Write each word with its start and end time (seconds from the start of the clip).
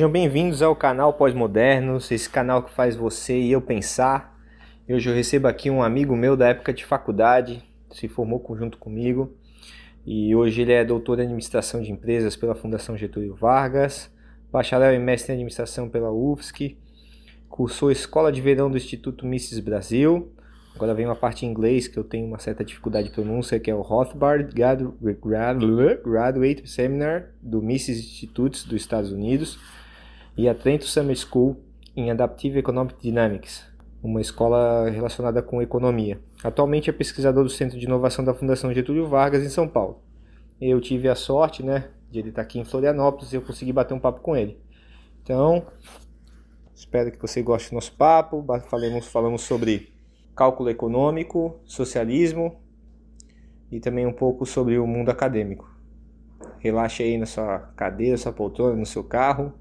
Sejam 0.00 0.10
bem-vindos 0.10 0.62
ao 0.62 0.74
canal 0.74 1.12
Pós-Modernos, 1.12 2.10
esse 2.10 2.26
canal 2.26 2.62
que 2.62 2.72
faz 2.72 2.96
você 2.96 3.38
e 3.38 3.52
eu 3.52 3.60
pensar. 3.60 4.34
Hoje 4.88 5.10
eu 5.10 5.14
recebo 5.14 5.46
aqui 5.46 5.68
um 5.68 5.82
amigo 5.82 6.16
meu 6.16 6.38
da 6.38 6.48
época 6.48 6.72
de 6.72 6.86
faculdade, 6.86 7.62
se 7.92 8.08
formou 8.08 8.42
junto 8.58 8.78
comigo 8.78 9.36
e 10.06 10.34
hoje 10.34 10.62
ele 10.62 10.72
é 10.72 10.86
doutor 10.86 11.18
em 11.18 11.24
administração 11.24 11.82
de 11.82 11.92
empresas 11.92 12.34
pela 12.34 12.54
Fundação 12.54 12.96
Getúlio 12.96 13.34
Vargas, 13.34 14.10
bacharel 14.50 14.94
e 14.94 14.98
mestre 14.98 15.32
em 15.32 15.34
administração 15.34 15.86
pela 15.86 16.10
UFSC, 16.10 16.78
cursou 17.50 17.90
Escola 17.90 18.32
de 18.32 18.40
Verão 18.40 18.70
do 18.70 18.78
Instituto 18.78 19.26
Mises 19.26 19.60
Brasil. 19.60 20.32
Agora 20.74 20.94
vem 20.94 21.04
uma 21.04 21.16
parte 21.16 21.44
em 21.44 21.50
inglês 21.50 21.88
que 21.88 21.98
eu 21.98 22.04
tenho 22.04 22.26
uma 22.26 22.38
certa 22.38 22.64
dificuldade 22.64 23.08
de 23.08 23.14
pronúncia, 23.14 23.60
que 23.60 23.70
é 23.70 23.74
o 23.74 23.82
Rothbard 23.82 24.48
Graduate 24.54 26.70
Seminar 26.70 27.34
do 27.42 27.60
Mises 27.60 27.98
Institutes 27.98 28.64
dos 28.64 28.80
Estados 28.80 29.12
Unidos 29.12 29.58
e 30.40 30.48
a 30.48 30.54
Trento 30.54 30.86
Summer 30.86 31.14
School 31.14 31.54
em 31.94 32.10
Adaptive 32.10 32.58
Economic 32.58 32.98
Dynamics, 32.98 33.62
uma 34.02 34.22
escola 34.22 34.88
relacionada 34.88 35.42
com 35.42 35.60
economia. 35.60 36.18
Atualmente 36.42 36.88
é 36.88 36.94
pesquisador 36.94 37.44
do 37.44 37.50
Centro 37.50 37.78
de 37.78 37.84
Inovação 37.84 38.24
da 38.24 38.32
Fundação 38.32 38.72
Getúlio 38.72 39.06
Vargas 39.06 39.44
em 39.44 39.50
São 39.50 39.68
Paulo. 39.68 40.00
Eu 40.58 40.80
tive 40.80 41.10
a 41.10 41.14
sorte, 41.14 41.62
né, 41.62 41.90
de 42.10 42.20
ele 42.20 42.30
estar 42.30 42.40
aqui 42.40 42.58
em 42.58 42.64
Florianópolis 42.64 43.30
e 43.30 43.36
eu 43.36 43.42
consegui 43.42 43.70
bater 43.70 43.92
um 43.92 43.98
papo 43.98 44.22
com 44.22 44.34
ele. 44.34 44.58
Então, 45.22 45.66
espero 46.74 47.12
que 47.12 47.20
você 47.20 47.42
goste 47.42 47.68
do 47.68 47.74
nosso 47.74 47.92
papo. 47.92 48.42
Falamos, 48.70 49.08
falamos 49.08 49.42
sobre 49.42 49.92
cálculo 50.34 50.70
econômico, 50.70 51.60
socialismo 51.66 52.58
e 53.70 53.78
também 53.78 54.06
um 54.06 54.12
pouco 54.14 54.46
sobre 54.46 54.78
o 54.78 54.86
mundo 54.86 55.10
acadêmico. 55.10 55.70
Relaxe 56.60 57.02
aí 57.02 57.18
na 57.18 57.26
sua 57.26 57.58
cadeira, 57.76 58.16
sua 58.16 58.32
poltrona, 58.32 58.74
no 58.74 58.86
seu 58.86 59.04
carro 59.04 59.59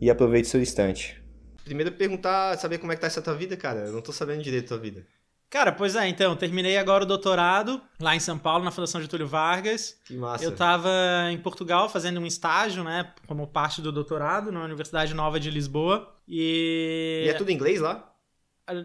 e 0.00 0.10
aproveite 0.10 0.48
seu 0.48 0.60
instante. 0.60 1.22
Primeiro 1.64 1.92
perguntar, 1.92 2.58
saber 2.58 2.78
como 2.78 2.92
é 2.92 2.94
que 2.94 3.00
tá 3.00 3.06
essa 3.06 3.22
tua 3.22 3.34
vida, 3.34 3.56
cara. 3.56 3.80
Eu 3.86 3.92
não 3.92 4.02
tô 4.02 4.12
sabendo 4.12 4.42
direito 4.42 4.64
da 4.64 4.68
tua 4.68 4.78
vida. 4.78 5.06
Cara, 5.54 5.70
pois 5.70 5.94
é, 5.94 6.08
então, 6.08 6.34
terminei 6.34 6.76
agora 6.76 7.04
o 7.04 7.06
doutorado 7.06 7.80
lá 8.00 8.16
em 8.16 8.18
São 8.18 8.36
Paulo, 8.36 8.64
na 8.64 8.72
Fundação 8.72 9.00
Getúlio 9.00 9.26
Vargas. 9.26 9.96
Que 10.04 10.16
massa. 10.16 10.44
Eu 10.44 10.50
estava 10.50 10.90
em 11.30 11.38
Portugal 11.38 11.88
fazendo 11.88 12.18
um 12.18 12.26
estágio, 12.26 12.82
né, 12.82 13.12
como 13.26 13.46
parte 13.46 13.80
do 13.80 13.92
doutorado 13.92 14.50
na 14.50 14.64
Universidade 14.64 15.14
Nova 15.14 15.38
de 15.38 15.50
Lisboa. 15.50 16.12
E, 16.26 17.22
e 17.26 17.28
é 17.28 17.34
tudo 17.34 17.50
em 17.50 17.54
inglês 17.54 17.80
lá? 17.80 18.12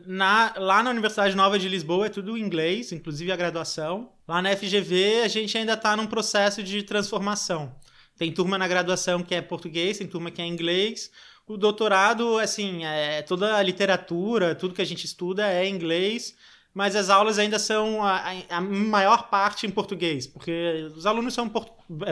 Na, 0.05 0.53
lá 0.57 0.83
na 0.83 0.91
Universidade 0.91 1.35
Nova 1.35 1.57
de 1.57 1.67
Lisboa 1.67 2.05
é 2.05 2.09
tudo 2.09 2.37
em 2.37 2.41
inglês, 2.41 2.91
inclusive 2.91 3.31
a 3.31 3.35
graduação. 3.35 4.11
Lá 4.27 4.41
na 4.41 4.55
FGV 4.55 5.21
a 5.23 5.27
gente 5.27 5.57
ainda 5.57 5.73
está 5.73 5.97
num 5.97 6.05
processo 6.05 6.61
de 6.61 6.83
transformação. 6.83 7.73
Tem 8.19 8.33
turma 8.33 8.57
na 8.57 8.67
graduação 8.67 9.23
que 9.23 9.33
é 9.33 9.41
português, 9.41 9.97
tem 9.97 10.05
turma 10.05 10.29
que 10.29 10.41
é 10.41 10.45
inglês. 10.45 11.09
O 11.47 11.55
doutorado, 11.55 12.37
assim, 12.37 12.83
é 12.83 13.21
toda 13.21 13.55
a 13.55 13.63
literatura, 13.63 14.53
tudo 14.53 14.73
que 14.75 14.81
a 14.81 14.85
gente 14.85 15.05
estuda 15.05 15.47
é 15.49 15.65
inglês, 15.65 16.35
mas 16.73 16.97
as 16.97 17.09
aulas 17.09 17.39
ainda 17.39 17.57
são 17.57 18.03
a, 18.03 18.21
a 18.49 18.59
maior 18.59 19.29
parte 19.29 19.65
em 19.65 19.69
português, 19.69 20.27
porque 20.27 20.89
os 20.93 21.05
alunos 21.05 21.33
são, 21.33 21.49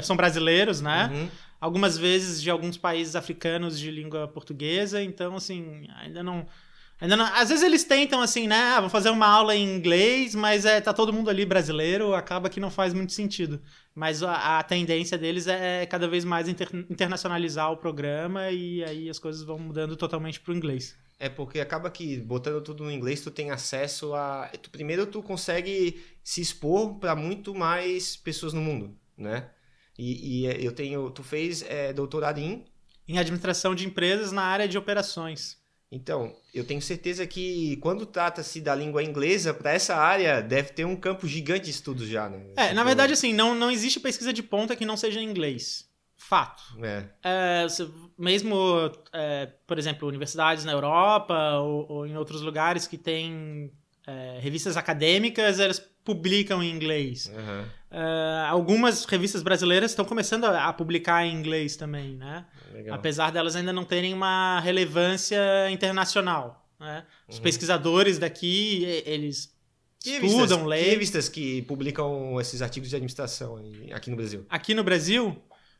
são 0.01 0.15
brasileiros, 0.15 0.79
né? 0.79 1.11
Uhum. 1.13 1.29
Algumas 1.59 1.97
vezes 1.97 2.41
de 2.41 2.49
alguns 2.49 2.77
países 2.77 3.13
africanos 3.13 3.77
de 3.77 3.91
língua 3.91 4.29
portuguesa, 4.29 5.03
então, 5.03 5.35
assim, 5.35 5.89
ainda 5.97 6.23
não 6.23 6.45
não, 7.01 7.25
às 7.25 7.49
vezes 7.49 7.63
eles 7.63 7.83
tentam 7.83 8.21
assim, 8.21 8.47
né? 8.47 8.55
Ah, 8.55 8.81
vou 8.81 8.89
fazer 8.89 9.11
uma 9.11 9.27
aula 9.27 9.55
em 9.55 9.75
inglês, 9.75 10.33
mas 10.33 10.65
é, 10.65 10.81
tá 10.81 10.91
todo 10.91 11.13
mundo 11.13 11.29
ali 11.29 11.45
brasileiro, 11.45 12.15
acaba 12.15 12.49
que 12.49 12.59
não 12.59 12.71
faz 12.71 12.91
muito 12.93 13.13
sentido. 13.13 13.61
Mas 13.93 14.23
a, 14.23 14.57
a 14.57 14.63
tendência 14.63 15.17
deles 15.17 15.45
é 15.45 15.85
cada 15.85 16.07
vez 16.07 16.25
mais 16.25 16.47
inter, 16.47 16.69
internacionalizar 16.89 17.71
o 17.71 17.77
programa 17.77 18.49
e 18.49 18.83
aí 18.83 19.09
as 19.09 19.19
coisas 19.19 19.43
vão 19.43 19.59
mudando 19.59 19.95
totalmente 19.95 20.39
pro 20.39 20.55
inglês. 20.55 20.95
É 21.19 21.29
porque 21.29 21.59
acaba 21.59 21.89
que 21.91 22.17
botando 22.17 22.63
tudo 22.63 22.83
no 22.83 22.91
inglês 22.91 23.21
tu 23.21 23.29
tem 23.29 23.51
acesso 23.51 24.15
a, 24.15 24.49
tu, 24.61 24.69
primeiro 24.71 25.05
tu 25.05 25.21
consegue 25.21 26.03
se 26.23 26.41
expor 26.41 26.95
para 26.99 27.15
muito 27.15 27.53
mais 27.53 28.15
pessoas 28.15 28.53
no 28.53 28.61
mundo, 28.61 28.97
né? 29.15 29.49
E, 29.97 30.45
e 30.45 30.65
eu 30.65 30.71
tenho, 30.71 31.09
tu 31.11 31.23
fez 31.23 31.63
é, 31.63 31.93
doutorado 31.93 32.39
em 32.39 32.65
em 33.07 33.17
administração 33.17 33.73
de 33.73 33.87
empresas 33.87 34.31
na 34.31 34.43
área 34.43 34.67
de 34.67 34.77
operações. 34.77 35.56
Então, 35.91 36.35
eu 36.53 36.65
tenho 36.65 36.81
certeza 36.81 37.25
que 37.25 37.77
quando 37.77 38.05
trata-se 38.05 38.59
da 38.59 38.75
língua 38.75 39.01
inglesa, 39.01 39.53
para 39.53 39.71
essa 39.71 39.95
área 39.95 40.41
deve 40.41 40.73
ter 40.73 40.85
um 40.85 40.95
campo 40.95 41.25
gigante 41.27 41.65
de 41.65 41.71
estudos 41.71 42.07
já, 42.07 42.27
né? 42.27 42.45
É, 42.57 42.73
na 42.73 42.83
verdade, 42.83 43.13
assim, 43.13 43.31
não, 43.31 43.55
não 43.55 43.71
existe 43.71 43.99
pesquisa 43.99 44.33
de 44.33 44.43
ponta 44.43 44.75
que 44.75 44.85
não 44.85 44.97
seja 44.97 45.21
em 45.21 45.29
inglês. 45.29 45.87
Fato. 46.17 46.63
É. 46.83 47.05
É, 47.23 47.67
mesmo, 48.17 48.91
é, 49.13 49.45
por 49.65 49.77
exemplo, 49.77 50.07
universidades 50.07 50.65
na 50.65 50.73
Europa 50.73 51.57
ou, 51.59 51.85
ou, 51.89 52.07
em 52.07 52.17
outros 52.17 52.41
lugares 52.41 52.85
que 52.85 52.97
têm 52.97 53.71
é, 54.05 54.39
revistas 54.41 54.75
acadêmicas, 54.75 55.59
elas 55.59 55.79
publicam 56.07 56.63
em 56.63 56.71
inglês. 56.71 57.29
Uhum. 57.35 57.65
Uh, 57.91 58.47
algumas 58.47 59.03
revistas 59.03 59.43
brasileiras 59.43 59.91
estão 59.91 60.05
começando 60.05 60.45
a, 60.45 60.69
a, 60.69 60.73
publicar 60.73 61.25
em 61.25 61.33
inglês 61.33 61.75
também, 61.75 62.15
né? 62.15 62.45
Legal. 62.71 62.95
Apesar 62.95 63.29
delas 63.29 63.57
ainda 63.57 63.73
não 63.73 63.83
terem 63.83 64.13
uma 64.13 64.61
relevância 64.61 65.69
internacional. 65.69 66.65
Né? 66.79 67.03
Os 67.27 67.37
uhum. 67.37 67.43
pesquisadores 67.43 68.17
daqui, 68.17 68.85
eles 69.05 69.53
que 69.99 70.11
estudam, 70.11 70.37
revistas, 70.37 70.63
leem. 70.63 70.83
Que 70.83 70.89
revistas 70.91 71.29
que 71.29 71.61
publicam 71.63 72.39
esses 72.39 72.61
artigos 72.61 72.89
de 72.89 72.95
administração 72.95 73.61
aqui 73.91 74.09
no 74.09 74.15
Brasil? 74.15 74.45
Aqui 74.47 74.73
no 74.73 74.83
Brasil, 74.85 75.35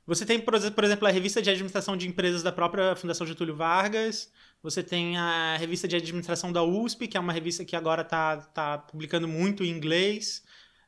você 0.05 0.25
tem, 0.25 0.41
por 0.41 0.83
exemplo, 0.83 1.07
a 1.07 1.11
revista 1.11 1.41
de 1.41 1.49
administração 1.49 1.95
de 1.95 2.05
empresas 2.05 2.43
da 2.43 2.51
própria 2.51 2.97
Fundação 2.97 3.25
Getúlio 3.25 3.55
Vargas, 3.55 4.29
você 4.69 4.83
tem 4.83 5.15
a 5.15 5.55
revista 5.57 5.87
de 5.87 5.95
administração 5.95 6.51
da 6.51 6.61
USP, 6.61 7.07
que 7.07 7.15
é 7.15 7.19
uma 7.19 7.31
revista 7.31 7.63
que 7.63 7.73
agora 7.73 8.01
está 8.01 8.35
tá 8.37 8.77
publicando 8.77 9.25
muito 9.25 9.63
em 9.63 9.69
inglês. 9.69 10.43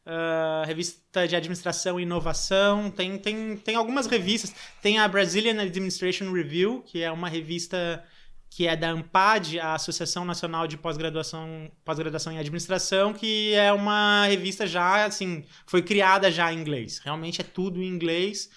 Uh, 0.06 0.66
revista 0.66 1.26
de 1.26 1.34
administração 1.34 1.98
e 1.98 2.04
inovação. 2.04 2.92
Tem, 2.92 3.18
tem, 3.18 3.56
tem 3.56 3.76
algumas 3.76 4.06
revistas. 4.06 4.54
Tem 4.82 5.00
a 5.00 5.08
Brazilian 5.08 5.62
Administration 5.62 6.30
Review, 6.34 6.82
que 6.82 7.02
é 7.02 7.10
uma 7.10 7.30
revista 7.30 8.04
que 8.50 8.68
é 8.68 8.76
da 8.76 8.90
AMPAD, 8.90 9.60
a 9.60 9.76
Associação 9.76 10.26
Nacional 10.26 10.68
de 10.68 10.76
Pós-Graduação 10.76 11.72
Pós-Graduação 11.86 12.34
em 12.34 12.40
Administração, 12.40 13.14
que 13.14 13.54
é 13.54 13.72
uma 13.72 14.26
revista 14.26 14.68
já, 14.68 15.06
assim, 15.06 15.46
foi 15.66 15.82
criada 15.84 16.30
já 16.30 16.52
em 16.52 16.60
inglês. 16.60 17.00
Realmente 17.00 17.40
é 17.40 17.44
tudo 17.46 17.82
em 17.82 17.88
inglês. 17.88 18.50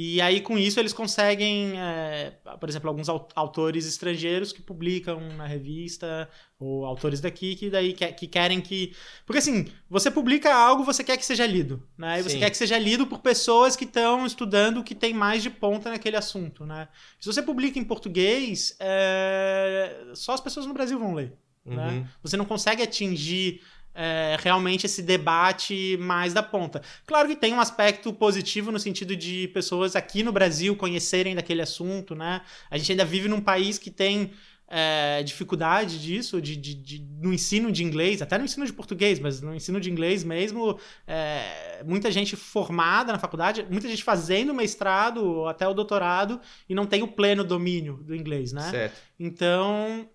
E 0.00 0.20
aí, 0.20 0.40
com 0.40 0.56
isso, 0.56 0.78
eles 0.78 0.92
conseguem, 0.92 1.72
é, 1.76 2.30
por 2.60 2.68
exemplo, 2.68 2.88
alguns 2.88 3.08
autores 3.34 3.84
estrangeiros 3.84 4.52
que 4.52 4.62
publicam 4.62 5.18
na 5.36 5.44
revista, 5.44 6.30
ou 6.56 6.84
autores 6.84 7.20
daqui 7.20 7.56
que 7.56 7.68
daí 7.68 7.92
que, 7.92 8.06
que 8.12 8.28
querem 8.28 8.60
que. 8.60 8.94
Porque 9.26 9.38
assim, 9.38 9.66
você 9.90 10.08
publica 10.08 10.54
algo, 10.54 10.84
você 10.84 11.02
quer 11.02 11.16
que 11.16 11.26
seja 11.26 11.44
lido, 11.44 11.82
né? 11.98 12.20
E 12.20 12.22
você 12.22 12.30
Sim. 12.30 12.38
quer 12.38 12.50
que 12.50 12.56
seja 12.56 12.78
lido 12.78 13.08
por 13.08 13.18
pessoas 13.18 13.74
que 13.74 13.82
estão 13.82 14.24
estudando 14.24 14.78
o 14.78 14.84
que 14.84 14.94
tem 14.94 15.12
mais 15.12 15.42
de 15.42 15.50
ponta 15.50 15.90
naquele 15.90 16.16
assunto, 16.16 16.64
né? 16.64 16.86
Se 17.18 17.26
você 17.26 17.42
publica 17.42 17.76
em 17.76 17.84
português, 17.84 18.76
é... 18.78 20.12
só 20.14 20.32
as 20.32 20.40
pessoas 20.40 20.64
no 20.64 20.74
Brasil 20.74 20.96
vão 20.96 21.12
ler. 21.12 21.36
Né? 21.64 21.88
Uhum. 21.88 22.06
Você 22.22 22.36
não 22.36 22.44
consegue 22.44 22.82
atingir 22.82 23.62
é, 24.00 24.36
realmente 24.38 24.86
esse 24.86 25.02
debate 25.02 25.96
mais 26.00 26.32
da 26.32 26.40
ponta. 26.40 26.80
Claro 27.04 27.28
que 27.28 27.34
tem 27.34 27.52
um 27.52 27.60
aspecto 27.60 28.12
positivo 28.12 28.70
no 28.70 28.78
sentido 28.78 29.16
de 29.16 29.48
pessoas 29.48 29.96
aqui 29.96 30.22
no 30.22 30.30
Brasil 30.30 30.76
conhecerem 30.76 31.34
daquele 31.34 31.60
assunto, 31.60 32.14
né? 32.14 32.40
A 32.70 32.78
gente 32.78 32.92
ainda 32.92 33.04
vive 33.04 33.26
num 33.26 33.40
país 33.40 33.76
que 33.76 33.90
tem 33.90 34.30
é, 34.68 35.20
dificuldade 35.24 36.00
disso, 36.00 36.40
de, 36.40 36.54
de, 36.54 36.74
de, 36.74 37.00
no 37.20 37.32
ensino 37.32 37.72
de 37.72 37.82
inglês, 37.82 38.22
até 38.22 38.38
no 38.38 38.44
ensino 38.44 38.64
de 38.64 38.72
português, 38.72 39.18
mas 39.18 39.40
no 39.40 39.52
ensino 39.52 39.80
de 39.80 39.90
inglês 39.90 40.22
mesmo, 40.22 40.78
é, 41.04 41.82
muita 41.84 42.08
gente 42.12 42.36
formada 42.36 43.12
na 43.12 43.18
faculdade, 43.18 43.66
muita 43.68 43.88
gente 43.88 44.04
fazendo 44.04 44.54
mestrado 44.54 45.44
até 45.48 45.66
o 45.66 45.74
doutorado 45.74 46.40
e 46.68 46.74
não 46.74 46.86
tem 46.86 47.02
o 47.02 47.08
pleno 47.08 47.42
domínio 47.42 47.96
do 48.04 48.14
inglês, 48.14 48.52
né? 48.52 48.70
Certo. 48.70 48.96
Então, 49.18 50.08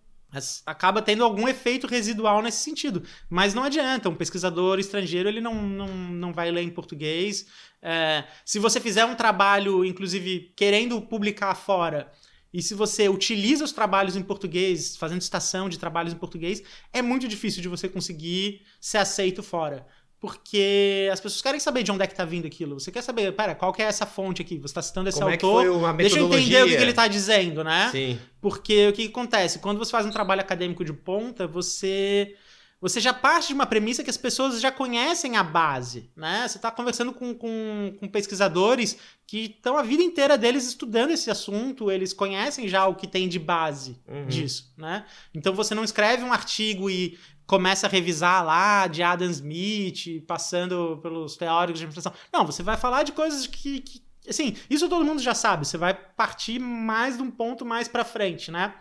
acaba 0.66 1.02
tendo 1.02 1.24
algum 1.24 1.48
efeito 1.48 1.88
residual 1.88 2.42
nesse 2.42 2.64
sentido. 2.64 3.04
Mas 3.30 3.54
não 3.54 3.64
adianta, 3.64 4.10
um 4.10 4.16
pesquisador 4.16 4.80
estrangeiro 4.80 5.30
ele 5.30 5.42
não, 5.42 5.56
não, 5.56 5.88
não 5.88 6.34
vai 6.34 6.52
ler 6.52 6.62
em 6.62 6.70
português. 6.70 7.46
É, 7.82 8.24
se 8.46 8.60
você 8.60 8.80
fizer 8.80 9.06
um 9.06 9.16
trabalho, 9.16 9.84
inclusive, 9.86 10.52
querendo 10.56 11.02
publicar 11.02 11.54
fora, 11.56 12.12
e 12.54 12.62
se 12.62 12.76
você 12.76 13.10
utiliza 13.10 13.64
os 13.64 13.72
trabalhos 13.72 14.16
em 14.16 14.22
português, 14.22 14.96
fazendo 14.96 15.22
estação 15.22 15.68
de 15.68 15.80
trabalhos 15.80 16.14
em 16.14 16.18
português, 16.18 16.62
é 16.94 17.02
muito 17.02 17.28
difícil 17.28 17.62
de 17.62 17.68
você 17.68 17.90
conseguir 17.90 18.62
ser 18.80 19.00
aceito 19.00 19.42
fora 19.42 19.88
porque 20.24 21.10
as 21.12 21.20
pessoas 21.20 21.42
querem 21.42 21.60
saber 21.60 21.84
de 21.84 21.92
onde 21.92 22.02
é 22.02 22.08
que 22.08 22.16
tá 22.16 22.24
vindo 22.24 22.48
aquilo. 22.48 22.80
Você 22.80 22.90
quer 22.90 23.02
saber, 23.02 23.30
pera, 23.34 23.54
qual 23.54 23.74
que 23.74 23.82
é 23.82 23.86
essa 23.86 24.06
fonte 24.06 24.42
aqui? 24.42 24.58
Você 24.58 24.68
está 24.68 24.82
citando 24.82 25.10
esse 25.10 25.20
Como 25.20 25.30
autor. 25.30 25.60
É 25.60 25.66
que 25.66 25.68
foi 25.68 25.78
uma 25.78 25.92
Deixa 25.92 26.18
eu 26.18 26.28
entender 26.28 26.64
o 26.64 26.66
que, 26.66 26.78
que 26.78 26.82
ele 26.82 26.92
está 26.92 27.10
dizendo, 27.10 27.62
né? 27.62 27.90
Sim. 27.92 28.18
Porque 28.40 28.88
o 28.88 28.94
que, 28.94 29.08
acontece? 29.08 29.60
Quando 29.60 29.80
você 29.80 29.92
faz 29.92 30.06
um 30.06 30.12
trabalho 30.12 30.40
acadêmico 30.40 30.86
de 30.86 30.94
ponta, 30.94 31.46
você 31.46 32.36
você 32.80 33.00
já 33.00 33.14
parte 33.14 33.48
de 33.48 33.54
uma 33.54 33.66
premissa 33.66 34.04
que 34.04 34.10
as 34.10 34.18
pessoas 34.18 34.60
já 34.60 34.70
conhecem 34.72 35.38
a 35.38 35.44
base, 35.44 36.10
né? 36.16 36.46
Você 36.48 36.58
está 36.58 36.70
conversando 36.70 37.14
com, 37.14 37.34
com, 37.34 37.96
com, 37.98 38.08
pesquisadores 38.10 38.98
que 39.26 39.56
estão 39.56 39.78
a 39.78 39.84
vida 39.84 40.04
inteira 40.04 40.38
deles 40.38 40.68
estudando 40.68 41.12
esse 41.12 41.32
assunto, 41.32 41.90
eles 41.90 42.14
conhecem 42.14 42.68
já 42.68 42.86
o 42.86 42.96
que 42.96 43.08
tem 43.08 43.30
de 43.30 43.40
base 43.40 43.98
uhum. 44.06 44.28
disso, 44.28 44.74
né? 44.78 45.06
Então 45.34 45.54
você 45.54 45.74
não 45.74 45.84
escreve 45.84 46.24
um 46.24 46.34
artigo 46.34 46.90
e 46.90 47.18
começa 47.46 47.88
a 47.88 47.90
revisar 47.90 48.44
lá 48.44 48.88
de 48.88 49.04
Adam 49.04 49.30
Smith, 49.30 50.24
passando 50.28 51.00
pelos 51.02 51.36
teóricos 51.36 51.80
de 51.80 51.86
administração. 51.86 52.14
Não, 52.32 52.46
você 52.46 52.64
vai 52.64 52.78
falar 52.78 53.04
de 53.04 53.12
coisas 53.12 53.48
que, 53.48 53.82
que 53.82 54.02
assim, 54.28 54.56
isso 54.70 54.88
todo 54.88 55.06
mundo 55.06 55.22
já 55.22 55.34
sabe, 55.36 55.68
você 55.68 55.78
vai 55.78 55.94
partir 55.94 56.60
mais 56.60 57.18
de 57.18 57.24
um 57.24 57.32
ponto 57.32 57.66
mais 57.66 57.88
para 57.88 58.06
frente, 58.06 58.52
né? 58.52 58.74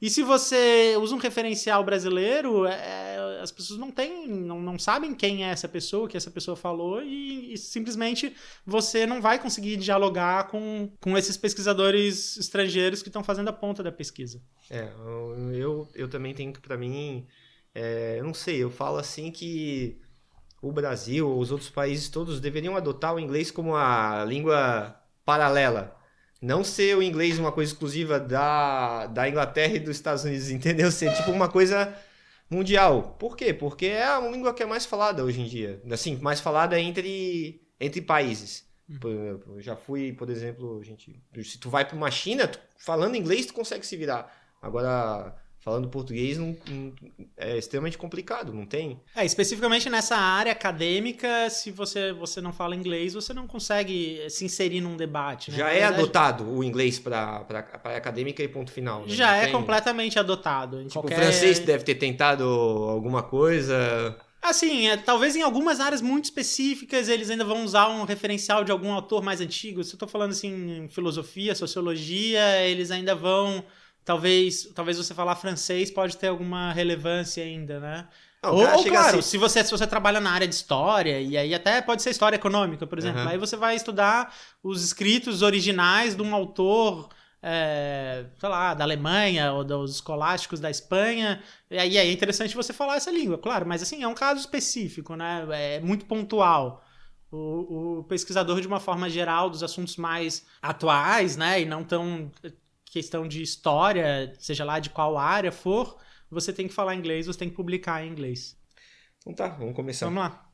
E 0.00 0.08
se 0.08 0.22
você 0.22 0.96
usa 0.98 1.14
um 1.14 1.18
referencial 1.18 1.84
brasileiro, 1.84 2.64
é, 2.64 3.40
as 3.42 3.52
pessoas 3.52 3.78
não 3.78 3.90
têm, 3.90 4.26
não, 4.26 4.58
não 4.58 4.78
sabem 4.78 5.14
quem 5.14 5.44
é 5.44 5.50
essa 5.50 5.68
pessoa, 5.68 6.06
o 6.06 6.08
que 6.08 6.16
essa 6.16 6.30
pessoa 6.30 6.56
falou, 6.56 7.02
e, 7.02 7.52
e, 7.52 7.58
simplesmente 7.58 8.34
você 8.64 9.04
não 9.04 9.20
vai 9.20 9.38
conseguir 9.38 9.76
dialogar 9.76 10.48
com, 10.48 10.90
com 11.00 11.18
esses 11.18 11.36
pesquisadores 11.36 12.38
estrangeiros 12.38 13.02
que 13.02 13.10
estão 13.10 13.22
fazendo 13.22 13.48
a 13.48 13.52
ponta 13.52 13.82
da 13.82 13.92
pesquisa. 13.92 14.40
É, 14.70 14.90
eu, 15.52 15.86
eu 15.94 16.08
também 16.08 16.32
tenho 16.32 16.50
que, 16.50 16.60
para 16.60 16.78
mim, 16.78 17.26
é, 17.74 18.16
eu 18.18 18.24
não 18.24 18.34
sei, 18.34 18.62
eu 18.62 18.70
falo 18.70 18.98
assim 18.98 19.30
que 19.30 20.00
o 20.62 20.72
Brasil, 20.72 21.38
os 21.38 21.50
outros 21.50 21.70
países 21.70 22.08
todos 22.08 22.40
deveriam 22.40 22.76
adotar 22.76 23.14
o 23.14 23.20
inglês 23.20 23.50
como 23.50 23.74
a 23.76 24.24
língua 24.24 24.96
paralela 25.24 26.00
não 26.40 26.64
ser 26.64 26.96
o 26.96 27.02
inglês 27.02 27.38
uma 27.38 27.52
coisa 27.52 27.72
exclusiva 27.72 28.18
da, 28.18 29.06
da 29.06 29.28
Inglaterra 29.28 29.74
e 29.74 29.80
dos 29.80 29.96
Estados 29.96 30.24
Unidos, 30.24 30.48
entendeu? 30.50 30.90
Ser 30.90 31.14
tipo 31.14 31.30
uma 31.30 31.48
coisa 31.48 31.94
mundial. 32.48 33.16
Por 33.18 33.36
quê? 33.36 33.52
Porque 33.52 33.86
é 33.86 34.04
a 34.04 34.20
língua 34.20 34.54
que 34.54 34.62
é 34.62 34.66
mais 34.66 34.86
falada 34.86 35.22
hoje 35.22 35.40
em 35.40 35.46
dia. 35.46 35.82
Assim, 35.90 36.16
mais 36.16 36.40
falada 36.40 36.80
entre, 36.80 37.60
entre 37.78 38.00
países. 38.00 38.66
Hum. 38.88 38.98
Por, 38.98 39.10
eu 39.10 39.60
já 39.60 39.76
fui, 39.76 40.12
por 40.12 40.30
exemplo, 40.30 40.82
gente, 40.82 41.22
se 41.44 41.58
tu 41.58 41.68
vai 41.68 41.84
para 41.84 41.96
uma 41.96 42.10
China, 42.10 42.48
tu, 42.48 42.58
falando 42.78 43.16
inglês 43.16 43.46
tu 43.46 43.52
consegue 43.52 43.86
se 43.86 43.96
virar. 43.96 44.34
Agora, 44.62 45.36
falando 45.60 45.88
português 45.88 46.38
não, 46.38 46.56
não, 46.68 46.92
é 47.36 47.56
extremamente 47.56 47.98
complicado, 47.98 48.52
não 48.52 48.64
tem? 48.64 48.98
É, 49.14 49.24
especificamente 49.24 49.90
nessa 49.90 50.16
área 50.16 50.52
acadêmica, 50.52 51.50
se 51.50 51.70
você, 51.70 52.12
você 52.12 52.40
não 52.40 52.52
fala 52.52 52.74
inglês, 52.74 53.12
você 53.12 53.34
não 53.34 53.46
consegue 53.46 54.24
se 54.30 54.44
inserir 54.44 54.80
num 54.80 54.96
debate. 54.96 55.50
Né? 55.50 55.58
Já 55.58 55.70
é 55.70 55.84
adotado 55.84 56.50
o 56.50 56.64
inglês 56.64 56.98
para 56.98 57.46
acadêmica 57.96 58.42
e 58.42 58.48
ponto 58.48 58.72
final. 58.72 59.02
Né? 59.02 59.08
Já 59.08 59.36
é 59.36 59.48
completamente 59.48 60.18
adotado. 60.18 60.82
Tipo, 60.82 60.94
qualquer... 60.94 61.18
o 61.18 61.22
francês 61.22 61.58
deve 61.58 61.84
ter 61.84 61.96
tentado 61.96 62.44
alguma 62.44 63.22
coisa. 63.22 64.16
Assim, 64.42 64.88
é, 64.88 64.96
talvez 64.96 65.36
em 65.36 65.42
algumas 65.42 65.80
áreas 65.80 66.00
muito 66.00 66.24
específicas 66.24 67.10
eles 67.10 67.28
ainda 67.28 67.44
vão 67.44 67.62
usar 67.62 67.88
um 67.88 68.04
referencial 68.04 68.64
de 68.64 68.72
algum 68.72 68.90
autor 68.92 69.22
mais 69.22 69.42
antigo. 69.42 69.84
Se 69.84 69.90
eu 69.90 69.96
estou 69.96 70.08
falando 70.08 70.30
assim, 70.30 70.88
filosofia, 70.88 71.54
sociologia, 71.54 72.62
eles 72.66 72.90
ainda 72.90 73.14
vão 73.14 73.62
talvez, 74.04 74.70
talvez 74.74 74.96
você 74.96 75.14
falar 75.14 75.36
francês 75.36 75.90
pode 75.90 76.16
ter 76.16 76.28
alguma 76.28 76.72
relevância 76.72 77.44
ainda, 77.44 77.80
né? 77.80 78.08
Não, 78.42 78.54
ou, 78.54 78.76
ou 78.76 78.84
claro, 78.84 79.18
assim... 79.18 79.30
se, 79.30 79.38
você, 79.38 79.62
se 79.62 79.70
você 79.70 79.86
trabalha 79.86 80.18
na 80.18 80.30
área 80.30 80.48
de 80.48 80.54
história, 80.54 81.20
e 81.20 81.36
aí 81.36 81.54
até 81.54 81.82
pode 81.82 82.02
ser 82.02 82.10
história 82.10 82.36
econômica, 82.36 82.86
por 82.86 82.98
exemplo, 82.98 83.20
uhum. 83.20 83.28
aí 83.28 83.38
você 83.38 83.56
vai 83.56 83.76
estudar 83.76 84.34
os 84.62 84.82
escritos 84.82 85.42
originais 85.42 86.14
de 86.14 86.22
um 86.22 86.34
autor, 86.34 87.10
é, 87.42 88.24
sei 88.38 88.48
lá, 88.48 88.72
da 88.72 88.84
Alemanha 88.84 89.52
ou 89.52 89.62
dos 89.62 89.96
escolásticos 89.96 90.58
da 90.58 90.70
Espanha, 90.70 91.42
e 91.70 91.78
aí 91.78 91.98
é 91.98 92.10
interessante 92.10 92.56
você 92.56 92.72
falar 92.72 92.96
essa 92.96 93.10
língua, 93.10 93.36
claro, 93.36 93.66
mas 93.66 93.82
assim, 93.82 94.02
é 94.02 94.08
um 94.08 94.14
caso 94.14 94.40
específico, 94.40 95.14
né? 95.14 95.46
É 95.50 95.80
muito 95.80 96.06
pontual. 96.06 96.82
O, 97.30 98.00
o, 98.00 98.04
pesquisador, 98.04 98.60
de 98.60 98.66
uma 98.66 98.80
forma 98.80 99.08
geral, 99.08 99.48
dos 99.48 99.62
assuntos 99.62 99.96
mais 99.96 100.44
atuais, 100.60 101.36
né, 101.36 101.60
e 101.60 101.64
não 101.64 101.84
tão 101.84 102.28
questão 102.90 103.26
de 103.26 103.40
história, 103.40 104.34
seja 104.38 104.64
lá 104.64 104.80
de 104.80 104.90
qual 104.90 105.16
área 105.16 105.52
for, 105.52 105.96
você 106.28 106.52
tem 106.52 106.66
que 106.66 106.74
falar 106.74 106.96
inglês, 106.96 107.26
você 107.26 107.38
tem 107.38 107.48
que 107.48 107.54
publicar 107.54 108.04
em 108.04 108.10
inglês. 108.10 108.56
Então 109.20 109.32
tá, 109.32 109.48
vamos 109.48 109.76
começar. 109.76 110.06
Vamos 110.06 110.24
lá. 110.24 110.46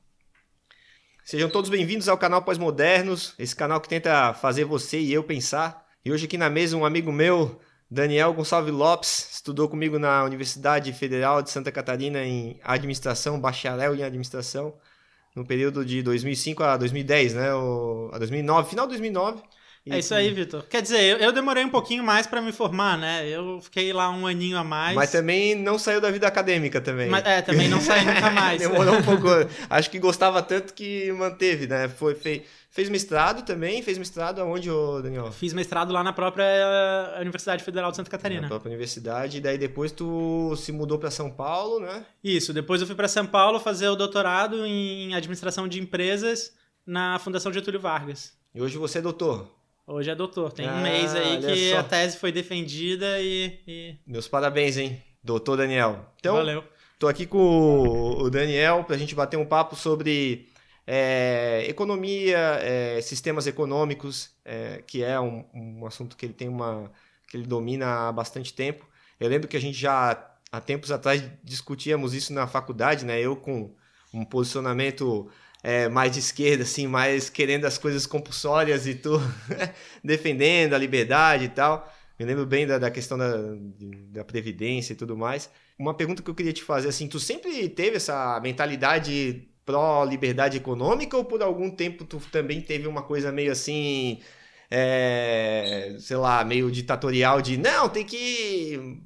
Sejam 1.25 1.49
todos 1.49 1.71
bem-vindos 1.71 2.09
ao 2.09 2.19
canal 2.19 2.43
Pós-Modernos, 2.43 3.35
esse 3.39 3.57
canal 3.57 3.81
que 3.81 3.89
tenta 3.89 4.35
fazer 4.35 4.65
você 4.65 5.01
e 5.01 5.13
eu 5.13 5.25
pensar. 5.25 5.87
E 6.05 6.13
hoje 6.13 6.27
aqui 6.27 6.37
na 6.37 6.51
mesa 6.51 6.77
um 6.77 6.85
amigo 6.85 7.11
meu, 7.11 7.59
Daniel 7.91 8.35
Gonçalves 8.35 8.73
Lopes, 8.73 9.31
estudou 9.33 9.69
comigo 9.69 9.99
na 9.99 10.23
Universidade 10.23 10.93
Federal 10.93 11.43
de 11.43 11.51
Santa 11.51 11.73
Catarina 11.73 12.23
em 12.23 12.61
administração, 12.63 13.41
bacharel 13.41 13.95
em 13.95 14.03
administração, 14.03 14.75
no 15.35 15.45
período 15.45 15.85
de 15.85 16.03
2005 16.03 16.63
a 16.63 16.77
2010, 16.77 17.35
né? 17.35 17.55
O, 17.55 18.11
a 18.13 18.19
2009, 18.19 18.69
final 18.69 18.87
de 18.87 18.91
2009. 18.91 19.43
É 19.89 20.01
isso 20.01 20.13
aí, 20.15 20.33
Vitor. 20.33 20.65
Quer 20.69 20.83
dizer, 20.83 21.01
eu, 21.01 21.19
eu, 21.19 21.33
demorei 21.33 21.65
um 21.65 21.69
pouquinho 21.69 22.03
mais 22.03 22.27
para 22.27 22.43
me 22.43 22.51
formar, 22.51 22.99
né? 22.99 23.29
Eu 23.29 23.61
fiquei 23.61 23.93
lá 23.93 24.11
um 24.11 24.27
aninho 24.27 24.59
a 24.59 24.65
mais. 24.65 24.97
Mas 24.97 25.13
também 25.13 25.55
não 25.55 25.79
saiu 25.79 26.01
da 26.01 26.11
vida 26.11 26.27
acadêmica 26.27 26.81
também. 26.81 27.09
Mas, 27.09 27.25
é, 27.25 27.41
também 27.41 27.69
não 27.69 27.81
saiu 27.81 28.05
nunca 28.05 28.31
mais. 28.31 28.59
Demorou 28.63 28.97
um 28.97 29.03
pouco. 29.03 29.29
Acho 29.71 29.89
que 29.89 30.01
gostava 30.01 30.43
tanto 30.43 30.75
que 30.75 31.13
manteve, 31.13 31.69
né? 31.69 31.89
Foi, 31.89 32.17
fez, 32.17 32.43
fez 32.69 32.89
mestrado 32.89 33.45
também. 33.45 33.81
Fez 33.81 33.97
mestrado 33.97 34.41
aonde, 34.41 34.69
ô, 34.69 35.01
Daniel? 35.01 35.31
Fiz 35.31 35.53
mestrado 35.53 35.93
lá 35.93 36.03
na 36.03 36.13
própria 36.13 36.45
eh, 36.45 37.21
Universidade 37.21 37.63
Federal 37.63 37.93
de 37.93 37.97
Santa 37.97 38.11
Catarina. 38.11 38.43
Na 38.43 38.49
própria 38.49 38.71
universidade. 38.71 39.39
E 39.39 39.41
daí 39.41 39.57
depois 39.57 39.93
tu 39.93 40.57
se 40.57 40.73
mudou 40.73 40.99
para 40.99 41.13
São 41.13 41.31
Paulo, 41.31 41.79
né? 41.79 42.05
Isso. 42.25 42.53
Depois 42.53 42.81
eu 42.81 42.89
fui 42.89 42.97
para 42.97 43.07
São 43.07 43.25
Paulo 43.25 43.61
fazer 43.61 43.87
o 43.87 43.95
doutorado 43.95 44.67
em 44.67 45.15
administração 45.15 45.69
de 45.69 45.81
empresas 45.81 46.53
na 46.85 47.21
Fundação 47.21 47.53
Getúlio 47.53 47.79
Vargas. 47.79 48.33
E 48.53 48.61
hoje 48.61 48.79
você 48.79 48.99
é 48.99 49.03
doutor? 49.03 49.56
Hoje 49.89 50.11
é 50.11 50.17
doutor. 50.17 50.53
Tem 50.53 50.67
ah, 50.67 50.75
um 50.75 50.83
mês 50.83 51.15
aí 51.15 51.41
que 51.41 51.71
só. 51.71 51.79
a 51.79 51.83
tese 51.85 52.19
foi 52.19 52.33
defendida 52.33 53.21
e, 53.21 53.61
e, 53.69 53.97
Meus 54.05 54.27
parabéns, 54.27 54.77
hein, 54.77 55.01
doutor 55.23 55.57
Daniel. 55.57 56.13
Então, 56.19 56.35
Valeu. 56.35 56.65
Tô 56.99 57.07
aqui 57.07 57.25
com 57.25 58.17
o 58.19 58.29
Daniel 58.29 58.83
para 58.83 58.97
a 58.97 58.99
gente 58.99 59.15
bater 59.15 59.37
um 59.37 59.47
papo 59.47 59.77
sobre 59.77 60.49
é, 60.85 61.65
economia, 61.69 62.59
é, 62.63 63.01
sistemas 63.01 63.47
econômicos, 63.47 64.31
é, 64.45 64.83
que 64.85 65.05
é 65.05 65.21
um, 65.21 65.45
um, 65.55 65.87
assunto 65.87 66.17
que 66.17 66.27
ele 66.27 66.33
tem 66.33 66.49
uma 66.49 66.91
que 67.29 67.37
ele 67.37 67.47
domina 67.47 68.09
há 68.09 68.13
bastante 68.13 68.53
tempo. 68.53 68.85
Eu 69.21 69.29
lembro 69.29 69.47
que 69.47 69.57
a 69.57 69.61
gente 69.61 69.79
já 69.79 70.31
há 70.51 70.61
tempos 70.61 70.91
atrás 70.91 71.23
discutíamos 71.45 72.13
isso 72.13 72.33
na 72.33 72.49
faculdade, 72.49 73.05
né? 73.05 73.21
Eu 73.21 73.37
com 73.37 73.73
um 74.13 74.25
posicionamento 74.25 75.31
é, 75.63 75.89
mais 75.89 76.13
de 76.13 76.21
esquerda, 76.21 76.63
assim, 76.63 76.87
mais 76.87 77.29
querendo 77.29 77.65
as 77.65 77.79
coisas 77.79 78.07
compulsórias 78.07 78.87
e 78.87 78.95
tu 78.95 79.21
defendendo 80.03 80.75
a 80.75 80.79
liberdade 80.79 81.45
e 81.45 81.49
tal. 81.49 81.93
Me 82.19 82.25
lembro 82.25 82.47
bem 82.47 82.67
da, 82.67 82.79
da 82.79 82.91
questão 82.91 83.19
da, 83.19 83.33
da 84.11 84.25
Previdência 84.25 84.93
e 84.93 84.97
tudo 84.97 85.17
mais. 85.17 85.51
Uma 85.79 85.93
pergunta 85.93 86.23
que 86.23 86.31
eu 86.31 86.35
queria 86.35 86.53
te 86.53 86.63
fazer, 86.63 86.89
assim, 86.89 87.07
tu 87.07 87.21
sempre 87.21 87.69
teve 87.69 87.97
essa 87.97 88.41
mentalidade 88.41 89.49
pró-liberdade 89.67 90.57
econômica 90.57 91.17
ou 91.17 91.25
por 91.25 91.43
algum 91.43 91.69
tempo 91.69 92.05
tu 92.05 92.23
também 92.31 92.61
teve 92.61 92.87
uma 92.87 93.03
coisa 93.03 93.33
meio 93.33 93.51
assim, 93.51 94.21
é, 94.71 95.97
sei 95.99 96.17
lá, 96.17 96.45
meio 96.45 96.71
ditatorial 96.71 97.43
de 97.43 97.57
não, 97.57 97.89
tem 97.89 98.05
que 98.05 98.99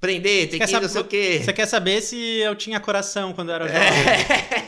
prender, 0.00 0.48
tem 0.48 0.60
que 0.60 0.72
não 0.72 0.88
sei 0.88 1.00
o 1.00 1.04
quê. 1.04 1.40
Você 1.42 1.52
quer 1.52 1.66
saber 1.66 2.00
se 2.02 2.16
eu 2.16 2.54
tinha 2.54 2.78
coração 2.78 3.32
quando 3.32 3.48
eu 3.48 3.54
era 3.56 3.66
jovem? 3.68 3.80
É. 3.82 4.63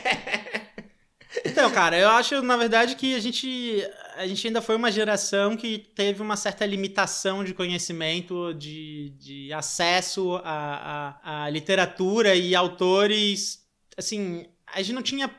Então, 1.57 1.71
cara, 1.71 1.97
eu 1.97 2.09
acho, 2.09 2.41
na 2.41 2.55
verdade, 2.55 2.95
que 2.95 3.15
a 3.15 3.19
gente, 3.19 3.83
a 4.15 4.27
gente 4.27 4.45
ainda 4.45 4.61
foi 4.61 4.75
uma 4.75 4.91
geração 4.91 5.57
que 5.57 5.79
teve 5.79 6.21
uma 6.21 6.35
certa 6.37 6.65
limitação 6.65 7.43
de 7.43 7.53
conhecimento, 7.53 8.53
de, 8.53 9.09
de 9.17 9.51
acesso 9.51 10.35
à, 10.43 11.17
à, 11.23 11.43
à 11.45 11.49
literatura 11.49 12.35
e 12.35 12.55
autores. 12.55 13.65
Assim, 13.97 14.45
a 14.67 14.81
gente 14.81 14.93
não 14.93 15.01
tinha 15.01 15.31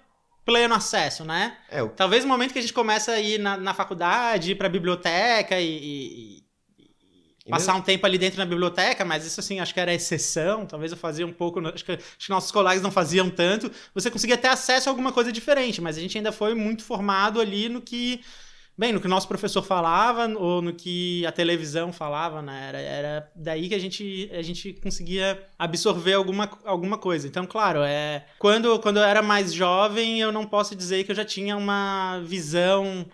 pleno 0.44 0.74
acesso, 0.74 1.24
né? 1.24 1.56
É, 1.70 1.82
o... 1.82 1.90
Talvez 1.90 2.24
no 2.24 2.28
momento 2.30 2.52
que 2.52 2.58
a 2.58 2.62
gente 2.62 2.72
começa 2.72 3.12
a 3.12 3.20
ir 3.20 3.38
na, 3.38 3.56
na 3.56 3.74
faculdade, 3.74 4.52
ir 4.52 4.54
pra 4.54 4.68
biblioteca 4.68 5.60
e, 5.60 6.38
e 6.38 6.47
passar 7.48 7.74
um 7.74 7.80
tempo 7.80 8.04
ali 8.06 8.18
dentro 8.18 8.38
na 8.38 8.44
biblioteca, 8.44 9.04
mas 9.04 9.24
isso 9.24 9.40
assim, 9.40 9.60
acho 9.60 9.72
que 9.72 9.80
era 9.80 9.92
exceção, 9.92 10.66
talvez 10.66 10.92
eu 10.92 10.98
fazia 10.98 11.26
um 11.26 11.32
pouco, 11.32 11.60
acho 11.66 11.84
que, 11.84 11.92
acho 11.92 12.02
que 12.18 12.30
nossos 12.30 12.50
colegas 12.52 12.82
não 12.82 12.90
faziam 12.90 13.30
tanto, 13.30 13.70
você 13.94 14.10
conseguia 14.10 14.36
ter 14.36 14.48
acesso 14.48 14.88
a 14.88 14.92
alguma 14.92 15.12
coisa 15.12 15.32
diferente, 15.32 15.80
mas 15.80 15.96
a 15.96 16.00
gente 16.00 16.16
ainda 16.16 16.32
foi 16.32 16.54
muito 16.54 16.84
formado 16.84 17.40
ali 17.40 17.68
no 17.68 17.80
que, 17.80 18.20
bem, 18.76 18.92
no 18.92 19.00
que 19.00 19.06
o 19.06 19.10
nosso 19.10 19.26
professor 19.26 19.62
falava, 19.62 20.28
ou 20.36 20.60
no 20.62 20.72
que 20.72 21.24
a 21.26 21.32
televisão 21.32 21.92
falava, 21.92 22.42
né, 22.42 22.66
era, 22.68 22.78
era 22.78 23.32
daí 23.34 23.68
que 23.68 23.74
a 23.74 23.80
gente, 23.80 24.30
a 24.32 24.42
gente 24.42 24.74
conseguia 24.74 25.42
absorver 25.58 26.14
alguma, 26.14 26.50
alguma 26.64 26.98
coisa. 26.98 27.26
Então, 27.26 27.46
claro, 27.46 27.80
é, 27.82 28.26
quando, 28.38 28.78
quando 28.80 28.98
eu 28.98 29.04
era 29.04 29.22
mais 29.22 29.52
jovem, 29.52 30.20
eu 30.20 30.30
não 30.30 30.46
posso 30.46 30.76
dizer 30.76 31.04
que 31.04 31.12
eu 31.12 31.16
já 31.16 31.24
tinha 31.24 31.56
uma 31.56 32.20
visão 32.24 33.06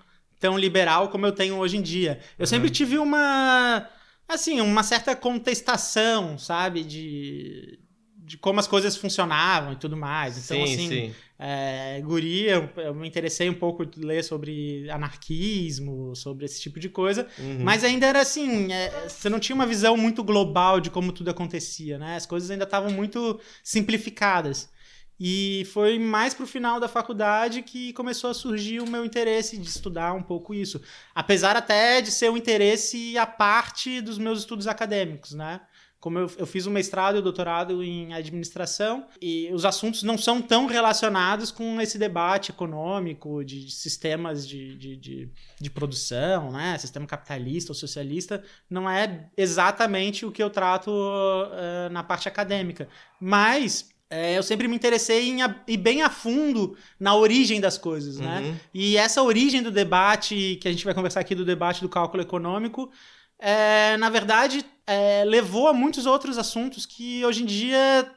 tão 0.44 0.58
liberal 0.58 1.08
como 1.08 1.24
eu 1.24 1.32
tenho 1.32 1.56
hoje 1.56 1.78
em 1.78 1.82
dia. 1.82 2.20
Eu 2.38 2.42
uhum. 2.42 2.46
sempre 2.46 2.68
tive 2.68 2.98
uma 2.98 3.88
assim, 4.28 4.60
uma 4.60 4.82
certa 4.82 5.14
contestação, 5.16 6.38
sabe, 6.38 6.82
de 6.84 7.78
de 8.26 8.38
como 8.38 8.58
as 8.58 8.66
coisas 8.66 8.96
funcionavam 8.96 9.74
e 9.74 9.76
tudo 9.76 9.96
mais. 9.96 10.38
Então, 10.38 10.66
sim, 10.66 10.72
assim, 10.72 10.88
sim. 10.88 11.14
É, 11.38 12.00
guri, 12.02 12.44
eu, 12.44 12.70
eu, 12.76 12.94
me 12.94 13.06
interessei 13.06 13.50
um 13.50 13.54
pouco 13.54 13.84
ler 13.98 14.24
sobre 14.24 14.88
anarquismo, 14.90 16.16
sobre 16.16 16.46
esse 16.46 16.60
tipo 16.60 16.80
de 16.80 16.88
coisa, 16.88 17.26
Uhum. 17.38 17.58
mas 17.60 17.84
ainda 17.84 18.06
era 18.06 18.20
assim, 18.20 18.72
é, 18.72 19.08
você 19.08 19.28
não 19.28 19.38
tinha 19.38 19.54
uma 19.54 19.66
visão 19.66 19.96
muito 19.96 20.24
global 20.24 20.80
de 20.80 20.90
como 20.90 21.12
tudo 21.12 21.28
acontecia, 21.30 21.98
né? 21.98 22.16
As 22.16 22.24
coisas 22.24 22.50
ainda 22.50 22.64
estavam 22.64 22.90
muito 22.90 23.38
simplificadas. 23.62 24.70
E 25.18 25.66
foi 25.72 25.98
mais 25.98 26.34
pro 26.34 26.46
final 26.46 26.80
da 26.80 26.88
faculdade 26.88 27.62
que 27.62 27.92
começou 27.92 28.30
a 28.30 28.34
surgir 28.34 28.80
o 28.80 28.88
meu 28.88 29.04
interesse 29.04 29.56
de 29.56 29.68
estudar 29.68 30.12
um 30.12 30.22
pouco 30.22 30.52
isso. 30.52 30.80
Apesar 31.14 31.56
até 31.56 32.00
de 32.00 32.10
ser 32.10 32.30
um 32.30 32.36
interesse 32.36 33.16
à 33.16 33.26
parte 33.26 34.00
dos 34.00 34.18
meus 34.18 34.40
estudos 34.40 34.66
acadêmicos, 34.66 35.32
né? 35.32 35.60
Como 36.00 36.18
eu, 36.18 36.30
eu 36.36 36.46
fiz 36.46 36.66
um 36.66 36.70
mestrado 36.70 37.16
e 37.16 37.20
um 37.20 37.22
doutorado 37.22 37.82
em 37.82 38.12
administração, 38.12 39.06
e 39.22 39.48
os 39.54 39.64
assuntos 39.64 40.02
não 40.02 40.18
são 40.18 40.42
tão 40.42 40.66
relacionados 40.66 41.50
com 41.50 41.80
esse 41.80 41.96
debate 41.96 42.50
econômico 42.50 43.42
de 43.42 43.70
sistemas 43.70 44.46
de, 44.46 44.76
de, 44.76 44.96
de, 44.98 45.32
de 45.58 45.70
produção, 45.70 46.52
né? 46.52 46.76
Sistema 46.76 47.06
capitalista 47.06 47.72
ou 47.72 47.74
socialista, 47.74 48.44
não 48.68 48.90
é 48.90 49.30
exatamente 49.34 50.26
o 50.26 50.30
que 50.30 50.42
eu 50.42 50.50
trato 50.50 50.90
uh, 50.90 51.90
na 51.90 52.02
parte 52.02 52.28
acadêmica. 52.28 52.86
Mas 53.18 53.93
é, 54.14 54.38
eu 54.38 54.44
sempre 54.44 54.68
me 54.68 54.76
interessei 54.76 55.28
em 55.28 55.38
ir 55.66 55.76
bem 55.76 56.00
a 56.02 56.08
fundo 56.08 56.76
na 57.00 57.16
origem 57.16 57.60
das 57.60 57.76
coisas, 57.76 58.20
né? 58.20 58.42
Uhum. 58.42 58.56
E 58.72 58.96
essa 58.96 59.20
origem 59.20 59.60
do 59.60 59.72
debate, 59.72 60.56
que 60.60 60.68
a 60.68 60.70
gente 60.70 60.84
vai 60.84 60.94
conversar 60.94 61.18
aqui 61.18 61.34
do 61.34 61.44
debate 61.44 61.80
do 61.80 61.88
cálculo 61.88 62.22
econômico, 62.22 62.92
é, 63.40 63.96
na 63.96 64.08
verdade, 64.08 64.64
é, 64.86 65.24
levou 65.24 65.66
a 65.66 65.72
muitos 65.72 66.06
outros 66.06 66.38
assuntos 66.38 66.86
que 66.86 67.24
hoje 67.24 67.42
em 67.42 67.46
dia 67.46 68.08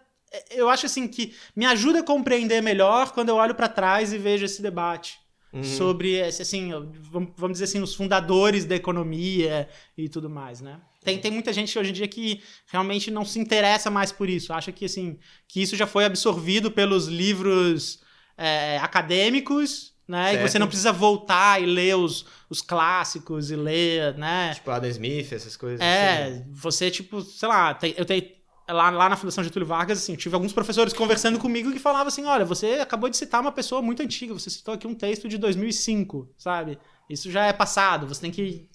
eu 0.52 0.70
acho 0.70 0.86
assim 0.86 1.08
que 1.08 1.34
me 1.56 1.66
ajuda 1.66 2.02
a 2.02 2.04
compreender 2.04 2.62
melhor 2.62 3.12
quando 3.12 3.30
eu 3.30 3.36
olho 3.36 3.56
para 3.56 3.68
trás 3.68 4.14
e 4.14 4.20
vejo 4.20 4.46
esse 4.46 4.62
debate. 4.62 5.20
Uhum. 5.54 5.64
Sobre, 5.64 6.22
assim, 6.22 6.72
vamos 7.10 7.54
dizer 7.54 7.64
assim, 7.66 7.82
os 7.82 7.96
fundadores 7.96 8.66
da 8.66 8.76
economia 8.76 9.68
e 9.98 10.10
tudo 10.10 10.30
mais, 10.30 10.62
né? 10.62 10.80
Tem, 11.04 11.18
tem 11.18 11.32
muita 11.32 11.54
gente 11.54 11.78
hoje 11.80 11.92
em 11.92 11.94
dia 11.94 12.08
que 12.08 12.42
realmente 12.68 13.10
não 13.10 13.24
se 13.24 13.40
interessa 13.40 13.90
mais 13.90 14.12
por 14.12 14.30
isso. 14.30 14.52
Acha 14.52 14.74
que, 14.74 14.84
assim, 14.86 15.18
que 15.48 15.62
isso 15.62 15.76
já 15.76 15.88
foi 15.88 16.04
absorvido 16.04 16.70
pelos 16.70 17.08
livros 17.08 18.02
é, 18.38 18.78
acadêmicos, 18.80 19.94
né? 20.08 20.32
Certo. 20.32 20.46
E 20.46 20.50
você 20.50 20.60
não 20.60 20.68
precisa 20.68 20.92
voltar 20.92 21.62
e 21.62 21.66
ler 21.66 21.96
os, 21.96 22.26
os 22.50 22.62
clássicos 22.62 23.52
e 23.52 23.56
ler, 23.56 24.18
né? 24.18 24.54
Tipo 24.54 24.72
Adam 24.72 24.90
Smith, 24.90 25.34
essas 25.34 25.58
coisas. 25.58 25.82
É, 25.82 26.24
assim. 26.24 26.46
você, 26.52 26.92
tipo, 26.92 27.22
sei 27.22 27.48
lá, 27.50 27.74
tem, 27.74 27.94
eu 27.98 28.06
tenho. 28.06 28.24
Lá, 28.68 28.90
lá 28.90 29.08
na 29.08 29.16
Fundação 29.16 29.44
Getúlio 29.44 29.68
Vargas, 29.68 30.00
assim, 30.00 30.16
tive 30.16 30.36
alguns 30.36 30.52
professores 30.52 30.92
conversando 30.92 31.40
comigo 31.40 31.72
que 31.72 31.80
falavam 31.80 32.08
assim: 32.08 32.26
olha, 32.26 32.44
você 32.44 32.74
acabou 32.74 33.10
de 33.10 33.16
citar 33.16 33.40
uma 33.40 33.52
pessoa 33.52 33.82
muito 33.82 34.04
antiga, 34.04 34.34
você 34.34 34.50
citou 34.50 34.74
aqui 34.74 34.86
um 34.86 34.94
texto 34.94 35.30
de 35.30 35.38
2005, 35.38 36.30
sabe? 36.38 36.78
Isso 37.10 37.32
já 37.32 37.46
é 37.46 37.54
passado, 37.54 38.08
você 38.08 38.22
tem 38.22 38.32
que 38.32 38.68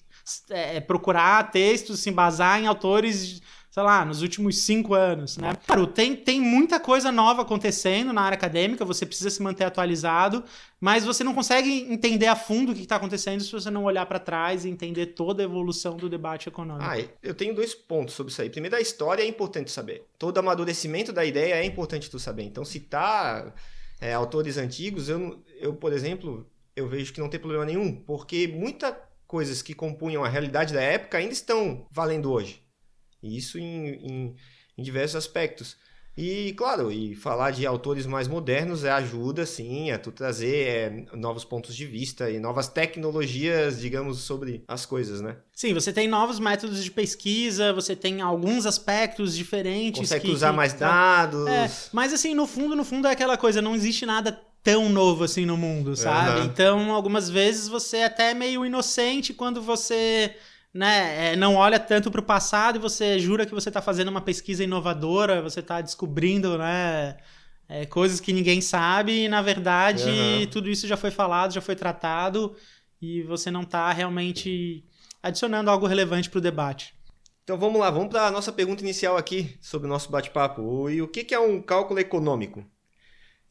é, 0.49 0.79
procurar 0.79 1.51
textos, 1.51 1.99
se 1.99 2.09
embasar 2.09 2.59
em 2.59 2.65
autores, 2.65 3.41
sei 3.73 3.81
lá, 3.81 4.05
nos 4.05 4.21
últimos 4.21 4.59
cinco 4.59 4.93
anos, 4.93 5.35
né? 5.35 5.57
Claro, 5.65 5.87
tem, 5.87 6.15
tem 6.15 6.39
muita 6.39 6.79
coisa 6.79 7.11
nova 7.11 7.41
acontecendo 7.41 8.13
na 8.13 8.21
área 8.21 8.35
acadêmica, 8.35 8.85
você 8.85 9.03
precisa 9.03 9.31
se 9.31 9.41
manter 9.41 9.63
atualizado, 9.63 10.43
mas 10.79 11.03
você 11.03 11.23
não 11.23 11.33
consegue 11.33 11.91
entender 11.91 12.27
a 12.27 12.35
fundo 12.35 12.71
o 12.71 12.75
que 12.75 12.83
está 12.83 12.97
acontecendo 12.97 13.41
se 13.41 13.51
você 13.51 13.71
não 13.71 13.85
olhar 13.85 14.05
para 14.05 14.19
trás 14.19 14.63
e 14.63 14.69
entender 14.69 15.07
toda 15.07 15.41
a 15.41 15.45
evolução 15.45 15.97
do 15.97 16.07
debate 16.07 16.47
econômico. 16.47 16.87
Ah, 16.87 17.03
eu 17.23 17.33
tenho 17.33 17.55
dois 17.55 17.73
pontos 17.73 18.13
sobre 18.13 18.31
isso 18.31 18.43
aí. 18.43 18.49
Primeiro, 18.51 18.75
a 18.75 18.79
história 18.79 19.23
é 19.23 19.27
importante 19.27 19.71
saber. 19.71 20.05
Todo 20.19 20.37
amadurecimento 20.37 21.11
da 21.11 21.25
ideia 21.25 21.55
é 21.55 21.65
importante 21.65 22.11
tu 22.11 22.19
saber. 22.19 22.43
Então, 22.43 22.63
citar 22.63 23.55
é, 23.99 24.13
autores 24.13 24.55
antigos, 24.55 25.09
eu, 25.09 25.43
eu, 25.59 25.73
por 25.73 25.93
exemplo, 25.93 26.45
eu 26.75 26.87
vejo 26.87 27.11
que 27.11 27.19
não 27.19 27.27
tem 27.27 27.39
problema 27.39 27.65
nenhum, 27.65 27.91
porque 27.91 28.47
muitas 28.47 28.93
coisas 29.25 29.63
que 29.63 29.73
compunham 29.73 30.23
a 30.23 30.29
realidade 30.29 30.75
da 30.75 30.81
época 30.83 31.17
ainda 31.17 31.33
estão 31.33 31.87
valendo 31.89 32.31
hoje. 32.31 32.62
E 33.23 33.37
isso 33.37 33.57
em, 33.57 33.87
em, 33.87 34.35
em 34.77 34.83
diversos 34.83 35.15
aspectos. 35.15 35.77
E, 36.15 36.53
claro, 36.55 36.91
e 36.91 37.15
falar 37.15 37.49
de 37.49 37.65
autores 37.65 38.05
mais 38.05 38.27
modernos 38.27 38.83
é 38.83 38.91
ajuda, 38.91 39.47
sim, 39.47 39.89
a 39.89 39.97
tu 39.97 40.11
trazer 40.11 40.67
é, 40.67 41.05
novos 41.17 41.43
pontos 41.43 41.75
de 41.75 41.87
vista 41.87 42.29
e 42.29 42.39
novas 42.39 42.67
tecnologias, 42.67 43.79
digamos, 43.79 44.19
sobre 44.19 44.63
as 44.67 44.85
coisas, 44.85 45.21
né? 45.21 45.37
Sim, 45.55 45.73
você 45.73 45.91
tem 45.91 46.07
novos 46.07 46.39
métodos 46.39 46.83
de 46.83 46.91
pesquisa, 46.91 47.73
você 47.73 47.95
tem 47.95 48.21
alguns 48.21 48.67
aspectos 48.67 49.35
diferentes. 49.35 50.01
Consegue 50.01 50.25
que, 50.25 50.31
usar 50.31 50.51
que, 50.51 50.55
mais 50.55 50.73
dados. 50.73 51.47
É, 51.47 51.71
mas 51.91 52.13
assim, 52.13 52.35
no 52.35 52.45
fundo, 52.45 52.75
no 52.75 52.85
fundo 52.85 53.07
é 53.07 53.11
aquela 53.11 53.35
coisa, 53.35 53.59
não 53.59 53.73
existe 53.73 54.05
nada 54.05 54.39
tão 54.61 54.89
novo 54.89 55.23
assim 55.23 55.47
no 55.47 55.57
mundo, 55.57 55.95
sabe? 55.95 56.41
Uhum. 56.41 56.45
Então, 56.45 56.91
algumas 56.93 57.27
vezes 57.27 57.67
você 57.67 57.97
é 57.97 58.05
até 58.05 58.35
meio 58.35 58.63
inocente 58.63 59.33
quando 59.33 59.63
você 59.63 60.35
né, 60.73 61.35
não 61.35 61.55
olha 61.55 61.79
tanto 61.79 62.09
para 62.09 62.19
o 62.21 62.23
passado 62.23 62.77
e 62.77 62.79
você 62.79 63.19
jura 63.19 63.45
que 63.45 63.53
você 63.53 63.69
está 63.69 63.81
fazendo 63.81 64.07
uma 64.07 64.21
pesquisa 64.21 64.63
inovadora, 64.63 65.41
você 65.41 65.59
está 65.59 65.81
descobrindo, 65.81 66.57
né, 66.57 67.17
é, 67.69 67.85
coisas 67.85 68.19
que 68.19 68.33
ninguém 68.33 68.59
sabe 68.59 69.25
e 69.25 69.29
na 69.29 69.41
verdade 69.41 70.09
Uhum. 70.09 70.47
tudo 70.47 70.69
isso 70.69 70.87
já 70.87 70.97
foi 70.97 71.11
falado, 71.11 71.53
já 71.53 71.61
foi 71.61 71.75
tratado 71.75 72.55
e 73.01 73.21
você 73.23 73.51
não 73.51 73.61
está 73.61 73.91
realmente 73.91 74.83
adicionando 75.21 75.69
algo 75.69 75.85
relevante 75.85 76.29
para 76.29 76.39
o 76.39 76.41
debate. 76.41 76.95
Então 77.43 77.57
vamos 77.57 77.79
lá, 77.79 77.91
vamos 77.91 78.09
para 78.09 78.27
a 78.27 78.31
nossa 78.31 78.51
pergunta 78.51 78.81
inicial 78.81 79.17
aqui 79.17 79.57
sobre 79.61 79.85
o 79.85 79.89
nosso 79.89 80.09
bate-papo. 80.09 80.89
E 80.89 81.01
o 81.01 81.07
que 81.07 81.33
é 81.33 81.39
um 81.39 81.61
cálculo 81.61 81.99
econômico? 81.99 82.65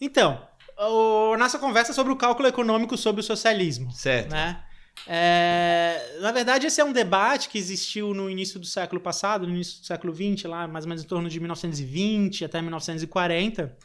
Então, 0.00 0.42
o, 0.78 1.36
nossa 1.36 1.58
conversa 1.58 1.92
é 1.92 1.94
sobre 1.94 2.12
o 2.12 2.16
cálculo 2.16 2.48
econômico 2.48 2.96
sobre 2.96 3.20
o 3.20 3.24
socialismo. 3.24 3.92
Certo. 3.92 4.32
né? 4.32 4.64
É, 5.06 6.18
na 6.20 6.30
verdade, 6.30 6.66
esse 6.66 6.80
é 6.80 6.84
um 6.84 6.92
debate 6.92 7.49
que 7.49 7.58
existiu 7.58 8.14
no 8.14 8.30
início 8.30 8.61
do 8.61 8.66
século 8.66 9.00
passado, 9.00 9.46
no 9.46 9.54
início 9.54 9.80
do 9.80 9.87
século 9.87 10.14
XX, 10.14 10.44
lá 10.44 10.68
mais 10.68 10.84
ou 10.84 10.88
menos 10.88 11.04
em 11.04 11.06
torno 11.06 11.28
de 11.28 11.40
1920 11.40 12.44
até 12.44 12.62
1940, 12.62 13.76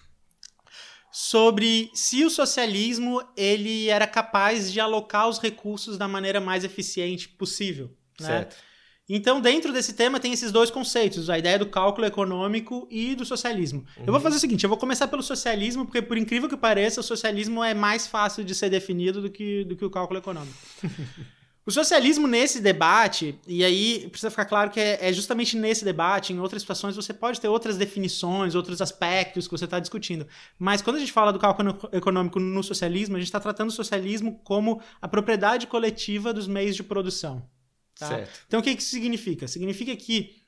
sobre 1.11 1.89
se 1.93 2.23
o 2.23 2.29
socialismo 2.29 3.21
ele 3.35 3.89
era 3.89 4.05
capaz 4.05 4.71
de 4.71 4.79
alocar 4.79 5.27
os 5.27 5.39
recursos 5.39 5.97
da 5.97 6.07
maneira 6.07 6.39
mais 6.39 6.63
eficiente 6.63 7.27
possível. 7.29 7.95
Né? 8.19 8.27
Certo. 8.27 8.66
Então, 9.09 9.39
dentro 9.39 9.71
desse 9.71 9.93
tema, 9.93 10.19
tem 10.19 10.33
esses 10.33 10.51
dois 10.51 10.69
conceitos: 10.69 11.29
a 11.29 11.39
ideia 11.39 11.57
do 11.57 11.65
cálculo 11.65 12.05
econômico 12.05 12.87
e 12.91 13.15
do 13.15 13.25
socialismo. 13.25 13.85
Eu 14.05 14.11
vou 14.11 14.19
fazer 14.19 14.35
o 14.35 14.39
seguinte: 14.39 14.63
eu 14.63 14.69
vou 14.69 14.77
começar 14.77 15.07
pelo 15.07 15.23
socialismo, 15.23 15.85
porque, 15.85 16.01
por 16.01 16.17
incrível 16.17 16.49
que 16.49 16.57
pareça, 16.57 16.99
o 16.99 17.03
socialismo 17.03 17.63
é 17.63 17.73
mais 17.73 18.05
fácil 18.05 18.43
de 18.43 18.53
ser 18.53 18.69
definido 18.69 19.21
do 19.21 19.29
que, 19.29 19.63
do 19.63 19.77
que 19.77 19.85
o 19.85 19.89
cálculo 19.89 20.19
econômico. 20.19 20.57
o 21.65 21.71
socialismo, 21.71 22.27
nesse 22.27 22.59
debate, 22.59 23.39
e 23.47 23.63
aí 23.63 24.09
precisa 24.09 24.29
ficar 24.29 24.43
claro 24.43 24.69
que 24.69 24.79
é, 24.79 24.97
é 24.99 25.13
justamente 25.13 25.55
nesse 25.55 25.85
debate, 25.85 26.33
em 26.33 26.39
outras 26.41 26.61
situações, 26.61 26.93
você 26.93 27.13
pode 27.13 27.39
ter 27.39 27.47
outras 27.47 27.77
definições, 27.77 28.55
outros 28.55 28.81
aspectos 28.81 29.47
que 29.47 29.57
você 29.57 29.63
está 29.63 29.79
discutindo. 29.79 30.27
Mas 30.59 30.81
quando 30.81 30.97
a 30.97 30.99
gente 30.99 31.13
fala 31.13 31.31
do 31.31 31.39
cálculo 31.39 31.79
econômico 31.93 32.41
no 32.41 32.61
socialismo, 32.61 33.15
a 33.15 33.19
gente 33.19 33.29
está 33.29 33.39
tratando 33.39 33.69
o 33.69 33.73
socialismo 33.73 34.41
como 34.43 34.81
a 35.01 35.07
propriedade 35.07 35.65
coletiva 35.65 36.33
dos 36.33 36.45
meios 36.45 36.75
de 36.75 36.83
produção. 36.83 37.41
Tá? 37.97 38.07
Certo. 38.07 38.39
Então, 38.47 38.59
o 38.59 38.63
que 38.63 38.71
isso 38.71 38.89
significa? 38.89 39.47
Significa 39.47 39.95
que 39.95 40.41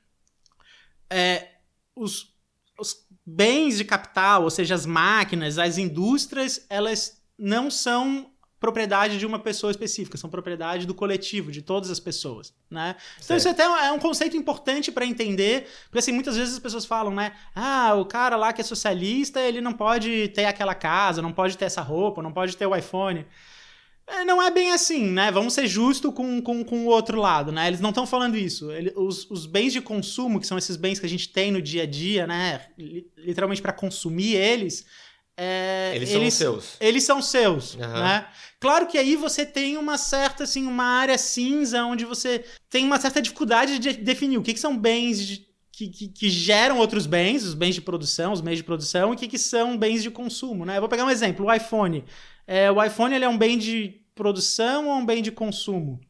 é, 1.08 1.48
os, 1.94 2.34
os 2.78 3.06
bens 3.26 3.76
de 3.76 3.84
capital, 3.84 4.44
ou 4.44 4.50
seja, 4.50 4.74
as 4.74 4.86
máquinas, 4.86 5.58
as 5.58 5.78
indústrias, 5.78 6.64
elas 6.68 7.22
não 7.38 7.70
são 7.70 8.30
propriedade 8.60 9.18
de 9.18 9.24
uma 9.24 9.38
pessoa 9.38 9.70
específica, 9.70 10.18
são 10.18 10.28
propriedade 10.28 10.86
do 10.86 10.94
coletivo, 10.94 11.50
de 11.50 11.62
todas 11.62 11.90
as 11.90 11.98
pessoas, 11.98 12.52
né? 12.70 12.94
Então 13.24 13.34
isso 13.34 13.48
até 13.48 13.62
é 13.62 13.90
um 13.90 13.98
conceito 13.98 14.36
importante 14.36 14.92
para 14.92 15.06
entender, 15.06 15.66
porque 15.84 15.98
assim, 15.98 16.12
muitas 16.12 16.36
vezes 16.36 16.54
as 16.54 16.60
pessoas 16.60 16.84
falam, 16.84 17.14
né? 17.14 17.32
Ah, 17.54 17.94
o 17.94 18.04
cara 18.04 18.36
lá 18.36 18.52
que 18.52 18.60
é 18.60 18.64
socialista, 18.64 19.40
ele 19.40 19.62
não 19.62 19.72
pode 19.72 20.28
ter 20.28 20.44
aquela 20.44 20.74
casa, 20.74 21.22
não 21.22 21.32
pode 21.32 21.56
ter 21.56 21.64
essa 21.64 21.80
roupa, 21.80 22.22
não 22.22 22.32
pode 22.32 22.54
ter 22.54 22.66
o 22.66 22.76
iPhone. 22.76 23.26
É, 24.10 24.24
Não 24.24 24.42
é 24.42 24.50
bem 24.50 24.72
assim, 24.72 25.06
né? 25.06 25.30
Vamos 25.30 25.54
ser 25.54 25.66
justos 25.66 26.12
com, 26.14 26.40
com, 26.42 26.64
com 26.64 26.84
o 26.84 26.88
outro 26.88 27.18
lado, 27.20 27.52
né? 27.52 27.68
Eles 27.68 27.80
não 27.80 27.90
estão 27.90 28.06
falando 28.06 28.36
isso. 28.36 28.70
Ele- 28.72 28.92
os, 28.96 29.30
os 29.30 29.46
bens 29.46 29.72
de 29.72 29.80
consumo, 29.80 30.40
que 30.40 30.46
são 30.46 30.58
esses 30.58 30.76
bens 30.76 30.98
que 30.98 31.06
a 31.06 31.08
gente 31.08 31.28
tem 31.28 31.50
no 31.52 31.62
dia 31.62 31.84
a 31.84 31.86
dia, 31.86 32.26
né? 32.26 32.60
Li- 32.78 33.06
Literalmente 33.16 33.62
para 33.62 33.72
consumir 33.72 34.34
eles. 34.34 34.84
é, 35.36 35.92
Eles 35.94 36.08
são 36.10 36.30
seus. 36.30 36.76
Eles 36.80 37.04
são 37.04 37.22
seus, 37.22 37.76
Aham. 37.76 38.02
né? 38.02 38.26
Claro 38.58 38.86
que 38.86 38.98
aí 38.98 39.16
você 39.16 39.46
tem 39.46 39.76
uma 39.78 39.96
certa, 39.96 40.44
assim, 40.44 40.66
uma 40.66 40.84
área 40.84 41.16
cinza 41.16 41.82
onde 41.84 42.04
você 42.04 42.44
tem 42.68 42.84
uma 42.84 43.00
certa 43.00 43.22
dificuldade 43.22 43.78
de 43.78 43.92
definir 43.94 44.36
o 44.38 44.42
que, 44.42 44.52
que 44.52 44.60
são 44.60 44.76
bens 44.76 45.24
de- 45.26 45.46
que, 45.72 45.88
que, 45.88 46.08
que 46.08 46.28
geram 46.28 46.76
outros 46.78 47.06
bens, 47.06 47.42
os 47.42 47.54
bens 47.54 47.74
de 47.74 47.80
produção, 47.80 48.32
os 48.34 48.42
meios 48.42 48.58
de 48.58 48.64
produção, 48.64 49.12
e 49.12 49.14
o 49.14 49.16
que, 49.18 49.26
que 49.26 49.38
são 49.38 49.78
bens 49.78 50.02
de 50.02 50.10
consumo, 50.10 50.66
né? 50.66 50.76
Eu 50.76 50.80
vou 50.80 50.90
pegar 50.90 51.06
um 51.06 51.10
exemplo, 51.10 51.46
o 51.46 51.52
iPhone. 51.54 52.04
É, 52.52 52.68
o 52.68 52.82
iPhone 52.82 53.14
ele 53.14 53.24
é 53.24 53.28
um 53.28 53.38
bem 53.38 53.56
de 53.56 54.02
produção 54.12 54.88
ou 54.88 54.94
um 54.94 55.06
bem 55.06 55.22
de 55.22 55.30
consumo? 55.30 56.00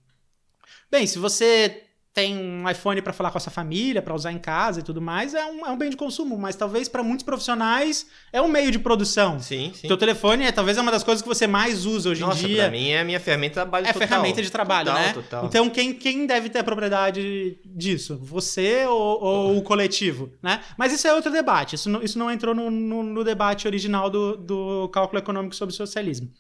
Bem, 0.91 1.07
se 1.07 1.19
você 1.19 1.90
tem 2.21 2.37
um 2.37 2.69
iPhone 2.69 3.01
para 3.01 3.13
falar 3.15 3.31
com 3.31 3.39
a 3.39 3.41
sua 3.41 3.51
família, 3.51 4.03
para 4.03 4.15
usar 4.15 4.31
em 4.31 4.39
casa 4.39 4.81
e 4.81 4.83
tudo 4.83 5.01
mais, 5.01 5.33
é 5.35 5.45
um, 5.47 5.67
é 5.67 5.71
um 5.71 5.79
bem 5.79 5.89
de 5.89 5.97
consumo, 5.97 6.37
mas 6.39 6.55
talvez 6.55 6.87
para 6.89 7.03
muitos 7.03 7.25
profissionais 7.25 8.07
é 8.33 8.41
um 8.43 8.49
meio 8.49 8.71
de 8.71 8.79
produção. 8.79 9.41
Sim, 9.41 9.73
sim. 9.75 9.89
Teu 9.89 9.97
telefone 9.97 10.45
é 10.45 10.53
talvez 10.53 10.77
é 10.77 10.81
uma 10.83 10.93
das 10.93 11.03
coisas 11.03 11.23
que 11.23 11.29
você 11.29 11.47
mais 11.47 11.87
usa 11.87 12.11
hoje 12.11 12.21
Nossa, 12.21 12.45
em 12.45 12.49
dia. 12.49 12.63
Pra 12.65 12.71
mim 12.71 12.89
é 12.91 13.01
a 13.01 13.05
minha 13.05 13.19
ferramenta 13.19 13.49
de 13.49 13.55
trabalho 13.55 13.87
É 13.87 13.93
total. 13.93 14.09
ferramenta 14.09 14.43
de 14.43 14.51
trabalho, 14.51 14.87
Total, 14.89 15.03
né? 15.03 15.13
total. 15.15 15.47
Então, 15.47 15.71
quem, 15.71 15.95
quem 15.95 16.27
deve 16.27 16.51
ter 16.51 16.59
a 16.59 16.65
propriedade 16.65 17.59
disso? 17.65 18.19
Você 18.23 18.85
ou, 18.87 19.23
ou 19.23 19.57
o 19.57 19.63
coletivo, 19.63 20.31
né? 20.43 20.61
Mas 20.77 20.93
isso 20.93 21.07
é 21.09 21.15
outro 21.15 21.33
debate. 21.33 21.75
Isso 21.77 21.89
não, 21.89 22.03
isso 22.03 22.19
não 22.19 22.31
entrou 22.31 22.55
no, 22.55 22.71
no- 22.71 23.03
no 23.03 23.25
debate 23.25 23.67
original 23.67 24.11
do, 24.11 24.37
do 24.37 24.89
cálculo 24.93 25.19
econômico 25.21 25.55
sobre 25.55 25.73
o 25.73 25.77
socialismo. 25.77 26.31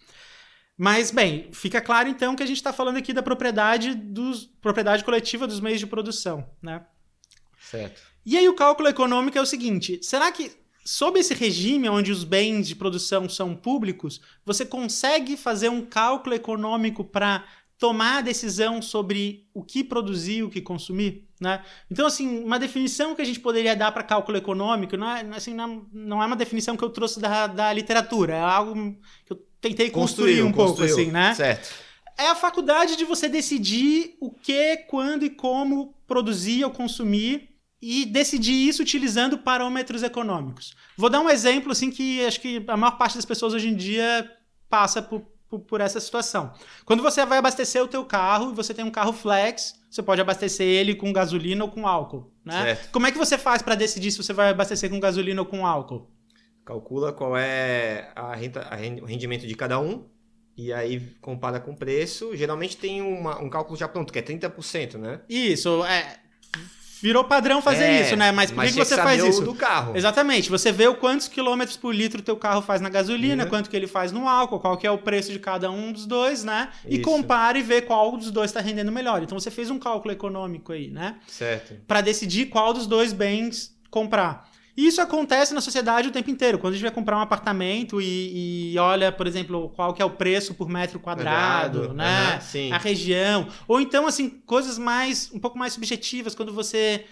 Mas, 0.83 1.11
bem, 1.11 1.51
fica 1.53 1.79
claro 1.79 2.09
então 2.09 2.35
que 2.35 2.43
a 2.43 2.47
gente 2.47 2.57
está 2.57 2.73
falando 2.73 2.97
aqui 2.97 3.13
da 3.13 3.23
propriedade, 3.23 3.95
dos, 3.95 4.47
propriedade 4.63 5.05
coletiva 5.05 5.47
dos 5.47 5.61
meios 5.61 5.79
de 5.79 5.87
produção, 5.87 6.49
né? 6.63 6.87
Certo. 7.61 8.01
E 8.25 8.35
aí 8.35 8.49
o 8.49 8.55
cálculo 8.55 8.89
econômico 8.89 9.37
é 9.37 9.43
o 9.43 9.47
seguinte: 9.47 10.01
será 10.03 10.33
que 10.33 10.51
sob 10.83 11.21
esse 11.21 11.35
regime 11.35 11.87
onde 11.91 12.11
os 12.11 12.25
bens 12.25 12.67
de 12.67 12.75
produção 12.75 13.29
são 13.29 13.55
públicos, 13.55 14.23
você 14.43 14.65
consegue 14.65 15.37
fazer 15.37 15.69
um 15.69 15.85
cálculo 15.85 16.35
econômico 16.35 17.05
para 17.05 17.45
tomar 17.79 18.17
a 18.17 18.23
decisão 18.23 18.81
sobre 18.81 19.51
o 19.53 19.63
que 19.63 19.85
produzir, 19.85 20.45
o 20.45 20.49
que 20.49 20.63
consumir? 20.63 21.29
Né? 21.39 21.63
Então, 21.91 22.07
assim, 22.07 22.43
uma 22.43 22.59
definição 22.59 23.15
que 23.15 23.21
a 23.21 23.27
gente 23.27 23.41
poderia 23.41 23.77
dar 23.77 23.93
para 23.93 24.03
cálculo 24.03 24.39
econômico 24.39 24.97
não 24.97 25.11
é, 25.11 25.21
assim, 25.37 25.53
não, 25.53 25.87
não 25.93 26.23
é 26.23 26.27
uma 26.27 26.37
definição 26.37 26.75
que 26.75 26.83
eu 26.83 26.89
trouxe 26.89 27.21
da, 27.21 27.47
da 27.47 27.71
literatura, 27.71 28.35
é 28.35 28.41
algo 28.41 28.99
que 29.27 29.33
eu 29.35 29.50
tentei 29.61 29.91
construir 29.91 30.43
um 30.43 30.53
pouco, 30.53 30.77
construiu. 30.77 30.95
assim, 30.95 31.11
né? 31.11 31.35
Certo. 31.35 31.75
é 32.19 32.29
a 32.29 32.35
faculdade 32.35 32.97
de 32.97 33.05
você 33.05 33.29
decidir 33.29 34.17
o 34.21 34.31
que, 34.31 34.79
quando 34.89 35.25
e 35.25 35.31
como 35.31 35.95
produzir 36.07 36.65
ou 36.65 36.71
consumir 36.71 37.51
e 37.81 38.05
decidir 38.05 38.69
isso 38.69 38.83
utilizando 38.83 39.39
parâmetros 39.39 40.03
econômicos. 40.03 40.75
Vou 40.97 41.09
dar 41.09 41.21
um 41.21 41.31
exemplo 41.31 41.73
assim 41.73 41.91
que 41.91 42.25
acho 42.25 42.41
que 42.41 42.63
a 42.67 42.77
maior 42.77 42.99
parte 42.99 43.17
das 43.17 43.25
pessoas 43.25 43.55
hoje 43.55 43.69
em 43.69 43.75
dia 43.75 44.31
passa 44.69 45.01
por, 45.01 45.23
por, 45.49 45.61
por 45.61 45.81
essa 45.81 45.99
situação. 45.99 46.53
Quando 46.85 47.03
você 47.03 47.25
vai 47.25 47.39
abastecer 47.39 47.83
o 47.83 47.89
teu 47.89 48.05
carro 48.05 48.51
e 48.51 48.55
você 48.55 48.75
tem 48.75 48.85
um 48.85 48.91
carro 48.91 49.13
flex, 49.13 49.75
você 49.91 50.03
pode 50.03 50.21
abastecer 50.21 50.67
ele 50.67 50.95
com 50.95 51.13
gasolina 51.13 51.65
ou 51.65 51.71
com 51.71 51.89
álcool, 51.89 52.31
né? 52.45 52.63
Certo. 52.63 52.91
Como 52.91 53.07
é 53.07 53.13
que 53.13 53.19
você 53.19 53.39
faz 53.39 53.63
para 53.63 53.75
decidir 53.75 54.11
se 54.11 54.19
você 54.19 54.33
vai 54.33 54.51
abastecer 54.51 54.91
com 54.91 55.01
gasolina 55.01 55.41
ou 55.41 55.47
com 55.47 55.67
álcool? 55.67 56.11
Calcula 56.65 57.13
qual 57.13 57.37
é 57.37 58.11
a 58.15 58.35
renta, 58.35 58.61
a 58.63 58.77
ren- 58.77 59.01
o 59.01 59.05
rendimento 59.05 59.47
de 59.47 59.55
cada 59.55 59.81
um 59.81 60.05
e 60.57 60.73
aí 60.73 61.01
compara 61.21 61.59
com 61.59 61.73
o 61.73 61.77
preço. 61.77 62.37
Geralmente 62.37 62.77
tem 62.77 63.01
uma- 63.03 63.41
um 63.43 63.49
cálculo 63.49 63.77
já 63.79 63.89
pronto, 63.89 64.13
que 64.13 64.19
é 64.19 64.23
30%, 64.23 64.99
né? 64.99 65.21
Isso, 65.29 65.85
é 65.85 66.17
virou 67.03 67.25
padrão 67.25 67.63
fazer 67.63 67.85
É, 67.85 68.03
isso, 68.03 68.15
né? 68.15 68.31
Mas 68.31 68.51
por 68.51 68.61
que, 68.61 68.67
que 68.67 68.73
tinha 68.75 68.85
você 68.85 68.95
faz 68.95 69.23
o 69.23 69.27
isso? 69.27 69.41
do 69.43 69.55
carro. 69.55 69.97
Exatamente. 69.97 70.51
Você 70.51 70.71
vê 70.71 70.87
o 70.87 70.95
quantos 70.95 71.29
quilômetros 71.29 71.75
por 71.79 71.95
litro 71.95 72.21
teu 72.21 72.37
carro 72.37 72.61
faz 72.61 72.83
na 72.83 72.91
gasolina, 72.91 73.45
Uhum. 73.45 73.49
quanto 73.49 73.71
que 73.71 73.75
ele 73.77 73.87
faz 73.87 74.13
no 74.13 74.29
álcool, 74.29 74.61
qual 74.61 74.77
que 74.77 74.87
é 74.87 74.91
o 74.91 74.99
preço 74.99 75.33
de 75.33 75.39
cada 75.39 75.71
um 75.71 75.93
dos 75.93 76.05
dois, 76.05 76.45
né? 76.45 76.69
E 76.87 76.97
Isso. 76.97 77.03
compara 77.05 77.59
e 77.59 77.63
vê 77.63 77.81
qual 77.81 78.15
dos 78.19 78.31
dois 78.31 78.51
está 78.51 78.61
rendendo 78.61 78.93
melhor. 78.93 79.23
Então 79.23 79.41
você 79.41 79.51
fez 79.51 79.71
um 79.71 79.79
cálculo 79.79 80.13
econômico 80.13 80.73
aí, 80.73 80.91
né? 80.91 81.19
Certo. 81.27 81.75
Para 81.89 82.03
decidir 82.03 82.47
qual 82.51 82.75
dos 82.75 82.87
dois 82.87 83.15
bens 83.15 83.75
comprar. 83.91 84.50
E 84.77 84.87
isso 84.87 85.01
acontece 85.01 85.53
na 85.53 85.61
sociedade 85.61 86.09
o 86.09 86.13
tempo 86.13 86.31
inteiro. 86.31 86.59
Quando 86.59 86.73
a 86.73 86.77
gente 86.77 86.85
vai 86.85 86.93
comprar 86.93 87.17
um 87.17 87.21
apartamento 87.21 88.01
e, 88.01 88.73
e 88.73 88.79
olha, 88.79 89.11
por 89.11 89.27
exemplo, 89.27 89.71
qual 89.71 89.93
que 89.93 90.01
é 90.01 90.05
o 90.05 90.11
preço 90.11 90.55
por 90.55 90.69
metro 90.69 90.99
quadrado, 91.01 91.89
Quadrado, 91.89 91.95
né? 91.95 92.41
sim. 92.41 92.73
A 92.73 92.79
região. 92.79 93.49
Ou 93.67 93.81
então, 93.81 94.07
assim, 94.07 94.29
coisas 94.47 94.79
mais, 94.79 95.31
um 95.33 95.39
pouco 95.39 95.59
mais 95.59 95.73
subjetivas, 95.73 96.35
quando 96.35 96.53
você 96.53 97.05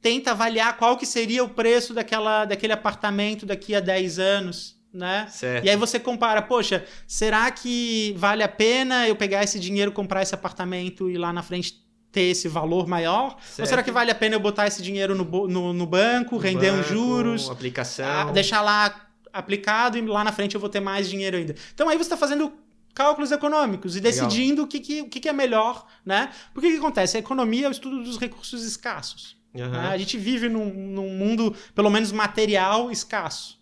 tenta 0.00 0.32
avaliar 0.32 0.76
qual 0.76 0.96
que 0.96 1.06
seria 1.06 1.42
o 1.42 1.48
preço 1.48 1.94
daquela, 1.94 2.44
daquele 2.44 2.72
apartamento 2.72 3.46
daqui 3.46 3.74
a 3.74 3.80
10 3.80 4.18
anos, 4.18 4.76
né? 4.92 5.26
Certo. 5.30 5.64
E 5.64 5.70
aí 5.70 5.76
você 5.76 5.98
compara, 5.98 6.42
poxa, 6.42 6.84
será 7.06 7.50
que 7.50 8.14
vale 8.18 8.42
a 8.42 8.48
pena 8.48 9.08
eu 9.08 9.16
pegar 9.16 9.42
esse 9.42 9.58
dinheiro, 9.58 9.90
comprar 9.92 10.22
esse 10.22 10.34
apartamento 10.34 11.08
e 11.08 11.16
lá 11.16 11.32
na 11.32 11.42
frente 11.42 11.83
ter 12.14 12.30
esse 12.30 12.46
valor 12.46 12.86
maior? 12.86 13.32
Ou 13.32 13.36
Certo. 13.42 13.68
será 13.68 13.82
que 13.82 13.90
vale 13.90 14.10
a 14.10 14.14
pena 14.14 14.36
eu 14.36 14.40
botar 14.40 14.68
esse 14.68 14.80
dinheiro 14.80 15.16
no, 15.16 15.48
no, 15.48 15.72
no 15.72 15.86
banco, 15.86 16.38
render 16.38 16.70
uns 16.72 16.76
Banco, 16.86 16.88
juros, 16.88 17.50
Aplicação. 17.50 18.06
ah, 18.06 18.32
deixar 18.32 18.62
lá 18.62 19.08
aplicado 19.32 19.98
e 19.98 20.00
lá 20.02 20.22
na 20.22 20.30
frente 20.30 20.54
eu 20.54 20.60
vou 20.60 20.70
ter 20.70 20.78
mais 20.78 21.10
dinheiro 21.10 21.36
ainda? 21.36 21.56
Então 21.74 21.88
aí 21.88 21.96
você 21.96 22.04
está 22.04 22.16
fazendo 22.16 22.52
cálculos 22.94 23.32
econômicos 23.32 23.96
e 23.96 24.00
Legal. 24.00 24.12
decidindo 24.28 24.62
o 24.62 24.66
que, 24.68 24.78
que, 24.78 25.00
o 25.02 25.08
que, 25.08 25.28
é 25.28 25.32
melhor, 25.32 25.84
né? 26.06 26.30
Porque 26.54 26.68
o 26.68 26.70
que 26.70 26.78
acontece? 26.78 27.16
A 27.16 27.20
economia 27.20 27.66
é 27.66 27.68
o 27.68 27.72
estudo 27.72 28.04
dos 28.04 28.16
recursos 28.16 28.62
escassos. 28.64 29.36
Aham. 29.56 29.70
né? 29.70 29.88
A 29.88 29.98
gente 29.98 30.16
vive 30.16 30.48
num, 30.48 30.72
num 30.72 31.10
mundo, 31.10 31.54
pelo 31.74 31.90
menos 31.90 32.12
material, 32.12 32.92
escasso. 32.92 33.58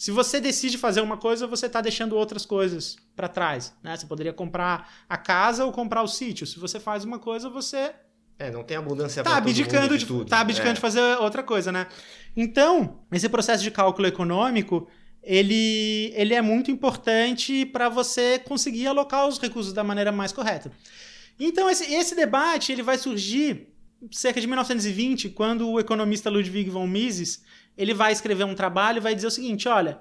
Se 0.00 0.10
você 0.10 0.40
decide 0.40 0.78
fazer 0.78 1.02
uma 1.02 1.18
coisa, 1.18 1.46
você 1.46 1.66
está 1.66 1.78
deixando 1.82 2.16
outras 2.16 2.46
coisas 2.46 2.96
para 3.14 3.28
trás. 3.28 3.74
Né? 3.82 3.94
Você 3.94 4.06
poderia 4.06 4.32
comprar 4.32 4.90
a 5.06 5.18
casa 5.18 5.66
ou 5.66 5.72
comprar 5.72 6.02
o 6.02 6.08
sítio. 6.08 6.46
Se 6.46 6.58
você 6.58 6.80
faz 6.80 7.04
uma 7.04 7.18
coisa, 7.18 7.50
você 7.50 7.92
É, 8.38 8.50
não 8.50 8.64
tem 8.64 8.78
abundância 8.78 9.22
tá 9.22 9.36
abdicando 9.36 9.82
mundo 9.82 9.98
de, 9.98 10.06
tudo. 10.06 10.24
tá 10.24 10.40
abdicando 10.40 10.70
É. 10.70 10.72
de 10.72 10.80
fazer 10.80 11.02
outra 11.18 11.42
coisa, 11.42 11.70
né? 11.70 11.86
Então, 12.34 13.00
esse 13.12 13.28
processo 13.28 13.62
de 13.62 13.70
cálculo 13.70 14.08
econômico, 14.08 14.88
ele, 15.22 16.10
ele 16.16 16.32
é 16.32 16.40
muito 16.40 16.70
importante 16.70 17.66
para 17.66 17.90
você 17.90 18.38
conseguir 18.38 18.86
alocar 18.86 19.28
os 19.28 19.38
recursos 19.38 19.74
da 19.74 19.84
maneira 19.84 20.10
mais 20.10 20.32
correta. 20.32 20.72
Então, 21.38 21.68
esse, 21.68 21.92
esse 21.92 22.14
debate 22.14 22.72
ele 22.72 22.82
vai 22.82 22.96
surgir 22.96 23.68
cerca 24.10 24.40
de 24.40 24.46
1920, 24.46 25.28
quando 25.28 25.68
o 25.68 25.78
economista 25.78 26.30
Ludwig 26.30 26.70
von 26.70 26.86
Mises 26.86 27.42
ele 27.80 27.94
vai 27.94 28.12
escrever 28.12 28.44
um 28.44 28.54
trabalho 28.54 28.98
e 28.98 29.00
vai 29.00 29.14
dizer 29.14 29.26
o 29.26 29.30
seguinte, 29.30 29.66
olha, 29.66 30.00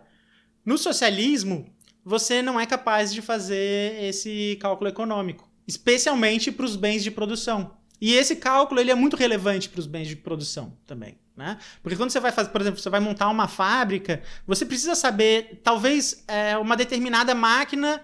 no 0.65 0.78
socialismo, 0.78 1.74
você 2.04 2.42
não 2.42 2.60
é 2.60 2.65
capaz 2.65 3.13
de 3.13 3.22
fazer 3.22 4.04
esse 4.04 4.58
cálculo 4.60 4.89
econômico, 4.89 5.50
especialmente 5.65 6.52
para 6.52 6.65
os 6.65 6.76
bens 6.76 7.04
de 7.04 7.10
produção. 7.10 7.78
E 8.02 8.13
esse 8.13 8.36
cálculo 8.36 8.80
ele 8.82 8.92
é 8.92 8.96
muito 8.96 9.15
relevante 9.15 9.70
para 9.70 9.80
os 9.80 9.88
bens 9.88 10.08
de 10.08 10.15
produção 10.15 10.78
também. 10.86 11.18
Né? 11.36 11.58
Porque 11.82 11.96
quando 11.96 12.10
você 12.10 12.20
vai 12.20 12.34
fazer, 12.34 12.50
por 12.50 12.60
exemplo, 12.60 12.82
você 12.82 12.89
vai 12.89 13.00
montar 13.00 13.30
uma 13.30 13.48
fábrica, 13.48 14.22
você 14.46 14.65
precisa 14.65 14.94
saber, 14.94 15.62
talvez 15.63 16.24
é, 16.28 16.58
uma 16.58 16.76
determinada 16.76 17.34
máquina, 17.34 18.02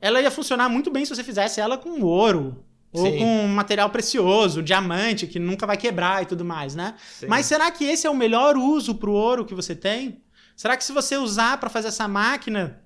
ela 0.00 0.20
ia 0.20 0.30
funcionar 0.30 0.68
muito 0.68 0.88
bem 0.88 1.04
se 1.04 1.14
você 1.14 1.24
fizesse 1.24 1.60
ela 1.60 1.76
com 1.76 2.00
ouro. 2.00 2.64
Ou 2.92 3.06
Sim. 3.06 3.18
com 3.18 3.46
material 3.46 3.88
precioso, 3.90 4.62
diamante, 4.62 5.26
que 5.26 5.38
nunca 5.38 5.66
vai 5.66 5.76
quebrar 5.76 6.22
e 6.22 6.26
tudo 6.26 6.44
mais, 6.44 6.74
né? 6.74 6.94
Sim. 7.18 7.26
Mas 7.28 7.46
será 7.46 7.70
que 7.70 7.84
esse 7.84 8.06
é 8.06 8.10
o 8.10 8.14
melhor 8.14 8.56
uso 8.56 8.96
para 8.96 9.08
o 9.10 9.12
ouro 9.12 9.44
que 9.44 9.54
você 9.54 9.74
tem? 9.74 10.22
Será 10.56 10.76
que 10.76 10.84
se 10.84 10.92
você 10.92 11.16
usar 11.16 11.58
para 11.58 11.70
fazer 11.70 11.88
essa 11.88 12.08
máquina, 12.08 12.82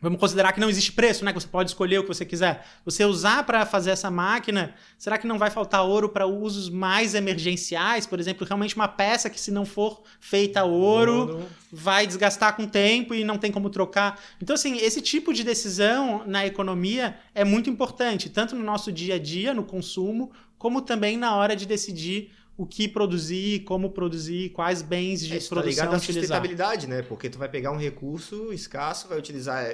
vamos 0.00 0.18
considerar 0.18 0.52
que 0.52 0.60
não 0.60 0.68
existe 0.68 0.92
preço, 0.92 1.24
né? 1.24 1.32
Que 1.32 1.40
você 1.40 1.46
pode 1.46 1.70
escolher 1.70 1.98
o 1.98 2.02
que 2.02 2.08
você 2.08 2.24
quiser. 2.24 2.66
Você 2.84 3.04
usar 3.04 3.44
para 3.44 3.66
fazer 3.66 3.90
essa 3.90 4.10
máquina, 4.10 4.74
será 4.98 5.18
que 5.18 5.26
não 5.26 5.38
vai 5.38 5.50
faltar 5.50 5.84
ouro 5.84 6.08
para 6.08 6.26
usos 6.26 6.68
mais 6.70 7.14
emergenciais? 7.14 8.06
Por 8.06 8.18
exemplo, 8.18 8.46
realmente 8.46 8.76
uma 8.76 8.88
peça 8.88 9.28
que 9.28 9.40
se 9.40 9.50
não 9.50 9.64
for 9.64 10.02
feita 10.18 10.60
a 10.60 10.64
ouro, 10.64 11.46
vai 11.70 12.06
desgastar 12.06 12.56
com 12.56 12.64
o 12.64 12.68
tempo 12.68 13.14
e 13.14 13.24
não 13.24 13.38
tem 13.38 13.52
como 13.52 13.68
trocar. 13.70 14.18
Então, 14.40 14.54
assim, 14.54 14.78
esse 14.78 15.00
tipo 15.00 15.32
de 15.32 15.44
decisão 15.44 16.24
na 16.26 16.46
economia 16.46 17.16
é 17.34 17.44
muito 17.44 17.68
importante, 17.68 18.30
tanto 18.30 18.54
no 18.54 18.64
nosso 18.64 18.90
dia 18.90 19.16
a 19.16 19.18
dia, 19.18 19.52
no 19.52 19.64
consumo, 19.64 20.32
como 20.58 20.82
também 20.82 21.16
na 21.16 21.34
hora 21.34 21.54
de 21.56 21.66
decidir 21.66 22.32
o 22.56 22.66
que 22.66 22.86
produzir, 22.86 23.60
como 23.60 23.88
produzir, 23.88 24.50
quais 24.50 24.82
bens 24.82 25.26
de 25.26 25.32
É, 25.32 25.38
isso 25.38 25.48
tá 25.48 25.54
produção 25.54 25.70
ligado 25.70 25.94
à 25.94 25.96
utilizar. 25.96 26.22
sustentabilidade, 26.22 26.86
né? 26.86 27.00
Porque 27.00 27.30
tu 27.30 27.38
vai 27.38 27.48
pegar 27.48 27.72
um 27.72 27.78
recurso 27.78 28.52
escasso, 28.52 29.08
vai 29.08 29.18
utilizar. 29.18 29.64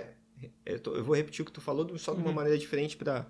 É, 0.42 0.50
Eu, 0.74 0.80
tô- 0.80 0.94
eu 0.94 1.04
vou 1.04 1.14
repetir 1.16 1.42
o 1.42 1.46
que 1.46 1.52
tu 1.52 1.60
falou, 1.60 1.96
só 1.98 2.12
de 2.14 2.18
uma 2.20 2.28
Uhum. 2.28 2.34
maneira 2.34 2.58
diferente 2.58 2.96
para 2.96 3.26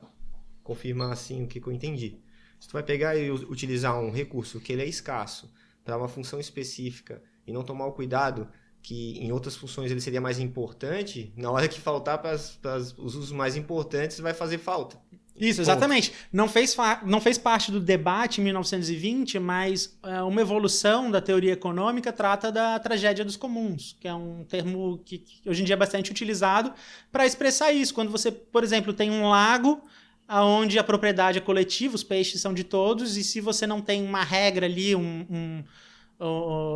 confirmar 0.62 1.12
assim 1.12 1.44
o 1.44 1.46
que, 1.46 1.60
que 1.60 1.66
eu 1.66 1.72
entendi. 1.72 2.20
Se 2.58 2.68
tu 2.68 2.72
vai 2.72 2.82
pegar 2.82 3.16
e 3.16 3.30
utilizar 3.30 3.98
um 4.00 4.10
recurso 4.10 4.60
que 4.60 4.72
ele 4.72 4.82
é 4.82 4.86
escasso 4.86 5.52
para 5.84 5.96
uma 5.96 6.08
função 6.08 6.40
específica 6.40 7.22
e 7.46 7.52
não 7.52 7.62
tomar 7.62 7.86
o 7.86 7.92
cuidado 7.92 8.48
que 8.86 9.18
em 9.18 9.32
outras 9.32 9.56
funções 9.56 9.90
ele 9.90 10.00
seria 10.00 10.20
mais 10.20 10.38
importante, 10.38 11.32
na 11.36 11.50
hora 11.50 11.66
que 11.66 11.80
faltar 11.80 12.18
para 12.18 12.36
os 12.36 12.96
usos 13.16 13.32
mais 13.32 13.56
importantes 13.56 14.20
vai 14.20 14.32
fazer 14.32 14.58
falta. 14.58 14.96
Isso, 15.34 15.58
Ponto. 15.58 15.62
exatamente. 15.62 16.12
Não 16.32 16.48
fez, 16.48 16.76
não 17.04 17.20
fez 17.20 17.36
parte 17.36 17.72
do 17.72 17.80
debate 17.80 18.40
em 18.40 18.44
1920, 18.44 19.40
mas 19.40 19.98
é, 20.04 20.22
uma 20.22 20.40
evolução 20.40 21.10
da 21.10 21.20
teoria 21.20 21.52
econômica 21.54 22.12
trata 22.12 22.52
da 22.52 22.78
tragédia 22.78 23.24
dos 23.24 23.36
comuns, 23.36 23.96
que 24.00 24.06
é 24.06 24.14
um 24.14 24.44
termo 24.44 24.98
que, 25.04 25.18
que 25.18 25.50
hoje 25.50 25.62
em 25.62 25.64
dia 25.64 25.74
é 25.74 25.76
bastante 25.76 26.12
utilizado 26.12 26.72
para 27.10 27.26
expressar 27.26 27.72
isso. 27.72 27.92
Quando 27.92 28.12
você, 28.12 28.30
por 28.30 28.62
exemplo, 28.62 28.92
tem 28.92 29.10
um 29.10 29.28
lago 29.28 29.82
onde 30.28 30.78
a 30.78 30.84
propriedade 30.84 31.38
é 31.38 31.40
coletiva, 31.40 31.96
os 31.96 32.04
peixes 32.04 32.40
são 32.40 32.54
de 32.54 32.62
todos, 32.62 33.16
e 33.16 33.24
se 33.24 33.40
você 33.40 33.66
não 33.66 33.80
tem 33.82 34.00
uma 34.04 34.22
regra 34.22 34.64
ali, 34.66 34.94
um, 34.94 35.26
um- 35.28 35.64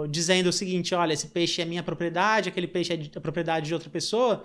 dizendo 0.09 0.49
o 0.49 0.53
seguinte, 0.53 0.95
olha, 0.95 1.13
esse 1.13 1.29
peixe 1.29 1.63
é 1.63 1.65
minha 1.65 1.83
propriedade, 1.83 2.49
aquele 2.49 2.67
peixe 2.67 2.93
é 2.93 3.19
a 3.19 3.21
propriedade 3.21 3.67
de 3.67 3.75
outra 3.75 3.89
pessoa, 3.89 4.45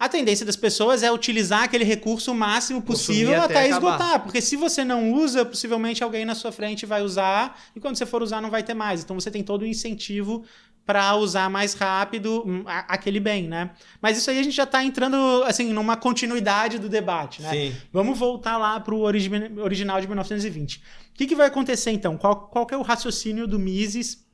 a 0.00 0.08
tendência 0.08 0.46
das 0.46 0.56
pessoas 0.56 1.02
é 1.02 1.12
utilizar 1.12 1.64
aquele 1.64 1.84
recurso 1.84 2.32
o 2.32 2.34
máximo 2.34 2.80
possível 2.80 3.42
até, 3.42 3.58
até 3.58 3.68
esgotar. 3.68 4.22
Porque 4.22 4.40
se 4.40 4.56
você 4.56 4.82
não 4.82 5.12
usa, 5.12 5.44
possivelmente 5.44 6.02
alguém 6.02 6.24
na 6.24 6.34
sua 6.34 6.50
frente 6.50 6.86
vai 6.86 7.02
usar, 7.02 7.60
e 7.76 7.80
quando 7.80 7.96
você 7.96 8.06
for 8.06 8.22
usar, 8.22 8.40
não 8.40 8.50
vai 8.50 8.62
ter 8.62 8.72
mais. 8.72 9.02
Então 9.02 9.20
você 9.20 9.30
tem 9.30 9.42
todo 9.42 9.60
o 9.60 9.66
incentivo 9.66 10.42
para 10.86 11.14
usar 11.16 11.50
mais 11.50 11.74
rápido 11.74 12.42
hum, 12.46 12.64
aquele 12.66 13.20
bem, 13.20 13.46
né? 13.46 13.70
Mas 14.00 14.16
isso 14.16 14.30
aí 14.30 14.40
a 14.40 14.42
gente 14.42 14.56
já 14.56 14.64
está 14.64 14.82
entrando, 14.82 15.44
assim, 15.44 15.70
numa 15.70 15.96
continuidade 15.96 16.78
do 16.78 16.88
debate, 16.88 17.42
né? 17.42 17.50
Sim. 17.50 17.76
Vamos 17.92 18.18
voltar 18.18 18.56
lá 18.56 18.80
para 18.80 18.94
o 18.94 19.00
origi 19.00 19.30
original 19.62 20.00
de 20.00 20.06
1920. 20.06 20.82
Que, 21.20 21.26
que 21.26 21.36
vai 21.36 21.48
acontecer, 21.48 21.90
então? 21.90 22.16
Qual, 22.16 22.48
qual 22.48 22.66
é 22.70 22.76
o 22.78 22.80
raciocínio 22.80 23.46
do 23.46 23.58
Mises 23.58 24.26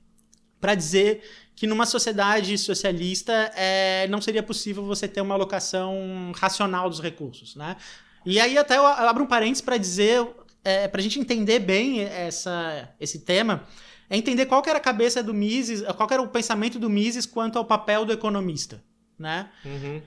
para 0.60 0.72
dizer 0.72 1.20
que 1.56 1.66
numa 1.66 1.84
sociedade 1.84 2.56
socialista 2.56 3.32
é, 3.56 4.06
não 4.06 4.20
seria 4.20 4.40
possível 4.40 4.84
você 4.84 5.08
ter 5.08 5.20
uma 5.20 5.34
alocação 5.34 6.30
racional 6.36 6.88
dos 6.88 7.00
recursos, 7.00 7.56
né? 7.56 7.76
E 8.24 8.38
aí 8.38 8.56
até 8.56 8.76
eu 8.76 8.86
abro 8.86 9.24
um 9.24 9.26
parênteses 9.26 9.62
para 9.62 9.76
dizer, 9.76 10.24
é, 10.62 10.86
para 10.86 11.00
a 11.00 11.02
gente 11.02 11.18
entender 11.18 11.58
bem 11.58 12.02
essa, 12.02 12.88
esse 13.00 13.18
tema, 13.18 13.64
é 14.08 14.16
entender 14.16 14.46
qual 14.46 14.62
era 14.64 14.78
a 14.78 14.80
cabeça 14.80 15.20
do 15.24 15.34
Mises, 15.34 15.82
qual 15.96 16.08
era 16.08 16.22
o 16.22 16.28
pensamento 16.28 16.78
do 16.78 16.88
Mises 16.88 17.26
quanto 17.26 17.58
ao 17.58 17.64
papel 17.64 18.04
do 18.04 18.12
economista, 18.12 18.80
né? 19.18 19.50
Uhum. 19.64 20.00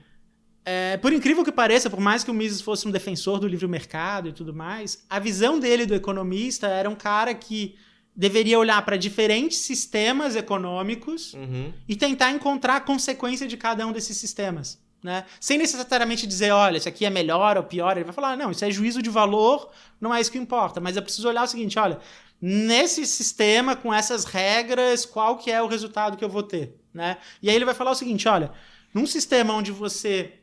É, 0.64 0.96
por 0.98 1.12
incrível 1.12 1.44
que 1.44 1.52
pareça, 1.52 1.88
por 1.88 2.00
mais 2.00 2.22
que 2.22 2.30
o 2.30 2.34
Mises 2.34 2.60
fosse 2.60 2.86
um 2.86 2.90
defensor 2.90 3.38
do 3.38 3.48
livre 3.48 3.66
mercado 3.66 4.28
e 4.28 4.32
tudo 4.32 4.52
mais, 4.54 5.04
a 5.08 5.18
visão 5.18 5.58
dele 5.58 5.86
do 5.86 5.94
economista 5.94 6.66
era 6.66 6.88
um 6.88 6.94
cara 6.94 7.34
que 7.34 7.76
deveria 8.14 8.58
olhar 8.58 8.84
para 8.84 8.96
diferentes 8.96 9.58
sistemas 9.58 10.36
econômicos 10.36 11.32
uhum. 11.34 11.72
e 11.88 11.96
tentar 11.96 12.30
encontrar 12.30 12.76
a 12.76 12.80
consequência 12.80 13.46
de 13.46 13.56
cada 13.56 13.86
um 13.86 13.92
desses 13.92 14.16
sistemas. 14.16 14.78
Né? 15.02 15.24
Sem 15.40 15.56
necessariamente 15.56 16.26
dizer, 16.26 16.50
olha, 16.50 16.76
isso 16.76 16.88
aqui 16.88 17.06
é 17.06 17.10
melhor 17.10 17.56
ou 17.56 17.62
pior. 17.62 17.96
Ele 17.96 18.04
vai 18.04 18.12
falar, 18.12 18.36
não, 18.36 18.50
isso 18.50 18.64
é 18.64 18.70
juízo 18.70 19.00
de 19.00 19.08
valor, 19.08 19.70
não 19.98 20.14
é 20.14 20.20
isso 20.20 20.30
que 20.30 20.36
importa. 20.36 20.80
Mas 20.80 20.96
eu 20.96 21.02
preciso 21.02 21.28
olhar 21.28 21.44
o 21.44 21.46
seguinte, 21.46 21.78
olha, 21.78 21.98
nesse 22.40 23.06
sistema, 23.06 23.74
com 23.74 23.94
essas 23.94 24.24
regras, 24.24 25.06
qual 25.06 25.38
que 25.38 25.50
é 25.50 25.62
o 25.62 25.66
resultado 25.66 26.16
que 26.18 26.24
eu 26.24 26.28
vou 26.28 26.42
ter? 26.42 26.78
Né? 26.92 27.16
E 27.42 27.48
aí 27.48 27.56
ele 27.56 27.64
vai 27.64 27.74
falar 27.74 27.92
o 27.92 27.94
seguinte, 27.94 28.28
olha, 28.28 28.52
num 28.92 29.06
sistema 29.06 29.54
onde 29.54 29.72
você 29.72 30.39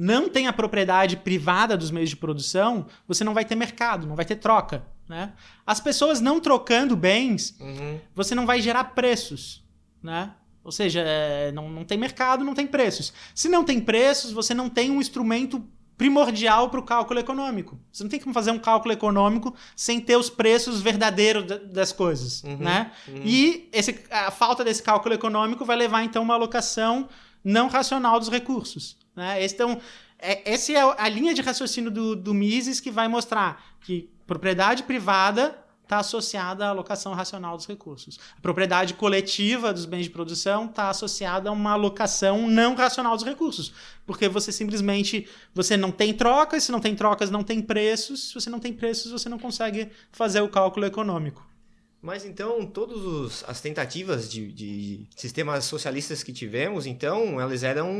não 0.00 0.30
tem 0.30 0.46
a 0.46 0.52
propriedade 0.52 1.14
privada 1.14 1.76
dos 1.76 1.90
meios 1.90 2.08
de 2.08 2.16
produção, 2.16 2.86
você 3.06 3.22
não 3.22 3.34
vai 3.34 3.44
ter 3.44 3.54
mercado, 3.54 4.06
não 4.06 4.16
vai 4.16 4.24
ter 4.24 4.36
troca. 4.36 4.82
Né? 5.06 5.34
As 5.66 5.78
pessoas 5.78 6.22
não 6.22 6.40
trocando 6.40 6.96
bens, 6.96 7.54
uhum. 7.60 8.00
você 8.14 8.34
não 8.34 8.46
vai 8.46 8.62
gerar 8.62 8.84
preços. 8.84 9.62
Né? 10.02 10.32
Ou 10.64 10.72
seja, 10.72 11.02
é, 11.04 11.52
não, 11.52 11.68
não 11.68 11.84
tem 11.84 11.98
mercado, 11.98 12.42
não 12.42 12.54
tem 12.54 12.66
preços. 12.66 13.12
Se 13.34 13.46
não 13.46 13.62
tem 13.62 13.78
preços, 13.78 14.32
você 14.32 14.54
não 14.54 14.70
tem 14.70 14.90
um 14.90 15.02
instrumento 15.02 15.62
primordial 15.98 16.70
para 16.70 16.80
o 16.80 16.82
cálculo 16.82 17.20
econômico. 17.20 17.78
Você 17.92 18.02
não 18.02 18.08
tem 18.08 18.18
como 18.18 18.32
fazer 18.32 18.52
um 18.52 18.58
cálculo 18.58 18.94
econômico 18.94 19.54
sem 19.76 20.00
ter 20.00 20.16
os 20.16 20.30
preços 20.30 20.80
verdadeiros 20.80 21.44
das 21.70 21.92
coisas, 21.92 22.42
uhum, 22.42 22.56
né? 22.56 22.90
Uhum. 23.06 23.20
E 23.22 23.68
esse, 23.70 24.02
a 24.10 24.30
falta 24.30 24.64
desse 24.64 24.82
cálculo 24.82 25.14
econômico 25.14 25.62
vai 25.62 25.76
levar 25.76 26.02
então 26.04 26.22
a 26.22 26.24
uma 26.24 26.34
alocação 26.34 27.06
não 27.44 27.68
racional 27.68 28.18
dos 28.18 28.30
recursos, 28.30 28.96
né? 29.14 29.44
Então, 29.44 29.80
é, 30.18 30.52
essa 30.52 30.72
é 30.72 30.94
a 30.98 31.08
linha 31.08 31.34
de 31.34 31.42
raciocínio 31.42 31.90
do, 31.90 32.14
do 32.14 32.34
Mises 32.34 32.80
que 32.80 32.90
vai 32.90 33.08
mostrar 33.08 33.64
que 33.80 34.10
propriedade 34.26 34.82
privada 34.82 35.58
está 35.82 35.98
associada 35.98 36.66
à 36.66 36.68
alocação 36.68 37.12
racional 37.14 37.56
dos 37.56 37.66
recursos. 37.66 38.16
A 38.38 38.40
propriedade 38.40 38.94
coletiva 38.94 39.72
dos 39.72 39.84
bens 39.84 40.04
de 40.04 40.10
produção 40.10 40.66
está 40.66 40.88
associada 40.88 41.48
a 41.48 41.52
uma 41.52 41.72
alocação 41.72 42.48
não 42.48 42.76
racional 42.76 43.16
dos 43.16 43.24
recursos, 43.24 43.72
porque 44.06 44.28
você 44.28 44.52
simplesmente 44.52 45.28
você 45.52 45.76
não 45.76 45.90
tem 45.90 46.14
trocas, 46.14 46.62
se 46.62 46.70
não 46.70 46.78
tem 46.78 46.94
trocas 46.94 47.28
não 47.28 47.42
tem 47.42 47.60
preços, 47.60 48.28
se 48.28 48.34
você 48.34 48.48
não 48.48 48.60
tem 48.60 48.72
preços 48.72 49.10
você 49.10 49.28
não 49.28 49.38
consegue 49.38 49.90
fazer 50.12 50.40
o 50.42 50.48
cálculo 50.48 50.86
econômico. 50.86 51.49
Mas 52.02 52.24
então, 52.24 52.64
todas 52.64 53.44
as 53.46 53.60
tentativas 53.60 54.30
de, 54.30 54.50
de, 54.50 55.06
sistemas 55.14 55.66
socialistas 55.66 56.22
que 56.22 56.32
tivemos, 56.32 56.86
então, 56.86 57.38
elas 57.38 57.62
eram, 57.62 57.90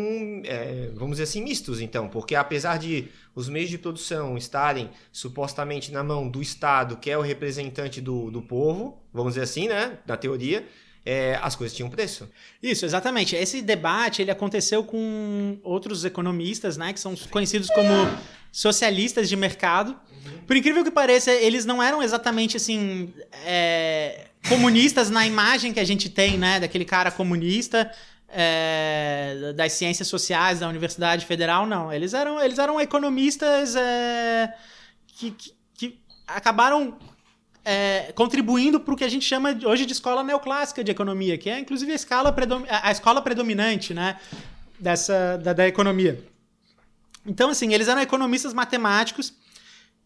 é, 0.45 0.91
vamos 0.95 1.13
dizer 1.13 1.25
assim, 1.25 1.43
mistos, 1.43 1.83
então, 1.83 2.09
porque 2.09 2.35
apesar 2.35 2.79
de 2.79 3.09
os 3.35 3.47
meios 3.47 3.69
de 3.69 3.77
produção 3.77 4.39
estarem 4.39 4.91
supostamente 5.13 5.93
na 5.93 6.03
mão 6.03 6.31
do 6.31 6.41
Estado, 6.41 6.97
que 6.97 7.11
é 7.11 7.19
o 7.19 7.21
representante 7.21 8.01
do, 8.01 8.31
do 8.31 8.41
povo, 8.41 8.99
vamos 9.13 9.35
dizer 9.35 9.45
assim, 9.45 9.69
né, 9.69 9.99
na 10.07 10.17
teoria, 10.17 10.67
é, 11.05 11.39
as 11.43 11.55
coisas 11.55 11.77
tinham 11.77 11.91
preço. 11.91 12.27
Isso, 12.63 12.87
exatamente. 12.87 13.37
Esse 13.37 13.61
debate 13.61 14.23
ele 14.23 14.31
aconteceu 14.31 14.83
com 14.83 15.59
outros 15.63 16.07
economistas, 16.07 16.79
né, 16.79 16.93
que 16.95 17.01
são 17.01 17.15
conhecidos 17.31 17.69
como 17.69 17.93
socialistas 18.53 19.29
de 19.29 19.37
mercado. 19.37 19.99
Por 20.47 20.57
incrível 20.57 20.83
que 20.83 20.91
pareça, 20.91 21.31
eles 21.31 21.65
não 21.65 21.83
eram 21.83 22.03
exatamente 22.03 22.57
assim 22.57 23.13
é, 23.45 24.27
comunistas 24.49 25.11
na 25.11 25.27
imagem 25.27 25.73
que 25.73 25.81
a 25.81 25.85
gente 25.85 26.09
tem, 26.09 26.37
né, 26.39 26.61
daquele 26.61 26.85
cara 26.85 27.11
comunista. 27.11 27.91
É, 28.33 29.53
das 29.57 29.73
ciências 29.73 30.07
sociais 30.07 30.61
da 30.61 30.69
Universidade 30.69 31.27
Federal, 31.27 31.67
não. 31.67 31.93
Eles 31.93 32.15
eram, 32.15 32.41
eles 32.41 32.61
eram 32.61 32.81
economistas 32.81 33.75
é, 33.75 34.55
que, 35.09 35.33
que, 35.33 35.53
que 35.75 35.99
acabaram 36.29 36.97
é, 37.65 38.13
contribuindo 38.15 38.81
para 38.81 38.95
o 38.95 38.97
que 38.97 39.05
a 39.05 39.09
gente 39.09 39.25
chama 39.25 39.57
hoje 39.65 39.85
de 39.85 39.93
escola 39.93 40.25
neoclássica 40.25 40.83
de 40.83 40.91
economia, 40.91 41.37
que 41.37 41.51
é 41.51 41.59
inclusive 41.59 41.93
a, 41.93 41.95
escala 41.95 42.35
a 42.83 42.91
escola 42.91 43.21
predominante 43.21 43.93
né, 43.93 44.19
dessa, 44.79 45.37
da, 45.39 45.53
da, 45.53 45.69
economia. 45.69 46.25
Então, 47.27 47.51
assim, 47.51 47.75
eles 47.75 47.89
eram 47.89 48.01
economistas 48.01 48.55
matemáticos 48.55 49.35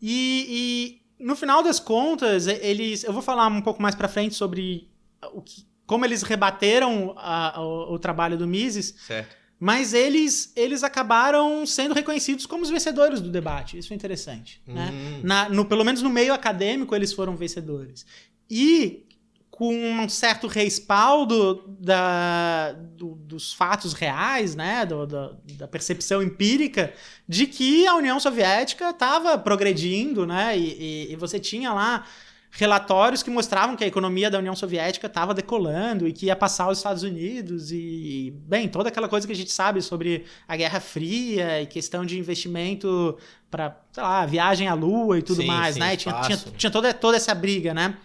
e, 0.07 1.01
e, 1.19 1.25
no 1.25 1.35
final 1.35 1.62
das 1.62 1.81
contas, 1.81 2.47
eles. 2.47 3.05
Eu 3.05 3.12
vou 3.12 3.23
falar 3.23 3.47
um 3.47 3.62
pouco 3.62 3.81
mais 3.81 3.95
para 3.95 4.07
frente 4.07 4.35
sobre 4.35 4.90
o 5.33 5.40
que, 5.40 5.67
como 5.87 6.05
eles 6.05 6.23
rebateram 6.23 7.14
a, 7.17 7.59
o, 7.59 7.95
o, 7.95 7.99
trabalho 7.99 8.37
do 8.37 8.47
Mises. 8.47 8.95
Certo. 8.99 9.35
Mas 9.59 9.95
eles, 9.95 10.53
eles 10.57 10.85
acabaram 10.85 11.64
sendo 11.64 11.95
reconhecidos 11.95 12.45
como 12.45 12.62
os 12.62 12.69
vencedores 12.69 13.19
do 13.19 13.31
debate. 13.31 13.79
Isso 13.79 13.95
é 13.95 13.97
interessante. 13.97 14.61
Uhum. 14.69 14.75
Né? 14.75 15.21
Na, 15.23 15.49
no, 15.49 15.64
pelo 15.64 15.83
menos 15.83 16.03
no 16.03 16.11
meio 16.11 16.35
acadêmico, 16.35 16.95
eles 16.95 17.14
foram 17.14 17.35
vencedores. 17.35 18.05
E 18.51 19.07
com 19.55 19.73
um 19.73 20.09
certo 20.09 20.49
respaldo 20.49 21.62
da, 21.79 22.73
do, 22.73 23.14
dos 23.14 23.53
fatos 23.53 23.93
reais, 23.93 24.57
né, 24.57 24.85
do, 24.85 25.07
do, 25.07 25.37
da 25.53 25.69
percepção 25.69 26.21
empírica 26.21 26.93
de 27.29 27.47
que 27.47 27.87
a 27.87 27.95
União 27.95 28.19
Soviética 28.19 28.90
estava 28.90 29.38
progredindo, 29.38 30.27
né, 30.27 30.59
e, 30.59 31.07
e, 31.07 31.12
e, 31.12 31.17
você 31.17 31.38
tinha 31.38 31.73
lá 31.73 32.05
relatórios 32.51 33.23
que 33.23 33.31
mostravam 33.31 33.77
que 33.77 33.85
a 33.85 33.87
economia 33.87 34.29
da 34.29 34.40
União 34.40 34.57
Soviética 34.57 35.07
estava 35.07 35.33
decolando 35.33 36.09
e 36.09 36.12
que 36.12 36.27
ia 36.27 36.35
passar 36.35 36.64
aos 36.64 36.79
Estados 36.79 37.05
Unidos 37.05 37.71
e, 37.71 38.35
bem, 38.49 38.67
toda 38.67 38.88
aquela 38.88 39.09
coisa 39.09 39.25
que 39.25 39.33
a 39.33 39.37
gente 39.37 39.53
sabe 39.53 39.81
sobre 39.83 40.25
a 40.49 40.57
Guerra 40.57 40.81
Fria 40.81 41.62
e 41.62 41.67
questão 41.67 42.05
de 42.05 42.19
investimento 42.19 43.17
para, 43.49 43.81
sei 43.93 44.03
lá, 44.03 44.27
viagem 44.27 44.67
à 44.67 44.75
Lua 44.75 45.17
e 45.17 45.23
tudo 45.23 45.43
sim, 45.43 45.47
mais, 45.47 45.75
sim, 45.75 45.81
né? 45.81 45.97
Tinha, 45.97 46.21
tinha, 46.23 46.37
tinha, 46.57 46.71
toda, 46.73 46.93
toda 46.93 47.17
essa 47.17 47.33
briga, 47.33 47.73
né? 47.73 47.97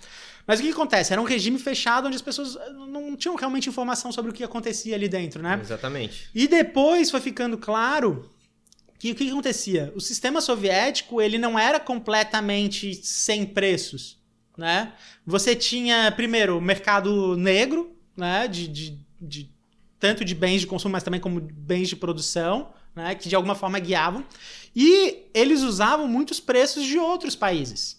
Mas 0.50 0.60
o 0.60 0.64
que, 0.64 0.70
que 0.70 0.74
acontece? 0.74 1.14
Era 1.14 1.22
um 1.22 1.26
regime 1.26 1.60
fechado 1.60 2.08
onde 2.08 2.16
as 2.16 2.22
pessoas 2.22 2.58
não 2.90 3.16
tinham 3.16 3.36
realmente 3.36 3.70
informação 3.70 4.12
sobre 4.12 4.32
o 4.32 4.34
que 4.34 4.44
acontecia 4.44 4.96
ali 4.96 5.08
dentro, 5.08 5.42
né? 5.42 5.60
Exatamente. 5.62 6.30
E 6.34 6.48
depois 6.48 7.12
foi 7.12 7.22
ficando 7.22 7.58
claro 7.58 8.30
que 8.98 9.12
o 9.12 9.16
que, 9.16 9.26
que 9.26 9.32
acontecia? 9.32 9.94
O 9.96 10.02
sistema 10.02 10.42
soviético 10.42 11.22
ele 11.22 11.38
não 11.38 11.58
era 11.58 11.80
completamente 11.80 12.96
sem 12.96 13.46
preços 13.46 14.20
né? 14.60 14.92
Você 15.26 15.56
tinha, 15.56 16.12
primeiro, 16.12 16.58
o 16.58 16.62
mercado 16.62 17.36
negro, 17.38 17.96
né? 18.16 18.48
De, 18.48 18.68
de, 18.68 19.00
de, 19.20 19.50
tanto 19.98 20.26
de 20.26 20.36
bens 20.36 20.62
de 20.62 20.68
consumo, 20.68 20.92
mas 20.92 21.02
também 21.02 21.20
como 21.20 21.40
bens 21.40 21.88
de 21.88 21.96
produção, 21.96 22.72
né? 22.94 23.16
Que 23.16 23.30
de 23.30 23.36
alguma 23.36 23.56
forma 23.56 23.80
guiavam. 23.80 24.24
E 24.76 25.30
eles 25.34 25.62
usavam 25.62 26.08
muitos 26.08 26.40
preços 26.40 26.84
de 26.86 27.00
outros 27.00 27.36
países. 27.36 27.99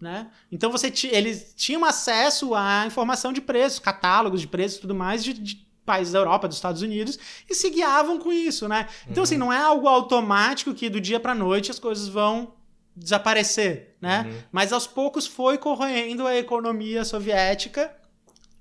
Né? 0.00 0.28
Então 0.50 0.70
você 0.70 0.90
eles 1.08 1.52
tinham 1.54 1.84
acesso 1.84 2.54
à 2.54 2.86
informação 2.86 3.34
de 3.34 3.40
preços, 3.40 3.78
catálogos 3.78 4.40
de 4.40 4.48
preços 4.48 4.78
e 4.78 4.80
tudo 4.80 4.94
mais 4.94 5.22
de, 5.22 5.34
de 5.34 5.68
países 5.84 6.12
da 6.12 6.20
Europa, 6.20 6.48
dos 6.48 6.56
Estados 6.56 6.82
Unidos, 6.82 7.18
e 7.48 7.54
se 7.54 7.68
guiavam 7.68 8.18
com 8.18 8.32
isso, 8.32 8.68
né? 8.68 8.88
Então, 9.08 9.24
assim, 9.24 9.34
uhum. 9.36 9.42
assim, 9.44 9.52
não 9.52 9.52
é 9.52 9.58
algo 9.58 9.88
automático 9.88 10.72
que 10.72 10.88
do 10.88 11.00
dia 11.00 11.18
para 11.18 11.34
noite 11.34 11.70
as 11.70 11.78
coisas 11.78 12.08
vão 12.08 12.54
desaparecer, 12.94 13.96
né? 14.00 14.24
Uhum. 14.26 14.38
Mas 14.52 14.72
aos 14.72 14.86
poucos 14.86 15.26
foi 15.26 15.58
corroendo 15.58 16.26
a 16.26 16.36
economia 16.36 17.04
soviética 17.04 17.94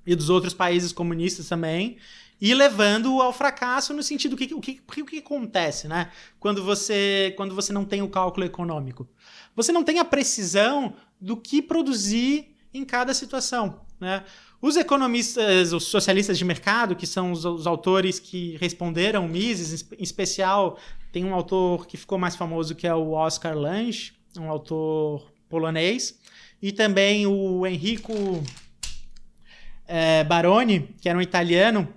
e 0.06 0.15
dos 0.15 0.30
outros 0.30 0.54
países 0.54 0.91
comunistas 0.91 1.47
também 1.47 1.97
e 2.41 2.54
levando 2.54 3.21
ao 3.21 3.34
fracasso 3.34 3.93
no 3.93 4.02
sentido 4.02 4.38
que 4.38 4.54
o 4.54 4.62
que, 4.62 4.82
o 5.02 5.06
que 5.06 5.17
acontece, 5.19 5.88
né? 5.88 6.10
Quando 6.39 6.63
você 6.63 7.34
quando 7.36 7.54
você 7.54 7.73
não 7.73 7.84
tem 7.84 8.02
o 8.02 8.10
cálculo 8.10 8.45
econômico, 8.45 9.08
você 9.56 9.71
não 9.71 9.84
tem 9.84 9.99
a 9.99 10.06
precisão 10.06 10.95
do 11.19 11.36
que 11.38 11.62
produzir 11.62 12.55
em 12.73 12.86
cada 12.86 13.13
situação, 13.13 13.82
né? 13.99 14.23
Os 14.62 14.75
economistas, 14.75 15.71
os 15.71 15.86
socialistas 15.86 16.38
de 16.38 16.43
mercado, 16.43 16.95
que 16.95 17.08
são 17.08 17.32
os, 17.32 17.45
os 17.45 17.65
autores 17.65 18.19
que 18.19 18.58
responderam 18.58 19.27
Mises, 19.27 19.86
em 19.97 20.03
especial 20.03 20.77
tem 21.12 21.25
um 21.25 21.34
autor 21.34 21.88
que 21.88 21.97
ficou 21.97 22.17
mais 22.17 22.36
famoso 22.36 22.75
que 22.75 22.86
é 22.86 22.93
o 22.93 23.12
Oscar 23.12 23.58
Lange, 23.58 24.13
um 24.38 24.49
autor 24.49 25.32
polonês, 25.47 26.19
e 26.62 26.71
também 26.71 27.25
o 27.25 27.65
Enrico 27.65 28.13
é, 29.88 30.23
Baroni, 30.23 30.93
que 31.01 31.10
era 31.10 31.17
um 31.17 31.21
italiano. 31.21 31.88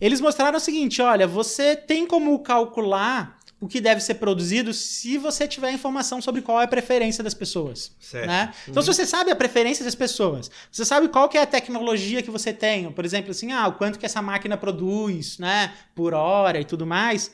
Eles 0.00 0.20
mostraram 0.20 0.58
o 0.58 0.60
seguinte: 0.60 1.00
olha, 1.00 1.26
você 1.26 1.74
tem 1.74 2.06
como 2.06 2.38
calcular 2.40 3.37
o 3.60 3.66
que 3.66 3.80
deve 3.80 4.00
ser 4.00 4.14
produzido 4.14 4.72
se 4.72 5.18
você 5.18 5.48
tiver 5.48 5.72
informação 5.72 6.22
sobre 6.22 6.42
qual 6.42 6.60
é 6.60 6.64
a 6.64 6.68
preferência 6.68 7.24
das 7.24 7.34
pessoas. 7.34 7.92
Certo. 7.98 8.26
Né? 8.26 8.52
Então, 8.68 8.80
uhum. 8.80 8.82
se 8.82 8.94
você 8.94 9.06
sabe 9.06 9.30
a 9.30 9.36
preferência 9.36 9.84
das 9.84 9.94
pessoas, 9.94 10.50
você 10.70 10.84
sabe 10.84 11.08
qual 11.08 11.28
que 11.28 11.36
é 11.36 11.42
a 11.42 11.46
tecnologia 11.46 12.22
que 12.22 12.30
você 12.30 12.52
tem, 12.52 12.90
por 12.92 13.04
exemplo, 13.04 13.32
assim, 13.32 13.52
ah, 13.52 13.66
o 13.66 13.72
quanto 13.72 13.98
que 13.98 14.06
essa 14.06 14.22
máquina 14.22 14.56
produz, 14.56 15.38
né, 15.38 15.74
por 15.94 16.14
hora 16.14 16.60
e 16.60 16.64
tudo 16.64 16.86
mais, 16.86 17.32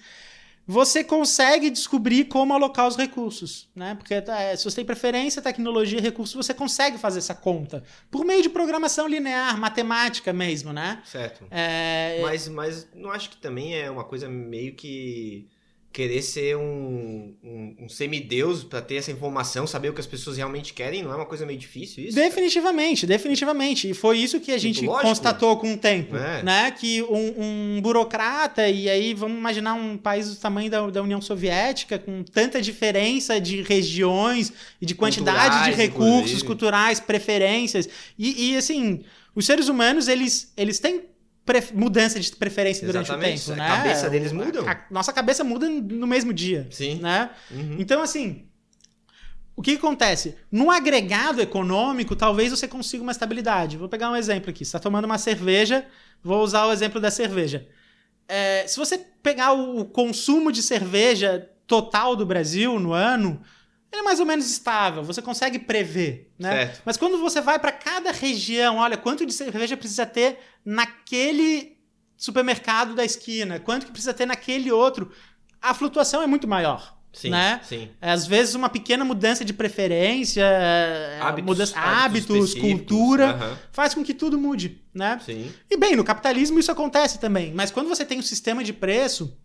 você 0.67 1.05
consegue 1.05 1.69
descobrir 1.69 2.25
como 2.25 2.55
alocar 2.55 2.87
os 2.89 2.97
recursos, 2.97 3.69
né? 3.77 3.95
Porque 3.95 4.15
é, 4.15 4.57
se 4.57 4.65
você 4.65 4.77
tem 4.77 4.85
preferência, 4.85 5.43
tecnologia 5.43 5.99
e 5.99 6.03
recursos, 6.03 6.35
você 6.35 6.55
consegue 6.55 6.97
fazer 6.97 7.19
essa 7.19 7.35
conta 7.35 7.83
por 8.11 8.25
meio 8.25 8.43
de 8.43 8.49
programação 8.49 9.07
linear, 9.07 9.59
matemática 9.59 10.33
mesmo, 10.33 10.73
né? 10.73 11.03
Certo. 11.05 11.47
É... 11.51 12.19
Mas, 12.23 12.49
mas 12.49 12.89
não 12.95 13.11
acho 13.11 13.29
que 13.31 13.37
também 13.37 13.77
é 13.77 13.91
uma 13.91 14.05
coisa 14.05 14.27
meio 14.27 14.75
que 14.75 15.47
querer 15.95 16.23
ser 16.23 16.57
um, 16.57 17.33
um, 17.41 17.77
um 17.83 17.89
semideus 17.89 18.65
para 18.65 18.83
ter 18.83 18.97
essa 18.97 19.13
informação, 19.13 19.65
saber 19.65 19.91
o 19.91 19.95
que 19.95 20.01
as 20.01 20.07
pessoas 20.09 20.37
realmente 20.37 20.73
querem, 20.73 21.05
não 21.05 21.13
é 21.13 21.15
uma 21.15 21.25
coisa 21.25 21.47
meio 21.47 21.57
difícil 21.57 22.05
isso? 22.05 22.17
Definitivamente, 22.17 23.07
definitivamente. 23.07 23.89
E 23.89 23.95
foi 23.95 24.19
isso 24.19 24.41
que 24.41 24.51
a 24.51 24.59
tipo, 24.59 24.75
gente 24.75 24.85
lógico. 24.85 25.07
constatou 25.07 25.57
com 25.57 25.73
o 25.73 25.77
tempo, 25.79 26.17
é. 26.17 26.43
né? 26.43 26.73
Que 26.73 27.01
um, 27.05 27.77
um, 27.77 27.81
burocrata, 27.81 28.69
e 28.69 28.91
aí 28.91 29.15
vamos 29.15 29.39
imaginar 29.39 29.75
um 29.75 29.97
país 29.97 30.29
do 30.29 30.35
tamanho 30.35 30.69
da, 30.69 30.91
da 30.91 31.01
União 31.01 31.23
Soviética, 31.23 31.97
com 31.97 32.25
tanta 32.25 32.61
diferença 32.61 33.41
de 33.41 33.63
regiões 33.63 34.53
e 34.83 34.87
de 34.87 34.97
quantidade 34.97 35.43
culturais, 35.43 35.77
de 35.77 35.81
recursos 35.81 36.19
inclusive. 36.23 36.45
culturais, 36.45 36.99
preferências. 36.99 37.89
E, 38.19 38.51
e 38.51 38.57
assim, 38.57 39.05
os 39.33 39.47
seres 39.47 39.69
humanos, 39.69 40.09
eles, 40.09 40.53
eles 40.57 40.81
têm 40.81 41.03
mudança 41.75 42.19
de 42.19 42.35
preferência 42.35 42.87
durante 42.87 43.07
Exatamente. 43.07 43.43
o 43.43 43.47
tempo, 43.47 43.59
né? 43.59 43.67
A 43.67 43.77
cabeça 43.77 44.11
deles 44.11 44.33
muda. 44.33 44.63
A, 44.63 44.73
a, 44.73 44.81
nossa 44.91 45.13
cabeça 45.13 45.45
muda 45.45 45.69
no 45.69 46.07
mesmo 46.07 46.33
dia. 46.33 46.67
Sim. 46.71 47.01
Né? 47.01 47.31
Uhum. 47.51 47.77
Então, 47.79 48.03
assim, 48.03 48.47
o 49.57 49.63
que, 49.63 49.73
que, 49.73 49.79
acontece? 49.79 50.37
No 50.51 50.71
agregado 50.71 51.41
econômico, 51.41 52.17
talvez 52.17 52.51
você 52.51 52.67
consiga 52.67 53.03
uma 53.03 53.13
estabilidade. 53.13 53.77
Vou 53.77 53.89
pegar 53.89 54.11
um 54.11 54.17
exemplo 54.17 54.51
aqui. 54.51 54.65
Você 54.65 54.71
está 54.71 54.81
tomando 54.81 55.05
uma 55.05 55.19
cerveja, 55.19 55.87
vou 56.23 56.43
usar 56.43 56.67
o 56.67 56.73
exemplo 56.73 57.01
da 57.01 57.11
cerveja. 57.11 57.67
É, 58.27 58.67
se 58.67 58.79
você 58.79 58.99
pegar 59.23 59.53
o 59.53 59.85
consumo 59.85 60.51
de 60.51 60.63
cerveja 60.63 61.49
total 61.67 62.17
do 62.17 62.27
Brasil 62.27 62.81
no 62.81 62.93
ano, 62.93 63.41
ele 63.95 64.01
é 64.01 64.05
mais 64.05 64.21
ou 64.21 64.27
menos 64.27 64.51
estável, 64.51 65.03
você 65.03 65.23
consegue 65.23 65.59
prever, 65.59 66.31
né? 66.39 66.51
Certo. 66.51 66.83
Mas 66.85 66.97
quando 66.97 67.19
você 67.19 67.41
vai 67.41 67.59
para 67.59 67.73
cada 67.73 68.11
região, 68.13 68.77
olha, 68.77 68.97
quanto 68.97 69.25
de 69.25 69.33
cerveja 69.33 69.77
precisa 69.77 70.05
ter 70.05 70.39
naquele 70.65 71.79
supermercado 72.17 72.95
da 72.95 73.05
esquina, 73.05 73.61
quanto 73.61 73.87
que 73.87 73.93
precisa 73.93 74.13
ter 74.13 74.27
naquele 74.27 74.71
outro, 74.71 75.11
a 75.63 75.73
flutuação 75.73 76.23
é 76.23 76.27
muito 76.27 76.49
maior. 76.49 76.95
Sim, 77.13 77.31
né? 77.31 77.61
sim. 77.63 77.89
Às 78.01 78.27
vezes 78.27 78.57
uma 78.57 78.69
pequena 78.69 79.05
mudança 79.05 79.45
de 79.45 79.53
preferência, 79.53 80.43
é, 80.43 81.21
hábitos, 81.21 81.47
mudança, 81.47 81.79
hábitos, 81.79 82.55
cultura, 82.55 83.37
uhum. 83.37 83.57
faz 83.71 83.95
com 83.95 84.03
que 84.03 84.13
tudo 84.13 84.37
mude, 84.37 84.83
né? 84.93 85.21
Sim. 85.25 85.53
E 85.71 85.77
bem, 85.77 85.95
no 85.95 86.03
capitalismo 86.03 86.59
isso 86.59 86.73
acontece 86.73 87.21
também, 87.21 87.55
mas 87.55 87.71
quando 87.71 87.89
você 87.89 88.05
tem 88.05 88.19
um 88.19 88.23
sistema 88.23 88.65
de 88.65 88.73
preço, 88.73 89.39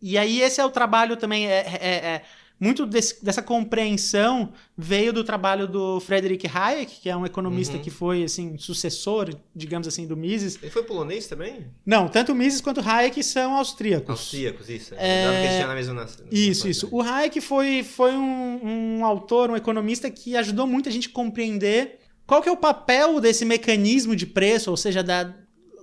e 0.00 0.16
aí 0.16 0.40
esse 0.40 0.60
é 0.60 0.64
o 0.64 0.70
trabalho 0.70 1.16
também, 1.16 1.48
é, 1.48 1.66
é, 1.80 1.88
é 1.88 2.22
muito 2.64 2.86
desse, 2.86 3.22
dessa 3.24 3.42
compreensão 3.42 4.52
veio 4.76 5.12
do 5.12 5.22
trabalho 5.22 5.68
do 5.68 6.00
Frederick 6.00 6.46
Hayek, 6.46 7.00
que 7.00 7.08
é 7.08 7.16
um 7.16 7.26
economista 7.26 7.76
uhum. 7.76 7.82
que 7.82 7.90
foi 7.90 8.24
assim 8.24 8.56
sucessor, 8.56 9.34
digamos 9.54 9.86
assim, 9.86 10.06
do 10.06 10.16
Mises. 10.16 10.58
Ele 10.62 10.70
foi 10.70 10.82
polonês 10.82 11.26
também? 11.26 11.66
Não, 11.84 12.08
tanto 12.08 12.32
o 12.32 12.34
Mises 12.34 12.60
quanto 12.60 12.80
o 12.80 12.88
Hayek 12.88 13.22
são 13.22 13.54
austríacos. 13.54 14.10
Austríacos, 14.10 14.68
isso. 14.68 14.94
É... 14.96 15.60
é 15.60 15.66
na 15.66 15.74
mesma 15.74 16.06
isso, 16.30 16.66
isso. 16.66 16.88
O 16.90 17.02
Hayek 17.02 17.40
foi, 17.40 17.82
foi 17.82 18.12
um, 18.12 18.98
um 18.98 19.04
autor, 19.04 19.50
um 19.50 19.56
economista 19.56 20.10
que 20.10 20.36
ajudou 20.36 20.66
muito 20.66 20.88
a 20.88 20.92
gente 20.92 21.08
a 21.08 21.12
compreender 21.12 21.98
qual 22.26 22.40
que 22.40 22.48
é 22.48 22.52
o 22.52 22.56
papel 22.56 23.20
desse 23.20 23.44
mecanismo 23.44 24.16
de 24.16 24.26
preço, 24.26 24.70
ou 24.70 24.76
seja, 24.76 25.02
da, 25.02 25.34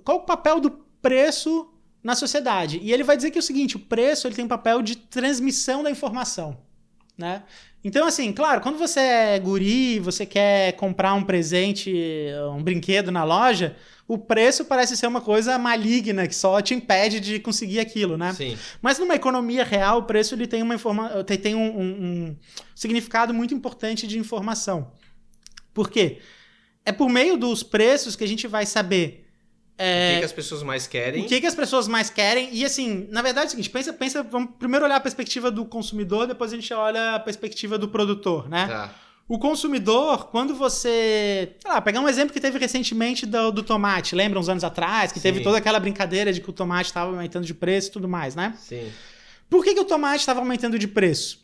qual 0.04 0.18
o 0.18 0.26
papel 0.26 0.60
do 0.60 0.70
preço 1.00 1.68
na 2.02 2.14
sociedade. 2.14 2.80
E 2.82 2.92
ele 2.92 3.04
vai 3.04 3.16
dizer 3.16 3.30
que 3.30 3.38
é 3.38 3.40
o 3.40 3.42
seguinte, 3.42 3.76
o 3.76 3.80
preço 3.80 4.26
ele 4.26 4.34
tem 4.34 4.44
um 4.44 4.48
papel 4.48 4.82
de 4.82 4.96
transmissão 4.96 5.82
da 5.82 5.90
informação, 5.90 6.58
né? 7.22 7.44
Então, 7.84 8.06
assim, 8.06 8.32
claro, 8.32 8.60
quando 8.60 8.78
você 8.78 9.00
é 9.00 9.38
guri, 9.38 9.98
você 9.98 10.26
quer 10.26 10.72
comprar 10.72 11.14
um 11.14 11.22
presente, 11.22 11.92
um 12.54 12.62
brinquedo 12.62 13.10
na 13.10 13.24
loja, 13.24 13.76
o 14.06 14.18
preço 14.18 14.64
parece 14.64 14.96
ser 14.96 15.06
uma 15.06 15.20
coisa 15.20 15.58
maligna 15.58 16.26
que 16.28 16.34
só 16.34 16.60
te 16.60 16.74
impede 16.74 17.18
de 17.18 17.38
conseguir 17.40 17.80
aquilo, 17.80 18.16
né? 18.16 18.32
Sim. 18.34 18.56
Mas 18.80 18.98
numa 18.98 19.14
economia 19.14 19.64
real, 19.64 19.98
o 20.00 20.02
preço 20.02 20.34
ele 20.34 20.46
tem, 20.46 20.62
uma 20.62 20.74
informa 20.74 21.24
tem 21.24 21.54
um, 21.54 21.80
um, 21.80 21.90
um 22.04 22.36
significado 22.74 23.32
muito 23.32 23.54
importante 23.54 24.06
de 24.06 24.18
informação. 24.18 24.92
Por 25.72 25.88
quê? 25.88 26.18
É 26.84 26.92
por 26.92 27.08
meio 27.08 27.36
dos 27.36 27.62
preços 27.62 28.14
que 28.14 28.24
a 28.24 28.28
gente 28.28 28.46
vai 28.46 28.66
saber 28.66 29.21
é, 29.78 30.10
o 30.10 30.12
que, 30.12 30.18
que, 30.20 30.24
as 30.26 30.32
pessoas 30.32 30.62
mais 30.62 30.86
querem? 30.86 31.24
O 31.24 31.28
que, 31.28 31.40
que 31.40 31.46
as 31.46 31.54
pessoas 31.54 31.88
mais 31.88 32.10
querem? 32.10 32.48
E 32.52 32.64
assim, 32.64 33.08
na 33.10 33.22
verdade 33.22 33.46
é 33.46 33.48
o 33.48 33.50
seguinte, 33.50 33.70
pensa, 33.70 33.92
pensa, 33.92 34.22
vamos 34.22 34.50
primeiro 34.58 34.84
olhar 34.84 34.96
a 34.96 35.00
perspectiva 35.00 35.50
do 35.50 35.64
consumidor, 35.64 36.26
depois 36.26 36.52
a 36.52 36.56
gente 36.56 36.72
olha 36.72 37.14
a 37.14 37.20
perspectiva 37.20 37.78
do 37.78 37.88
produtor, 37.88 38.48
né? 38.48 38.66
Tá. 38.66 38.94
O 39.28 39.38
consumidor, 39.38 40.28
quando 40.28 40.54
você. 40.54 41.56
Sei 41.58 41.70
lá, 41.70 41.80
pegar 41.80 42.00
um 42.00 42.08
exemplo 42.08 42.34
que 42.34 42.40
teve 42.40 42.58
recentemente 42.58 43.24
do, 43.24 43.50
do 43.50 43.62
tomate, 43.62 44.14
lembra 44.14 44.38
uns 44.38 44.48
anos 44.48 44.62
atrás, 44.62 45.10
que 45.10 45.18
Sim. 45.18 45.22
teve 45.22 45.40
toda 45.40 45.58
aquela 45.58 45.80
brincadeira 45.80 46.32
de 46.32 46.40
que 46.40 46.50
o 46.50 46.52
tomate 46.52 46.90
estava 46.90 47.10
aumentando 47.10 47.46
de 47.46 47.54
preço 47.54 47.88
e 47.88 47.92
tudo 47.92 48.08
mais, 48.08 48.34
né? 48.34 48.54
Sim. 48.58 48.92
Por 49.48 49.64
que, 49.64 49.74
que 49.74 49.80
o 49.80 49.84
tomate 49.84 50.20
estava 50.20 50.40
aumentando 50.40 50.78
de 50.78 50.88
preço? 50.88 51.40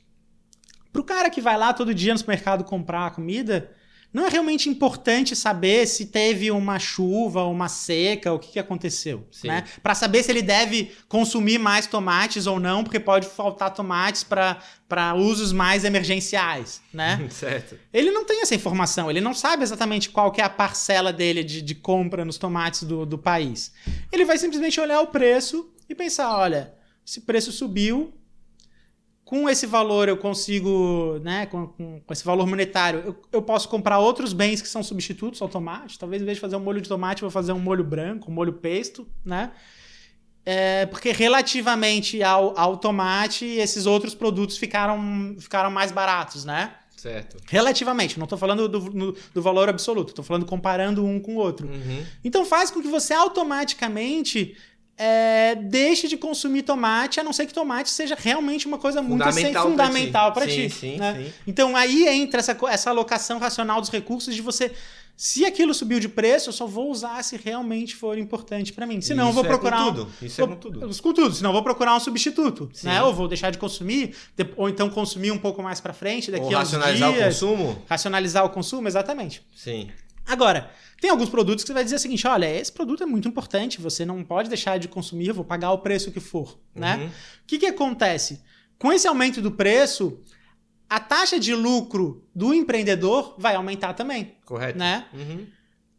Pro 0.93 1.05
cara 1.05 1.31
que 1.31 1.41
vai 1.41 1.57
lá 1.57 1.73
todo 1.73 1.95
dia 1.95 2.12
no 2.12 2.19
supermercado 2.19 2.64
comprar 2.64 3.11
comida, 3.12 3.71
não 4.12 4.27
é 4.27 4.31
realmente 4.31 4.68
importante 4.71 5.37
saber 5.37 5.87
se 5.87 6.07
teve 6.07 6.51
uma 6.51 6.79
chuva, 6.79 7.44
uma 7.44 7.68
seca, 7.68 8.33
o 8.33 8.38
que, 8.38 8.53
que 8.53 8.59
aconteceu, 8.59 9.27
Sim. 9.31 9.49
né? 9.49 9.64
Para 9.83 9.94
saber 9.94 10.23
se 10.23 10.31
ele 10.31 10.40
deve 10.40 10.92
consumir 11.09 11.59
mais 11.59 11.87
tomates 11.87 12.47
ou 12.47 12.59
não, 12.59 12.83
porque 12.83 12.99
pode 12.99 13.27
faltar 13.29 13.75
tomates 13.75 14.25
para 14.25 15.14
usos 15.14 15.53
mais 15.53 15.85
emergenciais, 15.85 16.81
né? 16.92 17.25
certo. 17.31 17.79
Ele 17.92 18.11
não 18.11 18.25
tem 18.25 18.40
essa 18.40 18.55
informação, 18.55 19.11
ele 19.11 19.21
não 19.21 19.35
sabe 19.35 19.62
exatamente 19.62 20.09
qual 20.09 20.33
que 20.33 20.40
é 20.40 20.44
a 20.44 20.51
parcela 20.51 21.12
dele 21.12 21.44
de, 21.44 21.61
de 21.61 21.75
compra 21.75 22.25
nos 22.25 22.38
tomates 22.38 22.85
do, 22.85 23.05
do 23.05 23.18
país. 23.18 23.73
Ele 24.11 24.25
vai 24.25 24.38
simplesmente 24.38 24.81
olhar 24.81 25.01
o 25.03 25.09
preço 25.09 25.71
e 25.87 25.94
pensar, 25.94 26.35
olha, 26.35 26.73
esse 27.07 27.21
preço 27.21 27.53
subiu, 27.53 28.14
com 29.29 29.47
esse 29.47 29.67
valor 29.67 30.09
eu 30.09 30.17
consigo, 30.17 31.19
né, 31.23 31.45
com, 31.45 31.67
com, 31.67 32.01
com 32.01 32.12
esse 32.14 32.25
valor 32.25 32.47
monetário, 32.47 33.03
eu, 33.05 33.17
eu, 33.31 33.43
posso 33.43 33.69
comprar 33.69 33.99
outros 33.99 34.33
bens 34.33 34.62
que 34.62 34.69
são 34.69 34.83
substitutos 34.83 35.43
ao 35.43 35.51
tomate. 35.51 35.99
Talvez 35.99 36.23
em 36.23 36.25
vez 36.25 36.38
de 36.38 36.41
fazer 36.41 36.57
um 36.57 36.61
molho 36.61 36.81
de 36.81 36.88
tomate, 36.88 37.23
eu 37.23 37.29
vou 37.29 37.31
fazer 37.31 37.53
um 37.53 37.59
molho 37.59 37.85
branco, 37.85 38.31
um 38.31 38.35
molho 38.35 38.55
pesto, 38.55 39.07
né? 39.23 39.51
É, 40.47 40.87
porque 40.87 41.12
relativamente 41.12 42.23
ao, 42.23 42.59
ao 42.59 42.79
tomate, 42.79 43.45
esses 43.45 43.85
outros 43.85 44.14
produtos 44.14 44.57
ficaram, 44.57 45.37
ficaram 45.38 45.71
mais 45.71 45.93
baratos, 45.93 46.47
né? 46.47 46.73
Certo. 46.97 47.37
Relativamente, 47.51 48.19
não 48.19 48.25
estou 48.25 48.38
falando 48.38 48.67
do, 48.67 49.12
do, 49.12 49.43
valor 49.43 49.69
absoluto, 49.69 50.09
estou 50.09 50.25
falando 50.25 50.47
comparando 50.47 51.05
um 51.05 51.21
com 51.21 51.35
o 51.35 51.38
outro. 51.38 51.69
Uhum. 51.69 52.03
Então 52.25 52.47
faz 52.47 52.71
com 52.71 52.81
que 52.81 52.88
você 52.88 53.12
automaticamente 53.12 54.57
é, 54.99 55.55
deixe 55.55 56.09
de 56.09 56.17
consumir 56.17 56.63
tomate, 56.63 57.21
a 57.21 57.25
não 57.25 57.33
ser 57.33 57.47
que 57.47 57.55
tomate 57.55 57.89
seja 57.89 58.17
realmente 58.19 58.67
uma 58.67 58.79
coisa 58.79 59.01
muito 59.01 59.25
fundamental 59.63 60.33
para 60.33 60.47
ti. 60.47 60.69
Sim, 60.69 60.97
né? 60.97 61.23
sim. 61.25 61.33
Então 61.47 61.77
aí 61.77 62.09
entra 62.09 62.41
essa, 62.41 62.59
essa 62.69 62.91
alocação 62.91 63.39
racional 63.39 63.81
dos 63.81 63.91
recursos 63.91 64.35
de 64.35 64.43
você. 64.43 64.73
Se 65.17 65.45
aquilo 65.45 65.75
subiu 65.75 65.99
de 65.99 66.09
preço, 66.09 66.49
eu 66.49 66.53
só 66.53 66.65
vou 66.65 66.91
usar 66.91 67.23
se 67.25 67.37
realmente 67.37 67.97
for 67.97 68.17
importante 68.19 68.73
para 68.73 68.87
mim. 68.87 69.01
Senão, 69.01 69.29
eu 69.29 69.33
vou 69.33 69.43
procurar. 69.43 69.83
É 69.83 69.85
com 69.87 69.95
tudo. 69.95 70.13
Isso 70.23 70.37
vou, 70.37 70.45
é 70.45 70.49
com 70.49 70.61
tudo. 70.61 70.81
Com 70.81 71.13
tudo. 71.13 71.35
Senão, 71.35 71.51
eu 71.51 71.55
vou 71.55 71.63
procurar 71.63 71.97
um 71.97 72.01
substituto. 72.01 72.71
Né? 72.85 73.03
Ou 73.03 73.13
vou 73.13 73.27
deixar 73.27 73.51
de 73.51 73.59
consumir, 73.59 74.15
ou 74.57 74.69
então 74.69 74.89
consumir 74.89 75.33
um 75.33 75.39
pouco 75.39 75.61
mais 75.61 75.81
para 75.81 75.93
frente, 75.93 76.31
daqui 76.31 76.45
ou 76.45 76.55
a 76.55 76.61
racionalizar 76.61 77.13
dias. 77.13 77.25
Racionalizar 77.25 77.51
o 77.51 77.57
consumo? 77.57 77.83
Racionalizar 77.89 78.45
o 78.45 78.51
consumo, 78.51 78.87
exatamente. 78.87 79.43
Sim. 79.57 79.91
Agora, 80.29 80.71
tem 81.01 81.11
alguns 81.11 81.31
produtos 81.31 81.64
que 81.64 81.69
você 81.69 81.75
vai 81.75 81.85
dizer 81.85 81.97
o 81.97 81.99
seguinte: 81.99 82.27
olha, 82.27 82.47
esse 82.49 82.71
produto 82.71 83.03
é 83.03 83.07
muito 83.07 83.27
importante, 83.27 83.81
você 83.81 84.05
não 84.05 84.23
pode 84.23 84.49
deixar 84.49 84.79
de 84.79 84.87
consumir, 84.87 85.33
vou 85.33 85.45
pagar 85.45 85.73
o 85.73 85.79
preço 85.79 86.12
que 86.12 86.21
for. 86.21 86.59
Né? 86.75 86.97
Uhum. 86.97 87.07
O 87.07 87.11
que, 87.47 87.59
que 87.59 87.67
acontece? 87.67 88.43
Com 88.79 88.93
esse 88.93 89.09
aumento 89.09 89.41
do 89.41 89.51
preço, 89.51 90.21
a 90.88 91.01
taxa 91.01 91.38
de 91.41 91.55
lucro 91.55 92.25
do 92.35 92.53
empreendedor 92.53 93.35
vai 93.38 93.55
aumentar 93.55 93.95
também. 93.95 94.37
Correto. 94.45 94.79
Né? 94.79 95.07
Uhum. 95.12 95.47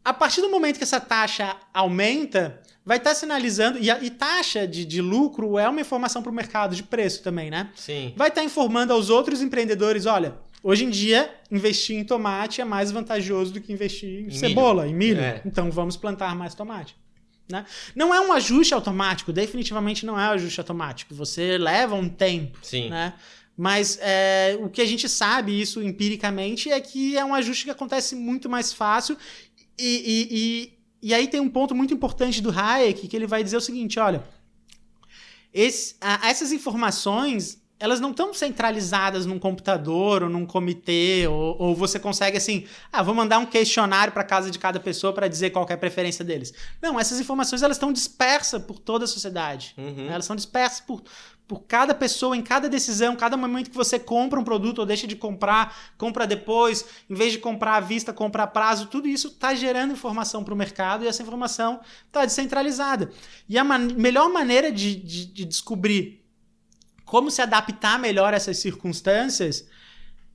a 0.04 0.14
partir 0.14 0.40
do 0.40 0.48
momento 0.48 0.78
que 0.78 0.84
essa 0.84 1.00
taxa 1.00 1.56
aumenta, 1.74 2.60
vai 2.84 2.96
estar 2.96 3.10
tá 3.10 3.16
sinalizando. 3.16 3.78
E, 3.78 3.90
a, 3.90 4.02
e 4.02 4.10
taxa 4.10 4.66
de, 4.66 4.84
de, 4.84 5.00
lucro 5.02 5.58
é 5.58 5.68
uma 5.68 5.80
informação 5.80 6.22
para 6.22 6.30
o 6.30 6.34
mercado 6.34 6.74
de 6.74 6.82
preço 6.82 7.22
também, 7.22 7.50
né? 7.50 7.70
Sim. 7.74 8.14
Vai 8.16 8.28
estar 8.28 8.40
tá 8.40 8.44
informando 8.44 8.92
aos 8.92 9.10
outros 9.10 9.42
empreendedores: 9.42 10.06
olha, 10.06 10.36
hoje 10.62 10.84
em 10.84 10.90
dia, 10.90 11.32
investir 11.50 11.96
em 11.96 12.04
tomate 12.04 12.60
é 12.60 12.64
mais 12.64 12.90
vantajoso 12.90 13.52
do 13.52 13.60
que 13.60 13.72
investir 13.72 14.24
em, 14.24 14.26
em 14.26 14.30
cebola, 14.30 14.84
milho. 14.84 14.94
em 14.94 14.98
milho. 14.98 15.20
É. 15.20 15.42
Então 15.44 15.70
vamos 15.70 15.96
plantar 15.96 16.34
mais 16.34 16.54
tomate. 16.54 16.96
Né? 17.50 17.66
Não 17.94 18.14
é 18.14 18.20
um 18.20 18.32
ajuste 18.32 18.72
automático, 18.72 19.32
definitivamente 19.32 20.06
não 20.06 20.18
é 20.18 20.28
um 20.28 20.32
ajuste 20.32 20.60
automático. 20.60 21.14
Você 21.14 21.58
leva 21.58 21.94
um 21.94 22.08
tempo. 22.08 22.58
Sim. 22.62 22.90
Né? 22.90 23.14
Mas 23.56 23.98
é, 24.00 24.56
o 24.60 24.70
que 24.70 24.80
a 24.80 24.86
gente 24.86 25.08
sabe, 25.08 25.60
isso 25.60 25.82
empiricamente, 25.82 26.70
é 26.70 26.80
que 26.80 27.18
é 27.18 27.24
um 27.24 27.34
ajuste 27.34 27.64
que 27.64 27.70
acontece 27.70 28.14
muito 28.14 28.48
mais 28.48 28.72
fácil. 28.72 29.18
E, 29.78 29.82
e, 29.82 30.28
e, 30.30 31.08
e 31.10 31.14
aí 31.14 31.28
tem 31.28 31.40
um 31.40 31.48
ponto 31.48 31.74
muito 31.74 31.92
importante 31.92 32.40
do 32.40 32.50
Hayek, 32.50 33.08
que 33.08 33.16
ele 33.16 33.26
vai 33.26 33.44
dizer 33.44 33.56
o 33.56 33.60
seguinte: 33.60 33.98
olha, 33.98 34.24
esse, 35.52 35.96
a, 36.00 36.28
essas 36.28 36.52
informações 36.52 37.59
elas 37.80 37.98
não 37.98 38.10
estão 38.10 38.34
centralizadas 38.34 39.24
num 39.24 39.38
computador 39.38 40.22
ou 40.22 40.28
num 40.28 40.44
comitê, 40.44 41.26
ou, 41.26 41.56
ou, 41.58 41.74
você 41.74 41.98
consegue 41.98 42.36
assim, 42.36 42.66
ah, 42.92 43.02
vou 43.02 43.14
mandar 43.14 43.38
um 43.38 43.46
questionário 43.46 44.12
para 44.12 44.22
casa 44.22 44.50
de 44.50 44.58
cada 44.58 44.78
pessoa 44.78 45.14
para 45.14 45.26
dizer 45.26 45.48
qual 45.48 45.66
é 45.68 45.72
a 45.72 45.78
preferência 45.78 46.22
deles. 46.22 46.52
Não, 46.80 47.00
essas 47.00 47.18
informações 47.18 47.62
elas 47.62 47.78
estão 47.78 47.90
dispersas 47.90 48.62
por 48.62 48.78
toda 48.78 49.06
a 49.06 49.08
sociedade. 49.08 49.74
Uhum. 49.78 50.10
Elas 50.10 50.26
são 50.26 50.36
dispersas 50.36 50.80
por, 50.80 51.02
por 51.48 51.62
cada 51.62 51.94
pessoa, 51.94 52.36
em 52.36 52.42
cada 52.42 52.68
decisão, 52.68 53.16
cada 53.16 53.34
momento 53.34 53.70
que 53.70 53.76
você 53.76 53.98
compra 53.98 54.38
um 54.38 54.44
produto 54.44 54.80
ou 54.80 54.86
deixa 54.86 55.06
de 55.06 55.16
comprar, 55.16 55.74
compra 55.96 56.26
depois, 56.26 56.84
em 57.08 57.14
vez 57.14 57.32
de 57.32 57.38
comprar 57.38 57.76
à 57.76 57.80
vista, 57.80 58.12
compra 58.12 58.42
a 58.42 58.46
prazo, 58.46 58.88
tudo 58.88 59.08
isso 59.08 59.28
está 59.28 59.54
gerando 59.54 59.94
informação 59.94 60.44
para 60.44 60.52
o 60.52 60.56
mercado 60.56 61.02
e 61.02 61.08
essa 61.08 61.22
informação 61.22 61.80
está 62.06 62.26
descentralizada. 62.26 63.10
E 63.48 63.56
a 63.56 63.64
man 63.64 63.88
melhor 63.96 64.28
maneira 64.28 64.70
de, 64.70 64.94
de, 64.94 65.24
de 65.24 65.44
descobrir 65.46 66.19
como 67.10 67.28
se 67.28 67.42
adaptar 67.42 67.98
melhor 67.98 68.32
a 68.32 68.36
essas 68.36 68.58
circunstâncias 68.58 69.66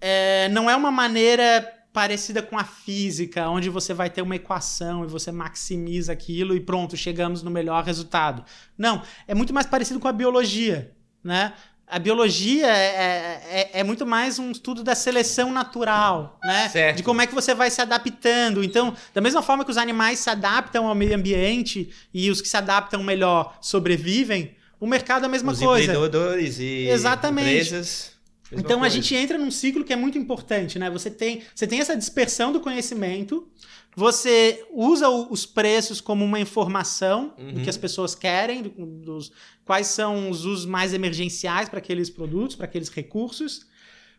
é, 0.02 0.50
não 0.50 0.70
é 0.70 0.76
uma 0.76 0.92
maneira 0.92 1.74
parecida 1.94 2.42
com 2.42 2.58
a 2.58 2.66
física, 2.66 3.48
onde 3.48 3.70
você 3.70 3.94
vai 3.94 4.10
ter 4.10 4.22
uma 4.22 4.36
equação 4.36 5.06
e 5.06 5.08
você 5.08 5.32
maximiza 5.32 6.12
aquilo 6.12 6.54
e 6.54 6.60
pronto, 6.60 6.98
chegamos 6.98 7.42
no 7.42 7.50
melhor 7.50 7.86
resultado. 7.86 8.44
Não, 8.78 9.02
é 9.26 9.34
muito 9.34 9.54
mais 9.54 9.66
parecido 9.66 10.02
com 10.02 10.10
a 10.10 10.12
biologia, 10.12 10.92
né? 11.24 11.54
A 11.88 11.98
biologia 11.98 12.68
é, 12.68 13.42
é, 13.50 13.70
é, 13.80 13.84
muito 13.84 14.06
mais 14.06 14.38
um 14.38 14.52
estudo 14.52 14.84
da 14.84 14.96
seleção 14.96 15.54
natural, 15.54 16.38
né? 16.44 16.68
Certo. 16.68 16.98
De 16.98 17.04
como 17.04 17.22
é 17.22 17.28
que 17.28 17.34
você 17.34 17.54
vai 17.54 17.70
se 17.70 17.80
adaptando. 17.80 18.62
Então, 18.66 18.94
da 19.14 19.22
mesma 19.22 19.42
forma 19.42 19.64
que 19.64 19.72
os 19.72 19.78
animais 19.78 20.20
se 20.20 20.30
adaptam 20.30 20.88
ao 20.88 20.96
meio 20.96 21.16
ambiente 21.16 21.90
e 22.14 22.30
os 22.30 22.42
que 22.42 22.50
se 22.50 22.58
adaptam 22.58 23.02
melhor 23.02 23.58
sobrevivem, 23.62 24.54
o 24.80 24.88
mercado 24.88 25.24
é 25.24 25.26
a 25.26 25.30
mesma 25.30 25.52
Os 25.52 25.60
coisa. 25.60 25.84
empreendedores 25.84 26.60
e 26.60 26.88
Exatamente. 26.88 27.50
empresas. 27.50 28.12
Então 28.52 28.80
coisa. 28.80 28.86
a 28.86 28.90
gente 28.90 29.16
entra 29.16 29.38
num 29.38 29.50
ciclo 29.50 29.84
que 29.84 29.94
é 29.94 29.96
muito 29.96 30.18
importante, 30.18 30.78
né? 30.78 30.90
Você 30.90 31.10
tem, 31.10 31.42
você 31.54 31.66
tem 31.66 31.80
essa 31.80 31.96
dispersão 31.96 32.52
do 32.52 32.60
conhecimento, 32.60 33.48
você 33.96 34.64
usa 34.72 35.10
o, 35.10 35.32
os 35.32 35.46
preços 35.46 36.00
como 36.00 36.24
uma 36.24 36.40
informação 36.40 37.34
uhum. 37.38 37.54
do 37.54 37.62
que 37.62 37.70
as 37.70 37.78
pessoas 37.78 38.14
querem, 38.14 38.62
do, 38.62 38.70
dos 38.70 39.32
quais 39.64 39.88
são 39.88 40.30
os 40.30 40.46
usos 40.46 40.66
mais 40.66 40.94
emergenciais 40.94 41.70
para 41.70 41.80
aqueles 41.80 42.10
produtos, 42.10 42.56
para 42.56 42.66
aqueles 42.66 42.90
recursos. 42.90 43.66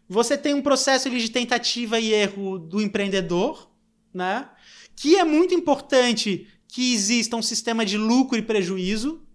Você 0.09 0.37
tem 0.37 0.55
um 0.55 0.63
processo 0.63 1.09
ali, 1.09 1.21
de 1.21 1.31
tentativa 1.31 2.01
e 2.01 2.13
erro 2.13 2.59
do 2.59 2.81
empreendedor, 2.81 3.71
né? 4.13 4.49
Que 4.95 5.17
é 5.17 5.25
muito 5.25 5.55
importante 5.55 6.49
que 6.69 6.95
exista 6.95 7.37
um 7.37 7.43
sistema 7.43 7.85
de 7.85 7.97
lucro 7.97 8.39
e 8.39 8.43
prejuízo 8.43 9.26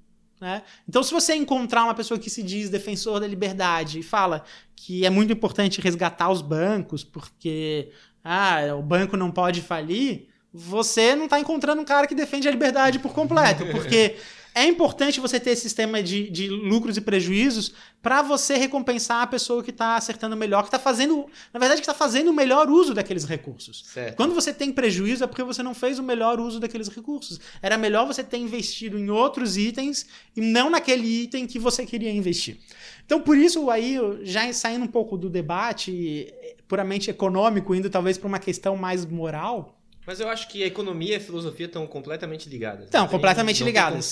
né? 0.41 0.63
Então, 0.89 1.03
se 1.03 1.13
você 1.13 1.35
encontrar 1.35 1.83
uma 1.83 1.93
pessoa 1.93 2.19
que 2.19 2.29
se 2.29 2.41
diz 2.41 2.67
defensor 2.67 3.19
da 3.19 3.27
liberdade 3.27 3.99
e 3.99 4.03
fala 4.03 4.43
que 4.75 5.05
é 5.05 5.09
muito 5.11 5.31
importante 5.31 5.79
resgatar 5.79 6.31
os 6.31 6.41
bancos 6.41 7.03
porque 7.03 7.91
ah, 8.23 8.75
o 8.75 8.81
banco 8.81 9.15
não 9.15 9.29
pode 9.29 9.61
falir, 9.61 10.27
você 10.51 11.15
não 11.15 11.25
está 11.25 11.39
encontrando 11.39 11.79
um 11.79 11.85
cara 11.85 12.07
que 12.07 12.15
defende 12.15 12.47
a 12.47 12.51
liberdade 12.51 12.97
por 12.97 13.13
completo, 13.13 13.67
porque 13.71 14.17
é 14.53 14.65
importante 14.65 15.19
você 15.19 15.39
ter 15.39 15.51
esse 15.51 15.61
sistema 15.61 16.03
de, 16.03 16.29
de 16.29 16.49
lucros 16.49 16.97
e 16.97 17.01
prejuízos 17.01 17.73
para 18.01 18.21
você 18.21 18.57
recompensar 18.57 19.21
a 19.21 19.27
pessoa 19.27 19.63
que 19.63 19.69
está 19.69 19.95
acertando 19.95 20.35
melhor, 20.35 20.63
que 20.63 20.67
está 20.67 20.79
fazendo, 20.79 21.25
na 21.53 21.59
verdade, 21.59 21.81
que 21.81 21.87
está 21.87 21.93
fazendo 21.93 22.29
o 22.29 22.33
melhor 22.33 22.69
uso 22.69 22.93
daqueles 22.93 23.23
recursos. 23.23 23.83
Certo. 23.87 24.15
Quando 24.15 24.33
você 24.33 24.53
tem 24.53 24.71
prejuízo 24.71 25.23
é 25.23 25.27
porque 25.27 25.43
você 25.43 25.63
não 25.63 25.73
fez 25.73 25.99
o 25.99 26.03
melhor 26.03 26.39
uso 26.39 26.59
daqueles 26.59 26.89
recursos. 26.89 27.39
Era 27.61 27.77
melhor 27.77 28.05
você 28.05 28.23
ter 28.23 28.37
investido 28.37 28.97
em 28.97 29.09
outros 29.09 29.55
itens 29.55 30.05
e 30.35 30.41
não 30.41 30.69
naquele 30.69 31.07
item 31.23 31.47
que 31.47 31.57
você 31.57 31.85
queria 31.85 32.11
investir. 32.11 32.59
Então, 33.05 33.21
por 33.21 33.37
isso, 33.37 33.69
aí, 33.69 33.97
já 34.23 34.51
saindo 34.51 34.83
um 34.83 34.87
pouco 34.87 35.17
do 35.17 35.29
debate 35.29 36.33
puramente 36.67 37.09
econômico, 37.09 37.75
indo 37.75 37.89
talvez 37.89 38.17
para 38.17 38.27
uma 38.27 38.39
questão 38.39 38.75
mais 38.75 39.05
moral, 39.05 39.80
mas 40.05 40.19
eu 40.19 40.27
acho 40.27 40.47
que 40.47 40.63
a 40.63 40.65
economia 40.65 41.13
e 41.13 41.15
a 41.17 41.19
filosofia 41.19 41.67
estão 41.67 41.85
completamente 41.85 42.49
ligadas. 42.49 42.85
Estão 42.85 43.07
completamente 43.07 43.63
ligadas. 43.63 44.05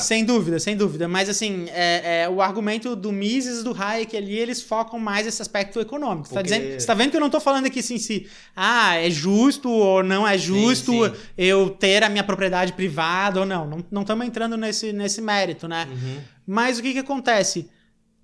Sem 0.00 0.24
dúvida, 0.24 0.58
sem 0.58 0.76
dúvida. 0.76 1.06
Mas 1.06 1.28
assim, 1.28 1.66
é, 1.68 2.22
é, 2.22 2.28
o 2.28 2.42
argumento 2.42 2.96
do 2.96 3.12
Mises 3.12 3.60
e 3.60 3.64
do 3.64 3.72
Hayek 3.72 4.16
ali, 4.16 4.36
eles 4.36 4.60
focam 4.60 4.98
mais 4.98 5.24
esse 5.26 5.40
aspecto 5.40 5.78
econômico. 5.78 6.28
Porque... 6.28 6.48
Você 6.48 6.56
está 6.76 6.92
tá 6.92 6.98
vendo 6.98 7.10
que 7.10 7.16
eu 7.16 7.20
não 7.20 7.28
estou 7.28 7.40
falando 7.40 7.66
aqui 7.66 7.78
assim, 7.78 7.96
se 7.96 8.28
ah, 8.56 8.96
é 8.96 9.08
justo 9.08 9.70
ou 9.70 10.02
não 10.02 10.26
é 10.26 10.36
justo 10.36 10.92
sim, 10.92 11.14
sim. 11.14 11.20
eu 11.38 11.70
ter 11.70 12.02
a 12.02 12.08
minha 12.08 12.24
propriedade 12.24 12.72
privada 12.72 13.40
ou 13.40 13.46
não. 13.46 13.84
Não 13.90 14.02
estamos 14.02 14.26
entrando 14.26 14.56
nesse, 14.56 14.92
nesse 14.92 15.22
mérito, 15.22 15.68
né? 15.68 15.86
Uhum. 15.88 16.20
Mas 16.44 16.78
o 16.78 16.82
que, 16.82 16.92
que 16.92 16.98
acontece? 16.98 17.68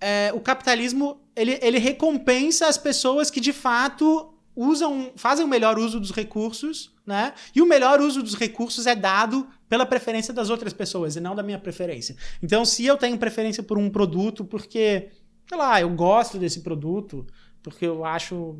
É, 0.00 0.32
o 0.34 0.40
capitalismo 0.40 1.20
ele, 1.36 1.58
ele 1.62 1.78
recompensa 1.78 2.66
as 2.66 2.76
pessoas 2.76 3.30
que 3.30 3.40
de 3.40 3.52
fato 3.52 4.32
usam, 4.54 5.12
fazem 5.16 5.44
o 5.44 5.48
melhor 5.48 5.78
uso 5.78 5.98
dos 5.98 6.10
recursos, 6.10 6.91
né? 7.06 7.34
E 7.54 7.60
o 7.60 7.66
melhor 7.66 8.00
uso 8.00 8.22
dos 8.22 8.34
recursos 8.34 8.86
é 8.86 8.94
dado 8.94 9.46
pela 9.68 9.84
preferência 9.84 10.32
das 10.32 10.50
outras 10.50 10.72
pessoas 10.72 11.16
e 11.16 11.20
não 11.20 11.34
da 11.34 11.42
minha 11.42 11.58
preferência. 11.58 12.16
Então, 12.42 12.64
se 12.64 12.84
eu 12.84 12.96
tenho 12.96 13.18
preferência 13.18 13.62
por 13.62 13.78
um 13.78 13.90
produto 13.90 14.44
porque, 14.44 15.08
sei 15.48 15.58
lá, 15.58 15.80
eu 15.80 15.90
gosto 15.90 16.38
desse 16.38 16.60
produto, 16.60 17.26
porque 17.62 17.86
eu 17.86 18.04
acho 18.04 18.56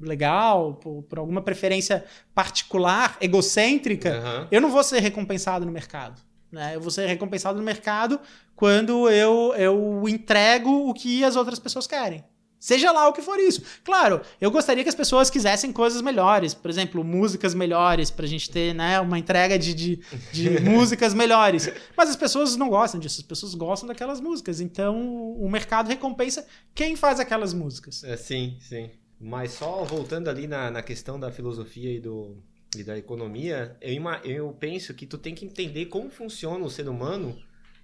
legal, 0.00 0.74
por, 0.74 1.02
por 1.02 1.18
alguma 1.18 1.42
preferência 1.42 2.04
particular, 2.34 3.16
egocêntrica, 3.20 4.10
uhum. 4.10 4.48
eu 4.50 4.60
não 4.60 4.70
vou 4.70 4.82
ser 4.82 5.00
recompensado 5.00 5.66
no 5.66 5.72
mercado. 5.72 6.20
Né? 6.50 6.76
Eu 6.76 6.80
vou 6.80 6.90
ser 6.90 7.06
recompensado 7.06 7.58
no 7.58 7.64
mercado 7.64 8.18
quando 8.56 9.08
eu, 9.10 9.54
eu 9.56 10.08
entrego 10.08 10.88
o 10.88 10.94
que 10.94 11.22
as 11.24 11.36
outras 11.36 11.58
pessoas 11.58 11.86
querem. 11.86 12.24
Seja 12.58 12.90
lá 12.90 13.08
o 13.08 13.12
que 13.12 13.22
for 13.22 13.38
isso. 13.38 13.62
Claro, 13.84 14.20
eu 14.40 14.50
gostaria 14.50 14.82
que 14.82 14.88
as 14.88 14.94
pessoas 14.94 15.30
quisessem 15.30 15.72
coisas 15.72 16.02
melhores, 16.02 16.54
por 16.54 16.70
exemplo, 16.70 17.04
músicas 17.04 17.54
melhores, 17.54 18.10
pra 18.10 18.26
gente 18.26 18.50
ter 18.50 18.74
né, 18.74 18.98
uma 19.00 19.18
entrega 19.18 19.58
de, 19.58 19.72
de, 19.72 20.00
de 20.32 20.50
músicas 20.60 21.14
melhores. 21.14 21.70
Mas 21.96 22.10
as 22.10 22.16
pessoas 22.16 22.56
não 22.56 22.68
gostam 22.68 23.00
disso, 23.00 23.20
as 23.20 23.26
pessoas 23.26 23.54
gostam 23.54 23.86
daquelas 23.86 24.20
músicas. 24.20 24.60
Então 24.60 25.32
o 25.32 25.48
mercado 25.48 25.88
recompensa 25.88 26.46
quem 26.74 26.96
faz 26.96 27.20
aquelas 27.20 27.54
músicas. 27.54 28.02
É, 28.02 28.16
sim, 28.16 28.56
sim. 28.60 28.90
Mas 29.20 29.52
só 29.52 29.84
voltando 29.84 30.28
ali 30.28 30.46
na, 30.46 30.70
na 30.70 30.82
questão 30.82 31.18
da 31.18 31.30
filosofia 31.30 31.92
e, 31.92 32.00
do, 32.00 32.36
e 32.76 32.82
da 32.82 32.96
economia, 32.96 33.76
eu, 33.80 34.02
eu 34.24 34.56
penso 34.58 34.94
que 34.94 35.06
tu 35.06 35.18
tem 35.18 35.34
que 35.34 35.44
entender 35.44 35.86
como 35.86 36.10
funciona 36.10 36.64
o 36.64 36.70
ser 36.70 36.88
humano 36.88 37.36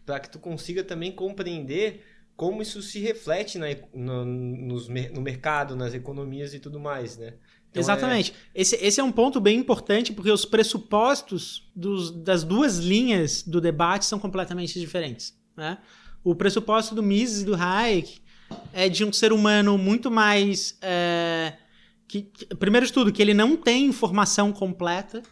para 0.07 0.21
que 0.21 0.29
tu 0.29 0.39
consiga 0.39 0.85
também 0.85 1.11
compreender 1.11 2.05
como 2.37 2.62
isso 2.62 2.83
se 2.83 2.99
reflete 2.99 3.59
na, 3.59 3.66
no, 3.94 4.25
nos, 4.25 4.88
no 4.88 5.20
mercado, 5.20 5.77
nas 5.77 5.94
economias 5.94 6.55
e 6.55 6.59
tudo 6.59 6.81
mais, 6.81 7.16
né? 7.16 7.35
Então 7.70 7.81
Exatamente. 7.81 8.33
É... 8.55 8.61
Esse, 8.61 8.77
esse 8.77 9.01
é 9.01 9.05
um 9.05 9.11
ponto 9.11 9.40
bem 9.40 9.59
importante 9.59 10.12
porque 10.12 10.31
os 10.31 10.44
pressupostos 10.44 11.68
dos, 11.75 12.11
das 12.11 12.44
duas 12.44 12.79
linhas 12.79 13.42
do 13.42 13.61
debate 13.61 14.05
são 14.05 14.18
completamente 14.18 14.79
diferentes. 14.79 15.37
Né? 15.57 15.79
O 16.23 16.35
pressuposto 16.35 16.94
do 16.94 17.03
Mises 17.03 17.42
e 17.42 17.44
do 17.44 17.55
Hayek 17.55 18.20
é 18.73 18.88
de 18.88 19.05
um 19.05 19.12
ser 19.12 19.33
humano 19.33 19.77
muito 19.77 20.11
mais. 20.11 20.79
É, 20.81 21.55
que, 22.06 22.31
primeiro 22.59 22.87
de 22.87 22.92
tudo, 22.92 23.13
que 23.13 23.21
ele 23.21 23.35
não 23.35 23.56
tem 23.56 23.87
informação 23.87 24.52
completa. 24.52 25.23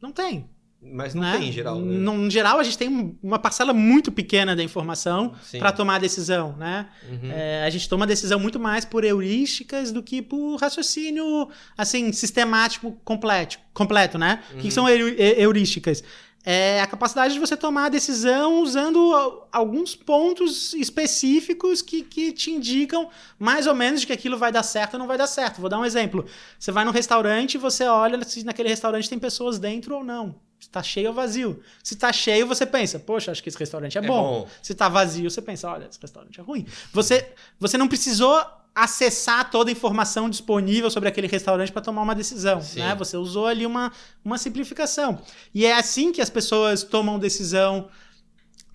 Não 0.00 0.12
tem. 0.12 0.48
Mas 0.84 1.14
não 1.14 1.22
né? 1.22 1.38
tem 1.38 1.48
em 1.48 1.52
geral. 1.52 1.80
Né? 1.80 1.98
No, 1.98 2.28
geral, 2.28 2.58
a 2.58 2.62
gente 2.64 2.76
tem 2.76 3.16
uma 3.22 3.38
parcela 3.38 3.72
muito 3.72 4.10
pequena 4.10 4.56
da 4.56 4.62
informação 4.62 5.32
para 5.58 5.70
tomar 5.70 5.96
a 5.96 5.98
decisão. 5.98 6.56
Né? 6.56 6.88
Uhum. 7.08 7.30
É, 7.30 7.64
a 7.64 7.70
gente 7.70 7.88
toma 7.88 8.06
decisão 8.06 8.40
muito 8.40 8.58
mais 8.58 8.84
por 8.84 9.04
heurísticas 9.04 9.92
do 9.92 10.02
que 10.02 10.20
por 10.20 10.56
raciocínio 10.56 11.48
assim 11.78 12.12
sistemático 12.12 12.98
completo. 13.04 13.58
completo 13.72 14.18
né? 14.18 14.42
Uhum. 14.50 14.58
O 14.58 14.60
que, 14.60 14.68
que 14.68 14.74
são 14.74 14.88
heurísticas? 14.88 16.02
é 16.44 16.80
a 16.80 16.86
capacidade 16.86 17.34
de 17.34 17.40
você 17.40 17.56
tomar 17.56 17.86
a 17.86 17.88
decisão 17.88 18.62
usando 18.62 19.46
alguns 19.52 19.94
pontos 19.94 20.74
específicos 20.74 21.80
que, 21.80 22.02
que 22.02 22.32
te 22.32 22.50
indicam 22.50 23.08
mais 23.38 23.66
ou 23.66 23.74
menos 23.74 24.00
de 24.00 24.08
que 24.08 24.12
aquilo 24.12 24.36
vai 24.36 24.50
dar 24.50 24.64
certo 24.64 24.94
ou 24.94 24.98
não 24.98 25.06
vai 25.06 25.16
dar 25.16 25.28
certo. 25.28 25.60
Vou 25.60 25.70
dar 25.70 25.78
um 25.78 25.84
exemplo. 25.84 26.26
Você 26.58 26.72
vai 26.72 26.84
no 26.84 26.90
restaurante 26.90 27.54
e 27.54 27.58
você 27.58 27.84
olha 27.84 28.22
se 28.24 28.44
naquele 28.44 28.68
restaurante 28.68 29.08
tem 29.08 29.18
pessoas 29.18 29.58
dentro 29.58 29.94
ou 29.94 30.02
não. 30.02 30.34
Se 30.62 30.70
tá 30.70 30.80
cheio 30.80 31.08
ou 31.08 31.14
vazio. 31.14 31.60
Se 31.82 31.96
tá 31.96 32.12
cheio, 32.12 32.46
você 32.46 32.64
pensa, 32.64 32.96
poxa, 33.00 33.32
acho 33.32 33.42
que 33.42 33.48
esse 33.48 33.58
restaurante 33.58 33.98
é, 33.98 34.00
é 34.00 34.06
bom. 34.06 34.42
bom. 34.42 34.48
Se 34.62 34.72
tá 34.76 34.88
vazio, 34.88 35.28
você 35.28 35.42
pensa, 35.42 35.68
olha, 35.68 35.88
esse 35.90 35.98
restaurante 36.00 36.38
é 36.38 36.42
ruim. 36.42 36.64
Você, 36.92 37.34
você 37.58 37.76
não 37.76 37.88
precisou 37.88 38.40
acessar 38.72 39.50
toda 39.50 39.70
a 39.70 39.72
informação 39.72 40.30
disponível 40.30 40.88
sobre 40.88 41.08
aquele 41.08 41.26
restaurante 41.26 41.72
para 41.72 41.82
tomar 41.82 42.02
uma 42.02 42.14
decisão, 42.14 42.60
né? 42.76 42.94
Você 42.94 43.16
usou 43.16 43.48
ali 43.48 43.66
uma, 43.66 43.92
uma 44.24 44.38
simplificação. 44.38 45.20
E 45.52 45.66
é 45.66 45.76
assim 45.76 46.12
que 46.12 46.22
as 46.22 46.30
pessoas 46.30 46.84
tomam 46.84 47.18
decisão 47.18 47.88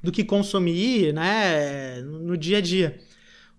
do 0.03 0.11
que 0.11 0.25
consumir, 0.25 1.13
né, 1.13 2.01
no 2.01 2.37
dia 2.37 2.57
a 2.57 2.61
dia. 2.61 2.99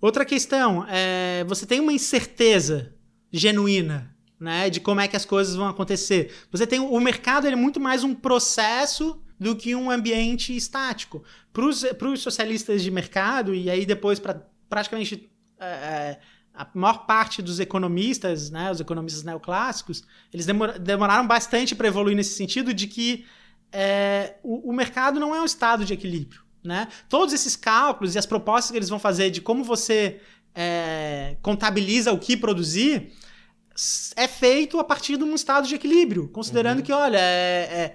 Outra 0.02 0.24
questão, 0.26 0.86
é, 0.86 1.44
você 1.48 1.64
tem 1.64 1.80
uma 1.80 1.94
incerteza 1.94 2.92
genuína, 3.32 4.14
né, 4.38 4.70
de 4.70 4.80
como 4.80 5.00
é 5.00 5.08
que 5.08 5.16
as 5.16 5.24
coisas 5.24 5.56
vão 5.56 5.68
acontecer. 5.68 6.32
Você 6.50 6.66
tem 6.66 6.78
o 6.78 7.00
mercado 7.00 7.46
é 7.46 7.56
muito 7.56 7.80
mais 7.80 8.04
um 8.04 8.14
processo 8.14 9.20
do 9.38 9.54
que 9.56 9.74
um 9.74 9.90
ambiente 9.90 10.56
estático. 10.56 11.22
Para 11.52 11.66
os 11.66 12.20
socialistas 12.20 12.82
de 12.82 12.90
mercado 12.90 13.54
e 13.54 13.70
aí 13.70 13.84
depois 13.84 14.18
para 14.18 14.46
praticamente 14.68 15.30
é, 15.58 15.66
é, 15.66 16.20
a 16.54 16.66
maior 16.74 17.06
parte 17.06 17.40
dos 17.40 17.58
economistas, 17.60 18.50
né, 18.50 18.70
os 18.70 18.80
economistas 18.80 19.22
neoclássicos, 19.22 20.02
eles 20.32 20.46
demoraram 20.80 21.26
bastante 21.26 21.74
para 21.74 21.88
evoluir 21.88 22.16
nesse 22.16 22.34
sentido 22.34 22.74
de 22.74 22.86
que 22.86 23.24
é, 23.72 24.36
o, 24.42 24.70
o, 24.70 24.72
mercado 24.72 25.20
não 25.20 25.34
é 25.34 25.40
um 25.40 25.44
estado 25.44 25.84
de 25.84 25.92
equilíbrio. 25.92 26.42
Né? 26.62 26.88
Todos 27.08 27.32
esses 27.32 27.54
cálculos 27.54 28.14
e 28.14 28.18
as 28.18 28.26
propostas 28.26 28.70
que 28.70 28.76
eles 28.76 28.88
vão 28.88 28.98
fazer 28.98 29.30
de 29.30 29.40
como 29.40 29.62
você 29.62 30.20
é, 30.54 31.36
contabiliza 31.40 32.12
o 32.12 32.18
que 32.18 32.36
produzir 32.36 33.12
é 34.16 34.26
feito 34.26 34.78
a 34.78 34.84
partir 34.84 35.16
de 35.16 35.24
um 35.24 35.34
estado 35.34 35.66
de 35.66 35.74
equilíbrio, 35.74 36.28
considerando 36.28 36.78
uhum. 36.78 36.84
que, 36.84 36.92
olha, 36.92 37.18
é, 37.18 37.22
é 37.22 37.94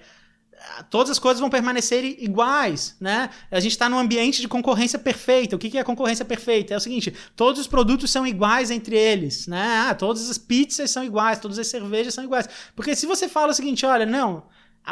todas 0.90 1.10
as 1.10 1.18
coisas 1.18 1.40
vão 1.40 1.50
permanecer 1.50 2.04
iguais, 2.22 2.96
né? 3.00 3.30
A 3.50 3.60
gente 3.60 3.72
está 3.72 3.88
num 3.88 3.98
ambiente 3.98 4.40
de 4.40 4.48
concorrência 4.48 4.98
perfeita. 4.98 5.56
O 5.56 5.58
que, 5.58 5.70
que 5.70 5.78
é 5.78 5.84
concorrência 5.84 6.24
perfeita? 6.24 6.74
É 6.74 6.76
o 6.76 6.80
seguinte: 6.80 7.14
todos 7.36 7.60
os 7.60 7.66
produtos 7.66 8.10
são 8.10 8.26
iguais 8.26 8.70
entre 8.70 8.96
eles, 8.96 9.46
né? 9.46 9.86
Ah, 9.88 9.94
todas 9.94 10.28
as 10.30 10.38
pizzas 10.38 10.90
são 10.90 11.04
iguais, 11.04 11.38
todas 11.38 11.58
as 11.58 11.66
cervejas 11.66 12.14
são 12.14 12.24
iguais. 12.24 12.48
Porque 12.74 12.96
se 12.96 13.06
você 13.06 13.28
fala 13.28 13.52
o 13.52 13.54
seguinte, 13.54 13.84
olha, 13.84 14.06
não, 14.06 14.44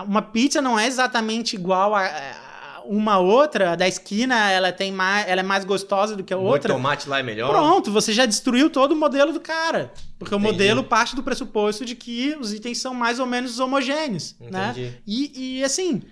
uma 0.07 0.23
pizza 0.23 0.61
não 0.61 0.79
é 0.79 0.87
exatamente 0.87 1.57
igual 1.57 1.95
a, 1.95 2.03
a 2.03 2.52
uma 2.87 3.19
outra 3.19 3.77
da 3.77 3.87
esquina, 3.87 4.51
ela 4.51 4.73
tem 4.73 4.93
mais, 4.93 5.29
ela 5.29 5.41
é 5.41 5.45
mais 5.45 5.65
gostosa 5.65 6.17
do 6.17 6.25
que 6.25 6.33
a 6.33 6.37
outra. 6.37 6.73
O 6.73 6.77
tomate 6.77 7.09
lá 7.09 7.19
é 7.19 7.23
melhor. 7.23 7.51
Pronto, 7.51 7.91
você 7.91 8.13
já 8.13 8.27
destruiu 8.27 8.71
todo 8.71 8.93
o 8.93 8.97
modelo 8.97 9.33
do 9.33 9.41
cara. 9.41 9.93
Porque 10.19 10.35
Entendi. 10.35 10.49
o 10.49 10.53
modelo 10.53 10.85
parte 10.85 11.17
do 11.17 11.23
pressuposto 11.23 11.85
de 11.85 11.95
que 11.95 12.37
os 12.41 12.53
itens 12.53 12.79
são 12.79 12.95
mais 12.95 13.19
ou 13.19 13.27
menos 13.27 13.59
homogêneos, 13.59 14.37
né? 14.41 14.71
Entendi. 14.71 14.87
né? 14.87 14.95
E, 15.07 15.59
e 15.59 15.65
assim, 15.65 16.03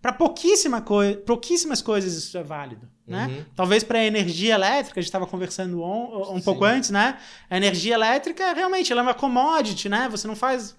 para 0.00 0.12
pouquíssima 0.12 0.80
coi 0.80 1.16
pouquíssimas 1.16 1.82
coisas 1.82 2.14
isso 2.14 2.38
é 2.38 2.42
válido, 2.42 2.88
né? 3.06 3.26
Uhum. 3.26 3.44
Talvez 3.56 3.82
para 3.82 3.98
a 3.98 4.04
energia 4.04 4.54
elétrica, 4.54 5.00
a 5.00 5.02
gente 5.02 5.08
estava 5.08 5.26
conversando 5.26 5.82
um, 5.82 6.36
um 6.36 6.40
pouco 6.40 6.64
antes, 6.64 6.90
né? 6.90 7.18
A 7.50 7.56
energia 7.56 7.94
elétrica 7.94 8.52
realmente 8.52 8.92
ela 8.92 9.00
é 9.00 9.04
uma 9.04 9.14
commodity, 9.14 9.88
né? 9.88 10.08
Você 10.10 10.26
não 10.28 10.36
faz 10.36 10.74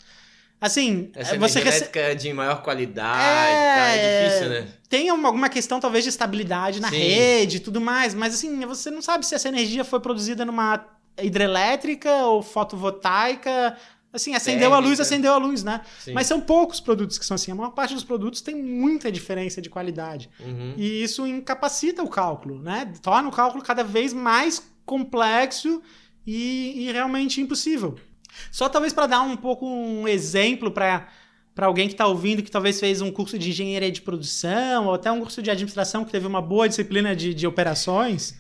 Assim, 0.62 1.10
Essa 1.16 1.38
você 1.38 1.60
rece... 1.62 1.90
de 2.16 2.34
maior 2.34 2.62
qualidade, 2.62 3.52
é... 3.52 3.76
tá? 3.76 3.88
é 3.88 4.28
difícil, 4.28 4.50
né? 4.50 4.68
Tem 4.90 5.10
alguma 5.10 5.48
questão, 5.48 5.80
talvez, 5.80 6.04
de 6.04 6.10
estabilidade 6.10 6.82
na 6.82 6.90
Sim. 6.90 6.98
rede 6.98 7.58
e 7.58 7.60
tudo 7.60 7.80
mais, 7.80 8.14
mas 8.14 8.34
assim, 8.34 8.60
você 8.66 8.92
não 8.92 9.02
sabe 9.02 9.26
se 9.26 9.34
essa 9.34 9.48
energia 9.48 9.86
foi 9.86 10.00
produzida 10.02 10.44
numa 10.44 10.86
hidrelétrica 11.22 12.12
ou 12.26 12.42
fotovoltaica. 12.42 13.78
Assim, 14.12 14.34
acendeu 14.34 14.74
a 14.74 14.80
luz, 14.80 15.00
acendeu 15.00 15.32
a 15.34 15.38
luz, 15.38 15.64
né? 15.64 15.82
Sim. 16.00 16.14
Mas 16.14 16.26
são 16.26 16.42
poucos 16.42 16.80
produtos 16.80 17.18
que 17.18 17.26
são 17.26 17.36
assim. 17.36 17.52
A 17.52 17.56
maior 17.56 17.70
parte 17.70 17.94
dos 17.94 18.04
produtos 18.04 18.42
tem 18.42 18.56
muita 18.56 19.12
diferença 19.12 19.62
de 19.62 19.70
qualidade. 19.70 20.30
Uhum. 20.40 20.74
E 20.76 21.04
isso 21.04 21.28
incapacita 21.28 22.02
o 22.02 22.10
cálculo, 22.10 22.60
né? 22.60 22.92
Torna 23.04 23.30
o 23.30 23.32
cálculo 23.32 23.64
cada 23.64 23.84
vez 23.84 24.12
mais 24.12 24.64
complexo 24.84 25.82
e, 26.26 26.88
e 26.88 26.92
realmente 26.92 27.40
impossível. 27.40 27.96
Só 28.52 28.70
talvez 28.70 28.94
para 28.94 29.08
dar 29.08 29.22
um 29.22 29.36
pouco 29.36 29.66
um 29.66 30.08
exemplo 30.08 30.72
para 30.72 31.08
para 31.60 31.68
alguém 31.68 31.88
que 31.90 31.94
está 31.94 32.08
ouvindo, 32.08 32.42
que 32.42 32.50
talvez 32.50 32.80
fez 32.80 33.02
um 33.02 33.12
curso 33.12 33.38
de 33.38 33.50
engenharia 33.50 33.92
de 33.92 34.02
produção, 34.02 34.86
ou 34.86 34.94
até 34.94 35.12
um 35.12 35.20
curso 35.20 35.42
de 35.42 35.52
administração 35.52 36.06
que 36.06 36.12
teve 36.12 36.26
uma 36.26 36.42
boa 36.42 36.70
disciplina 36.70 37.14
de, 37.14 37.34
de 37.34 37.46
operações. 37.46 38.34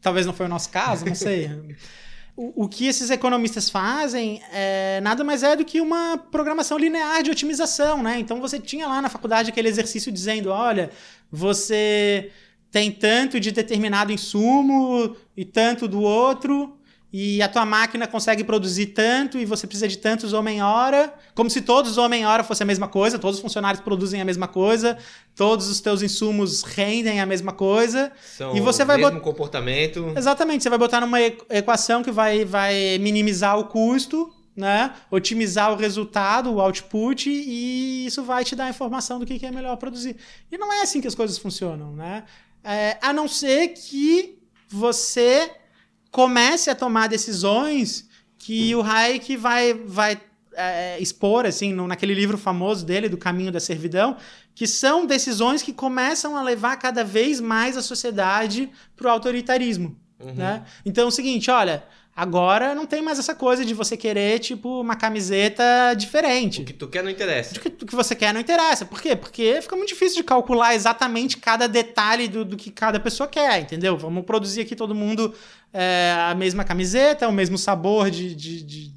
talvez 0.00 0.24
não 0.24 0.32
foi 0.32 0.46
o 0.46 0.48
nosso 0.48 0.70
caso, 0.70 1.04
não 1.04 1.14
sei. 1.14 1.50
O, 2.36 2.64
o, 2.64 2.68
que 2.68 2.86
esses 2.86 3.10
economistas 3.10 3.70
fazem 3.70 4.42
é 4.52 5.00
nada 5.00 5.22
mais 5.22 5.44
é 5.44 5.54
do 5.54 5.64
que 5.64 5.80
uma 5.80 6.18
programação 6.18 6.76
linear 6.76 7.22
de 7.22 7.30
otimização, 7.30 8.02
né? 8.02 8.18
Então 8.18 8.40
você 8.40 8.58
tinha 8.58 8.88
lá 8.88 9.00
na 9.00 9.08
faculdade 9.08 9.50
aquele 9.50 9.68
exercício 9.68 10.10
dizendo: 10.10 10.50
olha, 10.50 10.90
você 11.30 12.32
tem 12.72 12.90
tanto 12.90 13.38
de 13.38 13.52
determinado 13.52 14.10
insumo 14.10 15.16
e 15.36 15.44
tanto 15.44 15.86
do 15.86 16.00
outro 16.00 16.76
e 17.16 17.40
a 17.40 17.48
tua 17.48 17.64
máquina 17.64 18.08
consegue 18.08 18.42
produzir 18.42 18.86
tanto 18.86 19.38
e 19.38 19.44
você 19.44 19.68
precisa 19.68 19.86
de 19.86 19.98
tantos 19.98 20.32
homem-hora, 20.32 21.14
como 21.32 21.48
se 21.48 21.60
todos 21.60 21.92
os 21.92 21.96
homem-hora 21.96 22.42
fossem 22.42 22.64
a 22.64 22.66
mesma 22.66 22.88
coisa, 22.88 23.20
todos 23.20 23.36
os 23.36 23.40
funcionários 23.40 23.80
produzem 23.80 24.20
a 24.20 24.24
mesma 24.24 24.48
coisa, 24.48 24.98
todos 25.36 25.68
os 25.68 25.80
teus 25.80 26.02
insumos 26.02 26.64
rendem 26.64 27.20
a 27.20 27.26
mesma 27.26 27.52
coisa. 27.52 28.10
São 28.20 28.56
e 28.56 28.60
você 28.60 28.84
vai 28.84 28.96
mesmo 28.96 29.12
bot... 29.12 29.22
comportamento. 29.22 30.12
Exatamente, 30.16 30.64
você 30.64 30.68
vai 30.68 30.76
botar 30.76 31.00
numa 31.00 31.20
equação 31.22 32.02
que 32.02 32.10
vai, 32.10 32.44
vai 32.44 32.98
minimizar 32.98 33.60
o 33.60 33.66
custo, 33.66 34.34
né? 34.56 34.92
otimizar 35.08 35.72
o 35.72 35.76
resultado, 35.76 36.52
o 36.52 36.60
output, 36.60 37.30
e 37.30 38.06
isso 38.06 38.24
vai 38.24 38.42
te 38.42 38.56
dar 38.56 38.64
a 38.64 38.70
informação 38.70 39.20
do 39.20 39.24
que 39.24 39.46
é 39.46 39.52
melhor 39.52 39.76
produzir. 39.76 40.16
E 40.50 40.58
não 40.58 40.72
é 40.72 40.82
assim 40.82 41.00
que 41.00 41.06
as 41.06 41.14
coisas 41.14 41.38
funcionam, 41.38 41.92
né? 41.92 42.24
É, 42.64 42.98
a 43.00 43.12
não 43.12 43.28
ser 43.28 43.68
que 43.68 44.36
você 44.68 45.48
comece 46.14 46.70
a 46.70 46.76
tomar 46.76 47.08
decisões 47.08 48.08
que 48.38 48.72
o 48.76 48.82
Hayek 48.82 49.36
vai, 49.36 49.74
vai 49.74 50.20
é, 50.52 50.96
expor, 51.00 51.44
assim, 51.44 51.72
no, 51.72 51.88
naquele 51.88 52.14
livro 52.14 52.38
famoso 52.38 52.86
dele, 52.86 53.08
do 53.08 53.16
Caminho 53.16 53.50
da 53.50 53.58
Servidão, 53.58 54.16
que 54.54 54.64
são 54.64 55.06
decisões 55.06 55.60
que 55.60 55.72
começam 55.72 56.36
a 56.36 56.42
levar 56.44 56.76
cada 56.76 57.02
vez 57.02 57.40
mais 57.40 57.76
a 57.76 57.82
sociedade 57.82 58.70
para 58.94 59.08
o 59.08 59.10
autoritarismo. 59.10 59.98
Uhum. 60.20 60.34
Né? 60.34 60.62
Então 60.86 61.02
é 61.02 61.08
o 61.08 61.10
seguinte, 61.10 61.50
olha, 61.50 61.82
Agora 62.16 62.76
não 62.76 62.86
tem 62.86 63.02
mais 63.02 63.18
essa 63.18 63.34
coisa 63.34 63.64
de 63.64 63.74
você 63.74 63.96
querer, 63.96 64.38
tipo, 64.38 64.80
uma 64.80 64.94
camiseta 64.94 65.64
diferente. 65.96 66.62
O 66.62 66.64
que 66.64 66.72
tu 66.72 66.86
quer 66.86 67.02
não 67.02 67.10
interessa. 67.10 67.56
O 67.56 67.60
que, 67.60 67.68
o 67.68 67.86
que 67.86 67.94
você 67.94 68.14
quer 68.14 68.32
não 68.32 68.40
interessa. 68.40 68.84
Por 68.84 69.02
quê? 69.02 69.16
Porque 69.16 69.58
fica 69.60 69.74
muito 69.74 69.88
difícil 69.88 70.18
de 70.18 70.22
calcular 70.22 70.76
exatamente 70.76 71.38
cada 71.38 71.66
detalhe 71.66 72.28
do, 72.28 72.44
do 72.44 72.56
que 72.56 72.70
cada 72.70 73.00
pessoa 73.00 73.28
quer, 73.28 73.60
entendeu? 73.60 73.98
Vamos 73.98 74.24
produzir 74.24 74.60
aqui 74.60 74.76
todo 74.76 74.94
mundo 74.94 75.34
é, 75.72 76.14
a 76.30 76.34
mesma 76.36 76.62
camiseta, 76.62 77.28
o 77.28 77.32
mesmo 77.32 77.58
sabor 77.58 78.08
de, 78.10 78.32
de, 78.32 78.62
de 78.62 78.92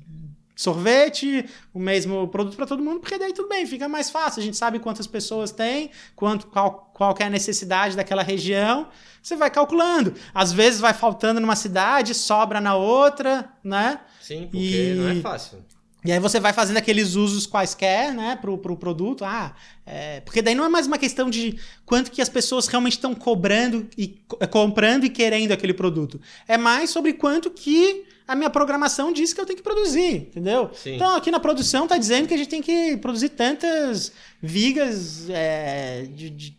sorvete, 0.57 1.45
o 1.73 1.79
mesmo 1.79 2.27
produto 2.27 2.57
para 2.57 2.65
todo 2.65 2.83
mundo, 2.83 2.99
porque 2.99 3.17
daí 3.17 3.31
tudo 3.31 3.47
bem, 3.47 3.65
fica 3.65 3.87
mais 3.87 4.09
fácil. 4.09 4.41
A 4.41 4.43
gente 4.43 4.57
sabe 4.57 4.79
quantas 4.79 5.07
pessoas 5.07 5.51
tem, 5.51 5.91
quanto, 6.15 6.47
qual, 6.47 6.91
qual 6.93 7.15
é 7.19 7.25
a 7.25 7.29
necessidade 7.29 7.95
daquela 7.95 8.23
região 8.23 8.89
você 9.27 9.35
vai 9.35 9.51
calculando. 9.51 10.13
Às 10.33 10.53
vezes 10.53 10.79
vai 10.79 10.93
faltando 10.93 11.39
numa 11.39 11.55
cidade, 11.55 12.13
sobra 12.13 12.61
na 12.61 12.75
outra, 12.75 13.49
né? 13.63 13.99
Sim, 14.21 14.47
porque 14.49 14.91
e... 14.91 14.95
não 14.95 15.09
é 15.09 15.15
fácil. 15.15 15.63
E 16.05 16.11
aí 16.11 16.19
você 16.19 16.39
vai 16.39 16.53
fazendo 16.53 16.77
aqueles 16.77 17.15
usos 17.15 17.45
quaisquer, 17.45 18.13
né, 18.13 18.37
pro, 18.37 18.57
pro 18.57 18.77
produto. 18.77 19.25
Ah, 19.25 19.53
é... 19.85 20.21
porque 20.21 20.41
daí 20.41 20.55
não 20.55 20.63
é 20.63 20.69
mais 20.69 20.87
uma 20.87 20.97
questão 20.97 21.29
de 21.29 21.59
quanto 21.85 22.09
que 22.09 22.21
as 22.21 22.29
pessoas 22.29 22.67
realmente 22.67 22.93
estão 22.93 23.13
cobrando 23.13 23.89
e 23.97 24.21
comprando 24.49 25.03
e 25.03 25.09
querendo 25.09 25.51
aquele 25.51 25.73
produto. 25.73 26.21
É 26.47 26.57
mais 26.57 26.89
sobre 26.89 27.11
quanto 27.13 27.51
que 27.51 28.05
a 28.27 28.35
minha 28.35 28.49
programação 28.49 29.13
diz 29.13 29.33
que 29.33 29.39
eu 29.39 29.45
tenho 29.45 29.57
que 29.57 29.63
produzir, 29.63 30.15
entendeu? 30.15 30.69
Sim. 30.73 30.95
Então 30.95 31.15
aqui 31.15 31.31
na 31.31 31.39
produção 31.39 31.87
tá 31.87 31.97
dizendo 31.97 32.27
que 32.27 32.33
a 32.33 32.37
gente 32.37 32.49
tem 32.49 32.61
que 32.61 32.97
produzir 32.97 33.29
tantas 33.29 34.11
vigas 34.41 35.29
é, 35.29 36.07
de, 36.11 36.29
de 36.29 36.56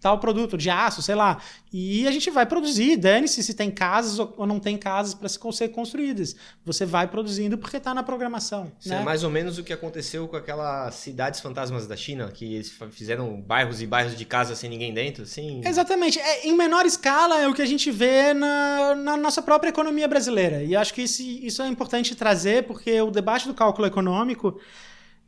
tal 0.00 0.18
produto 0.18 0.56
de 0.56 0.70
aço, 0.70 1.02
sei 1.02 1.14
lá. 1.14 1.38
E 1.72 2.06
a 2.06 2.10
gente 2.10 2.30
vai 2.30 2.46
produzir, 2.46 2.96
dane-se 2.96 3.42
se 3.42 3.52
tem 3.52 3.70
casas 3.70 4.18
ou 4.18 4.46
não 4.46 4.58
tem 4.58 4.76
casas 4.76 5.14
para 5.14 5.28
ser 5.28 5.68
construídas. 5.68 6.34
Você 6.64 6.86
vai 6.86 7.06
produzindo 7.06 7.58
porque 7.58 7.76
está 7.76 7.92
na 7.92 8.02
programação. 8.02 8.72
Isso 8.80 8.88
né? 8.88 9.00
é 9.00 9.04
mais 9.04 9.24
ou 9.24 9.30
menos 9.30 9.58
o 9.58 9.64
que 9.64 9.72
aconteceu 9.72 10.26
com 10.28 10.36
aquelas 10.36 10.94
cidades 10.94 11.40
fantasmas 11.40 11.86
da 11.86 11.96
China, 11.96 12.30
que 12.32 12.54
eles 12.54 12.72
fizeram 12.90 13.40
bairros 13.40 13.82
e 13.82 13.86
bairros 13.86 14.16
de 14.16 14.24
casa 14.24 14.54
sem 14.54 14.70
ninguém 14.70 14.94
dentro, 14.94 15.24
assim. 15.24 15.60
Exatamente. 15.64 16.18
É, 16.18 16.46
em 16.46 16.56
menor 16.56 16.86
escala 16.86 17.40
é 17.40 17.48
o 17.48 17.54
que 17.54 17.62
a 17.62 17.66
gente 17.66 17.90
vê 17.90 18.32
na, 18.32 18.94
na 18.94 19.16
nossa 19.16 19.42
própria 19.42 19.70
economia 19.70 20.08
brasileira. 20.08 20.62
E 20.62 20.74
acho 20.74 20.94
que 20.94 21.02
isso, 21.02 21.22
isso 21.22 21.62
é 21.62 21.68
importante 21.68 22.14
trazer 22.14 22.64
porque 22.64 23.00
o 23.00 23.10
debate 23.10 23.46
do 23.46 23.54
cálculo 23.54 23.86
econômico 23.86 24.58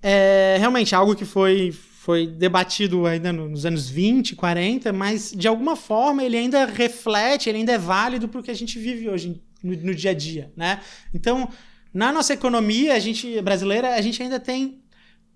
é 0.02 0.56
realmente 0.58 0.94
algo 0.94 1.14
que 1.14 1.24
foi 1.24 1.74
foi 2.10 2.26
debatido 2.26 3.06
ainda 3.06 3.32
nos 3.32 3.64
anos 3.64 3.88
20, 3.88 4.34
40, 4.34 4.92
mas 4.92 5.30
de 5.30 5.46
alguma 5.46 5.76
forma 5.76 6.24
ele 6.24 6.36
ainda 6.36 6.64
reflete, 6.64 7.48
ele 7.48 7.58
ainda 7.58 7.70
é 7.70 7.78
válido 7.78 8.26
para 8.26 8.40
o 8.40 8.42
que 8.42 8.50
a 8.50 8.54
gente 8.54 8.80
vive 8.80 9.08
hoje 9.08 9.40
no, 9.62 9.76
no 9.76 9.94
dia 9.94 10.10
a 10.10 10.14
dia, 10.14 10.52
né? 10.56 10.80
Então, 11.14 11.48
na 11.94 12.12
nossa 12.12 12.34
economia, 12.34 12.94
a 12.94 12.98
gente 12.98 13.40
brasileira, 13.42 13.94
a 13.94 14.00
gente 14.00 14.20
ainda 14.20 14.40
tem 14.40 14.80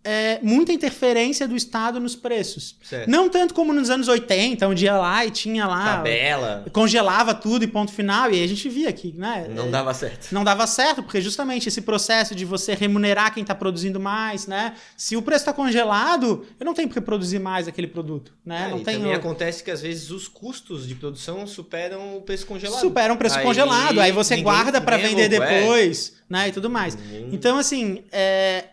é, 0.04 0.38
muita 0.42 0.70
interferência 0.70 1.48
do 1.48 1.56
Estado 1.56 1.98
nos 1.98 2.14
preços. 2.14 2.76
Certo. 2.82 3.08
Não 3.08 3.30
tanto 3.30 3.54
como 3.54 3.72
nos 3.72 3.88
anos 3.88 4.06
80, 4.06 4.68
onde 4.68 4.84
ia 4.84 4.96
lá 4.98 5.24
e 5.24 5.30
tinha 5.30 5.66
lá. 5.66 5.96
Tabela. 5.96 6.66
Congelava 6.72 7.34
tudo 7.34 7.64
e 7.64 7.66
ponto 7.66 7.90
final. 7.90 8.30
E 8.30 8.34
aí 8.34 8.44
a 8.44 8.46
gente 8.46 8.68
via 8.68 8.92
que, 8.92 9.12
né? 9.12 9.46
Não 9.48 9.70
dava 9.70 9.94
certo. 9.94 10.30
Não 10.30 10.44
dava 10.44 10.66
certo, 10.66 11.02
porque 11.02 11.22
justamente 11.22 11.68
esse 11.68 11.80
processo 11.80 12.34
de 12.34 12.44
você 12.44 12.74
remunerar 12.74 13.32
quem 13.32 13.40
está 13.40 13.54
produzindo 13.54 13.98
mais, 13.98 14.46
né? 14.46 14.74
Se 14.94 15.16
o 15.16 15.22
preço 15.22 15.42
está 15.42 15.52
congelado, 15.54 16.46
eu 16.60 16.66
não 16.66 16.74
tenho 16.74 16.86
por 16.88 16.94
que 16.94 17.00
produzir 17.00 17.38
mais 17.38 17.66
aquele 17.66 17.86
produto. 17.86 18.34
Né? 18.44 18.66
É, 18.66 18.70
não 18.70 18.78
e 18.78 18.84
também 18.84 19.14
acontece 19.14 19.64
que 19.64 19.70
às 19.70 19.80
vezes 19.80 20.10
os 20.10 20.28
custos 20.28 20.86
de 20.86 20.94
produção 20.94 21.46
superam 21.46 22.18
o 22.18 22.20
preço 22.20 22.46
congelado. 22.46 22.80
Superam 22.80 23.14
o 23.14 23.18
preço 23.18 23.38
aí, 23.38 23.44
congelado. 23.44 23.98
Aí 24.00 24.12
você 24.12 24.36
guarda 24.36 24.82
para 24.82 24.98
vender 24.98 25.24
é 25.24 25.28
depois, 25.28 26.14
é. 26.16 26.32
né? 26.32 26.48
E 26.48 26.52
tudo 26.52 26.68
mais. 26.68 26.94
Ninguém... 26.94 27.28
Então, 27.32 27.56
assim, 27.56 28.04
é, 28.12 28.64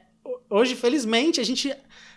hoje, 0.51 0.75
felizmente, 0.75 1.39
a 1.39 1.43
gente. 1.43 1.73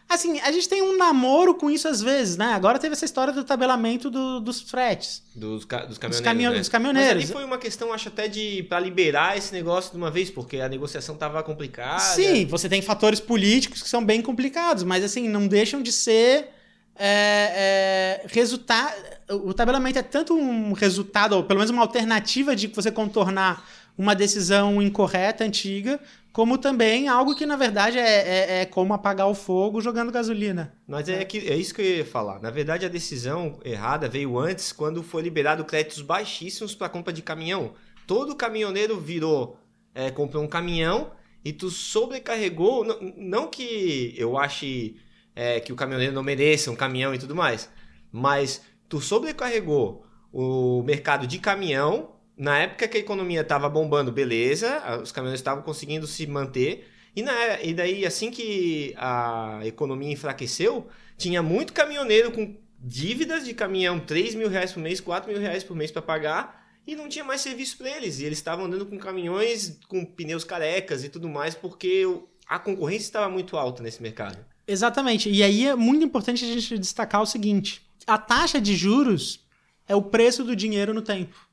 Assim, 0.06 0.38
a 0.40 0.52
gente 0.52 0.68
tem 0.68 0.82
um 0.82 0.98
namoro 0.98 1.54
com 1.54 1.70
isso 1.70 1.88
às 1.88 2.02
vezes, 2.02 2.36
né? 2.36 2.52
Agora 2.52 2.78
teve 2.78 2.92
essa 2.92 3.06
história 3.06 3.32
do 3.32 3.42
tabelamento 3.42 4.10
do, 4.10 4.38
dos 4.38 4.60
fretes. 4.60 5.22
Dos, 5.34 5.64
ca 5.64 5.86
dos 5.86 5.96
caminhoneiros. 5.96 6.18
Dos, 6.18 6.20
caminho 6.20 6.50
né? 6.50 6.58
dos 6.58 6.68
caminhoneiros. 6.68 7.14
Mas 7.14 7.24
ali 7.24 7.32
foi 7.32 7.44
uma 7.44 7.56
questão, 7.56 7.90
acho 7.90 8.08
até 8.08 8.28
de. 8.28 8.64
para 8.64 8.80
liberar 8.80 9.38
esse 9.38 9.50
negócio 9.54 9.92
de 9.92 9.96
uma 9.96 10.10
vez, 10.10 10.28
porque 10.28 10.58
a 10.58 10.68
negociação 10.68 11.16
tava 11.16 11.42
complicada. 11.42 12.00
Sim, 12.00 12.44
você 12.44 12.68
tem 12.68 12.82
fatores 12.82 13.18
políticos 13.18 13.82
que 13.82 13.88
são 13.88 14.04
bem 14.04 14.20
complicados, 14.20 14.82
mas 14.84 15.02
assim, 15.02 15.26
não 15.28 15.46
deixam 15.46 15.80
de 15.80 15.92
ser. 15.92 16.50
É, 16.96 18.22
é, 18.22 18.26
resultado. 18.28 18.94
O 19.30 19.52
tabelamento 19.52 19.98
é 19.98 20.02
tanto 20.02 20.32
um 20.32 20.72
resultado, 20.74 21.32
ou 21.32 21.42
pelo 21.42 21.58
menos 21.58 21.70
uma 21.70 21.82
alternativa 21.82 22.54
de 22.54 22.68
você 22.68 22.88
contornar 22.92 23.66
uma 23.96 24.14
decisão 24.14 24.82
incorreta, 24.82 25.44
antiga, 25.44 26.00
como 26.32 26.58
também 26.58 27.06
algo 27.06 27.34
que, 27.36 27.46
na 27.46 27.54
verdade, 27.54 27.96
é, 27.96 28.02
é, 28.02 28.60
é, 28.60 28.66
como 28.66 28.92
apagar 28.92 29.28
o 29.28 29.34
fogo 29.34 29.80
jogando 29.80 30.10
gasolina. 30.10 30.74
Mas 30.86 31.08
é, 31.08 31.24
que, 31.24 31.38
é 31.38 31.56
isso 31.56 31.72
que 31.72 31.80
eu 31.80 31.96
ia 31.98 32.04
falar. 32.04 32.40
Na 32.40 32.50
verdade, 32.50 32.84
a 32.84 32.88
decisão 32.88 33.60
errada 33.64 34.08
veio 34.08 34.36
antes, 34.36 34.72
quando 34.72 35.02
foi 35.02 35.22
liberado 35.22 35.64
créditos 35.64 36.02
baixíssimos 36.02 36.74
para 36.74 36.88
compra 36.88 37.12
de 37.12 37.22
caminhão. 37.22 37.74
Todo 38.04 38.34
caminhoneiro 38.34 38.98
virou, 38.98 39.58
é, 39.94 40.10
comprou 40.10 40.42
um 40.42 40.48
caminhão 40.48 41.12
e 41.44 41.52
tu 41.52 41.70
sobrecarregou. 41.70 42.84
Não, 42.84 42.98
não 43.16 43.46
que 43.46 44.12
eu 44.16 44.36
ache 44.36 44.96
é, 45.36 45.60
que 45.60 45.72
o 45.72 45.76
caminhoneiro 45.76 46.12
não 46.12 46.22
mereça 46.24 46.68
um 46.68 46.76
caminhão 46.76 47.14
e 47.14 47.18
tudo 47.18 47.34
mais, 47.34 47.70
mas 48.10 48.60
tu 48.88 49.00
sobrecarregou 49.00 50.04
o 50.32 50.82
mercado 50.82 51.28
de 51.28 51.38
caminhão 51.38 52.13
na 52.36 52.58
época 52.58 52.88
que 52.88 52.96
a 52.96 53.00
economia 53.00 53.42
estava 53.42 53.68
bombando, 53.68 54.10
beleza, 54.10 55.00
os 55.02 55.12
caminhões 55.12 55.40
estavam 55.40 55.62
conseguindo 55.62 56.06
se 56.06 56.26
manter. 56.26 56.88
E, 57.14 57.22
na, 57.22 57.60
e 57.62 57.72
daí, 57.72 58.04
assim 58.04 58.30
que 58.30 58.92
a 58.96 59.60
economia 59.64 60.12
enfraqueceu, 60.12 60.88
tinha 61.16 61.42
muito 61.42 61.72
caminhoneiro 61.72 62.32
com 62.32 62.56
dívidas 62.78 63.44
de 63.44 63.54
caminhão, 63.54 64.00
3 64.00 64.34
mil 64.34 64.48
reais 64.48 64.72
por 64.72 64.80
mês, 64.80 65.00
4 65.00 65.30
mil 65.30 65.40
reais 65.40 65.62
por 65.62 65.76
mês 65.76 65.90
para 65.90 66.02
pagar, 66.02 66.64
e 66.86 66.94
não 66.94 67.08
tinha 67.08 67.24
mais 67.24 67.40
serviço 67.40 67.78
para 67.78 67.88
eles. 67.88 68.18
E 68.18 68.24
eles 68.24 68.38
estavam 68.38 68.66
andando 68.66 68.84
com 68.84 68.98
caminhões 68.98 69.78
com 69.88 70.04
pneus 70.04 70.44
carecas 70.44 71.04
e 71.04 71.08
tudo 71.08 71.28
mais, 71.28 71.54
porque 71.54 72.04
a 72.46 72.58
concorrência 72.58 73.06
estava 73.06 73.30
muito 73.30 73.56
alta 73.56 73.82
nesse 73.82 74.02
mercado. 74.02 74.44
Exatamente. 74.66 75.30
E 75.30 75.42
aí 75.42 75.66
é 75.66 75.74
muito 75.74 76.04
importante 76.04 76.44
a 76.44 76.48
gente 76.48 76.78
destacar 76.78 77.22
o 77.22 77.26
seguinte: 77.26 77.82
a 78.06 78.18
taxa 78.18 78.60
de 78.60 78.76
juros 78.76 79.40
é 79.86 79.94
o 79.94 80.02
preço 80.02 80.44
do 80.44 80.56
dinheiro 80.56 80.92
no 80.92 81.02
tempo. 81.02 81.43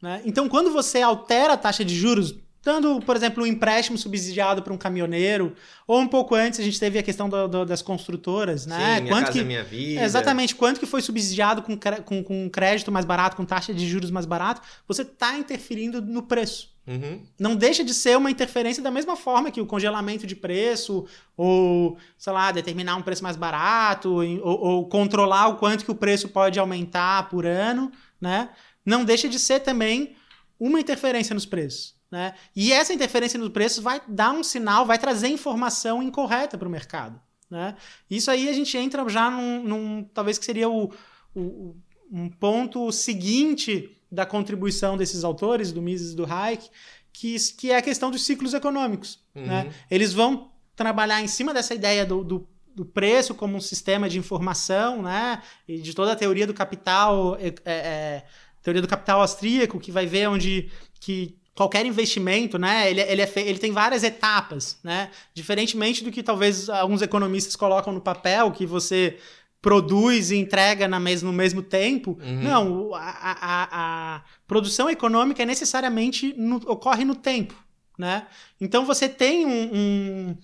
Né? 0.00 0.22
Então, 0.24 0.48
quando 0.48 0.72
você 0.72 1.00
altera 1.00 1.54
a 1.54 1.56
taxa 1.56 1.84
de 1.84 1.94
juros, 1.94 2.34
dando, 2.62 3.00
por 3.00 3.16
exemplo, 3.16 3.42
um 3.42 3.46
empréstimo 3.46 3.96
subsidiado 3.96 4.62
para 4.62 4.72
um 4.72 4.78
caminhoneiro, 4.78 5.54
ou 5.86 5.98
um 6.00 6.06
pouco 6.06 6.34
antes 6.34 6.60
a 6.60 6.62
gente 6.62 6.78
teve 6.78 6.98
a 6.98 7.02
questão 7.02 7.28
do, 7.28 7.48
do, 7.48 7.64
das 7.64 7.80
construtoras, 7.82 8.66
né? 8.66 8.96
Sim, 8.96 9.02
minha 9.02 9.14
quanto 9.14 9.26
casa, 9.26 9.38
que, 9.38 9.44
minha 9.44 9.64
vida. 9.64 10.02
Exatamente, 10.02 10.54
quanto 10.54 10.78
que 10.78 10.86
foi 10.86 11.00
subsidiado 11.00 11.62
com, 11.62 11.78
com, 12.04 12.22
com 12.22 12.50
crédito 12.50 12.92
mais 12.92 13.04
barato, 13.04 13.36
com 13.36 13.44
taxa 13.44 13.72
de 13.72 13.88
juros 13.88 14.10
mais 14.10 14.26
barato, 14.26 14.60
você 14.86 15.02
está 15.02 15.36
interferindo 15.38 16.02
no 16.02 16.22
preço. 16.22 16.70
Uhum. 16.86 17.22
Não 17.38 17.54
deixa 17.54 17.84
de 17.84 17.94
ser 17.94 18.16
uma 18.16 18.30
interferência 18.30 18.82
da 18.82 18.90
mesma 18.90 19.14
forma 19.14 19.50
que 19.50 19.60
o 19.60 19.66
congelamento 19.66 20.26
de 20.26 20.34
preço, 20.34 21.06
ou, 21.36 21.96
sei 22.18 22.32
lá, 22.32 22.50
determinar 22.50 22.96
um 22.96 23.02
preço 23.02 23.22
mais 23.22 23.36
barato, 23.36 24.10
ou, 24.10 24.42
ou 24.42 24.88
controlar 24.88 25.48
o 25.48 25.56
quanto 25.56 25.84
que 25.84 25.90
o 25.90 25.94
preço 25.94 26.28
pode 26.28 26.58
aumentar 26.58 27.28
por 27.28 27.46
ano, 27.46 27.92
né? 28.20 28.50
Não 28.84 29.04
deixa 29.04 29.28
de 29.28 29.38
ser 29.38 29.60
também 29.60 30.16
uma 30.58 30.80
interferência 30.80 31.34
nos 31.34 31.46
preços. 31.46 31.94
Né? 32.10 32.34
E 32.54 32.72
essa 32.72 32.92
interferência 32.92 33.38
nos 33.38 33.50
preços 33.50 33.82
vai 33.82 34.00
dar 34.08 34.32
um 34.32 34.42
sinal, 34.42 34.84
vai 34.84 34.98
trazer 34.98 35.28
informação 35.28 36.02
incorreta 36.02 36.58
para 36.58 36.66
o 36.66 36.70
mercado. 36.70 37.20
Né? 37.48 37.76
Isso 38.10 38.30
aí 38.30 38.48
a 38.48 38.52
gente 38.52 38.76
entra 38.76 39.08
já 39.08 39.30
num, 39.30 39.62
num 39.62 40.04
talvez 40.12 40.38
que 40.38 40.44
seria 40.44 40.68
o, 40.68 40.92
o, 41.34 41.76
um 42.10 42.28
ponto 42.28 42.90
seguinte 42.90 43.96
da 44.10 44.26
contribuição 44.26 44.96
desses 44.96 45.22
autores, 45.22 45.70
do 45.72 45.80
Mises 45.80 46.12
e 46.12 46.16
do 46.16 46.24
Hayek, 46.24 46.68
que, 47.12 47.36
que 47.56 47.70
é 47.70 47.76
a 47.76 47.82
questão 47.82 48.10
dos 48.10 48.24
ciclos 48.24 48.54
econômicos. 48.54 49.20
Uhum. 49.34 49.46
Né? 49.46 49.72
Eles 49.90 50.12
vão 50.12 50.50
trabalhar 50.74 51.20
em 51.20 51.28
cima 51.28 51.54
dessa 51.54 51.74
ideia 51.74 52.04
do, 52.04 52.24
do, 52.24 52.48
do, 52.74 52.84
preço 52.84 53.34
como 53.34 53.56
um 53.56 53.60
sistema 53.60 54.08
de 54.08 54.18
informação, 54.18 55.02
né? 55.02 55.42
e 55.68 55.80
de 55.80 55.94
toda 55.94 56.12
a 56.12 56.16
teoria 56.16 56.46
do 56.46 56.54
capital 56.54 57.36
é, 57.36 57.54
é, 57.64 58.24
teoria 58.62 58.82
do 58.82 58.88
capital 58.88 59.20
austríaco, 59.20 59.80
que 59.80 59.92
vai 59.92 60.06
ver 60.06 60.28
onde 60.28 60.70
que 61.00 61.36
qualquer 61.54 61.84
investimento, 61.84 62.58
né, 62.58 62.90
ele, 62.90 63.00
ele, 63.00 63.22
é 63.22 63.32
ele 63.36 63.58
tem 63.58 63.72
várias 63.72 64.02
etapas, 64.02 64.78
né, 64.82 65.10
diferentemente 65.34 66.02
do 66.02 66.10
que 66.10 66.22
talvez 66.22 66.68
alguns 66.68 67.02
economistas 67.02 67.56
colocam 67.56 67.92
no 67.92 68.00
papel, 68.00 68.50
que 68.52 68.64
você 68.64 69.18
produz 69.60 70.30
e 70.30 70.36
entrega 70.36 70.88
na 70.88 70.98
mes 70.98 71.22
no 71.22 71.32
mesmo 71.32 71.62
tempo. 71.62 72.18
Uhum. 72.22 72.42
Não, 72.42 72.94
a, 72.94 73.00
a, 73.00 73.68
a, 74.16 74.24
produção 74.46 74.88
econômica 74.88 75.42
é 75.42 75.46
necessariamente 75.46 76.34
no, 76.36 76.56
ocorre 76.66 77.04
no 77.04 77.14
tempo, 77.14 77.54
né? 77.98 78.26
Então 78.58 78.86
você 78.86 79.06
tem 79.08 79.44
um, 79.44 79.70
um 79.74 80.36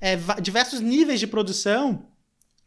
é, 0.00 0.16
diversos 0.40 0.80
níveis 0.80 1.20
de 1.20 1.26
produção 1.26 2.06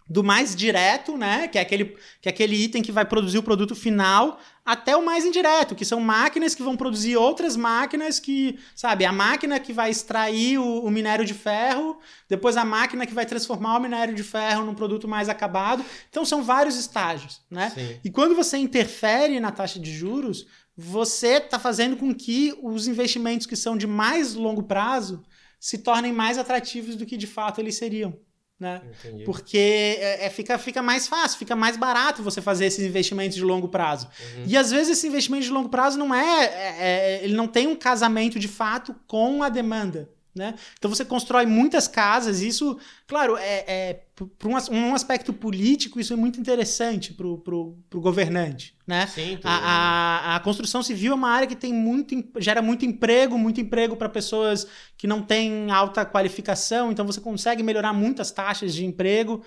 do 0.07 0.23
mais 0.23 0.55
direto, 0.55 1.17
né, 1.17 1.47
que 1.47 1.57
é 1.57 1.61
aquele, 1.61 1.97
que 2.21 2.29
é 2.29 2.29
aquele 2.29 2.55
item 2.55 2.83
que 2.83 2.91
vai 2.91 3.03
produzir 3.03 3.39
o 3.39 3.43
produto 3.43 3.73
final, 3.75 4.39
até 4.65 4.97
o 4.97 5.05
mais 5.05 5.23
indireto, 5.23 5.75
que 5.75 5.85
são 5.85 5.99
máquinas 5.99 6.55
que 6.55 6.63
vão 6.63 6.75
produzir 6.75 7.15
outras 7.15 7.55
máquinas 7.55 8.19
que, 8.19 8.57
sabe, 8.75 9.05
a 9.05 9.11
máquina 9.11 9.59
que 9.59 9.71
vai 9.71 9.91
extrair 9.91 10.57
o, 10.57 10.83
o 10.83 10.89
minério 10.89 11.23
de 11.23 11.35
ferro, 11.35 11.99
depois 12.27 12.57
a 12.57 12.65
máquina 12.65 13.05
que 13.05 13.13
vai 13.13 13.27
transformar 13.27 13.77
o 13.77 13.79
minério 13.79 14.15
de 14.15 14.23
ferro 14.23 14.65
num 14.65 14.73
produto 14.73 15.07
mais 15.07 15.29
acabado. 15.29 15.85
Então 16.09 16.25
são 16.25 16.43
vários 16.43 16.75
estágios, 16.77 17.41
né? 17.49 17.69
Sim. 17.69 17.99
E 18.03 18.09
quando 18.09 18.35
você 18.35 18.57
interfere 18.57 19.39
na 19.39 19.51
taxa 19.51 19.79
de 19.79 19.93
juros, 19.93 20.47
você 20.75 21.37
está 21.37 21.59
fazendo 21.59 21.95
com 21.95 22.13
que 22.13 22.57
os 22.63 22.87
investimentos 22.87 23.45
que 23.45 23.55
são 23.55 23.77
de 23.77 23.85
mais 23.85 24.33
longo 24.33 24.63
prazo 24.63 25.23
se 25.59 25.77
tornem 25.77 26.11
mais 26.11 26.39
atrativos 26.39 26.95
do 26.95 27.05
que 27.05 27.17
de 27.17 27.27
fato 27.27 27.61
eles 27.61 27.75
seriam 27.75 28.17
né? 28.59 28.81
Entendi. 28.99 29.23
Porque 29.25 29.57
é, 29.57 30.25
é, 30.25 30.29
fica, 30.29 30.57
fica 30.57 30.81
mais 30.81 31.07
fácil, 31.07 31.37
fica 31.37 31.55
mais 31.55 31.75
barato 31.75 32.23
você 32.23 32.41
fazer 32.41 32.65
esses 32.65 32.85
investimentos 32.85 33.35
de 33.35 33.43
longo 33.43 33.67
prazo. 33.67 34.07
Uhum. 34.07 34.43
E 34.47 34.55
às 34.55 34.71
vezes 34.71 34.97
esse 34.97 35.07
investimento 35.07 35.43
de 35.43 35.51
longo 35.51 35.69
prazo 35.69 35.97
não 35.97 36.13
é, 36.15 36.45
é, 36.45 36.75
é, 36.79 37.23
ele 37.23 37.35
não 37.35 37.47
tem 37.47 37.67
um 37.67 37.75
casamento 37.75 38.39
de 38.39 38.47
fato 38.47 38.95
com 39.07 39.43
a 39.43 39.49
demanda. 39.49 40.09
Né? 40.33 40.55
Então 40.77 40.89
você 40.89 41.05
constrói 41.05 41.45
muitas 41.45 41.87
casas, 41.87 42.41
isso, 42.41 42.77
claro, 43.07 43.37
é, 43.37 44.03
para 44.15 44.47
um, 44.47 44.75
um, 44.77 44.95
aspecto 44.95 45.33
político, 45.33 45.99
isso 45.99 46.13
é 46.13 46.15
muito 46.15 46.39
interessante 46.39 47.13
para 47.13 47.27
o 47.27 47.77
governante. 47.95 48.73
Né? 48.87 49.05
Sim, 49.07 49.37
a, 49.43 49.57
a, 49.57 50.35
a, 50.35 50.39
construção 50.39 50.81
civil 50.81 51.11
é 51.11 51.15
uma 51.15 51.29
área 51.29 51.47
que 51.47 51.55
tem 51.55 51.73
muito, 51.73 52.15
gera 52.37 52.61
muito 52.61 52.85
emprego, 52.85 53.37
muito 53.37 53.59
emprego 53.59 53.97
para 53.97 54.07
pessoas 54.07 54.65
que 54.97 55.05
não 55.05 55.21
têm 55.21 55.69
alta 55.69 56.05
qualificação, 56.05 56.91
então 56.91 57.05
você 57.05 57.19
consegue 57.19 57.61
melhorar 57.61 57.91
muitas 57.91 58.31
taxas 58.31 58.73
de 58.73 58.85
emprego. 58.85 59.43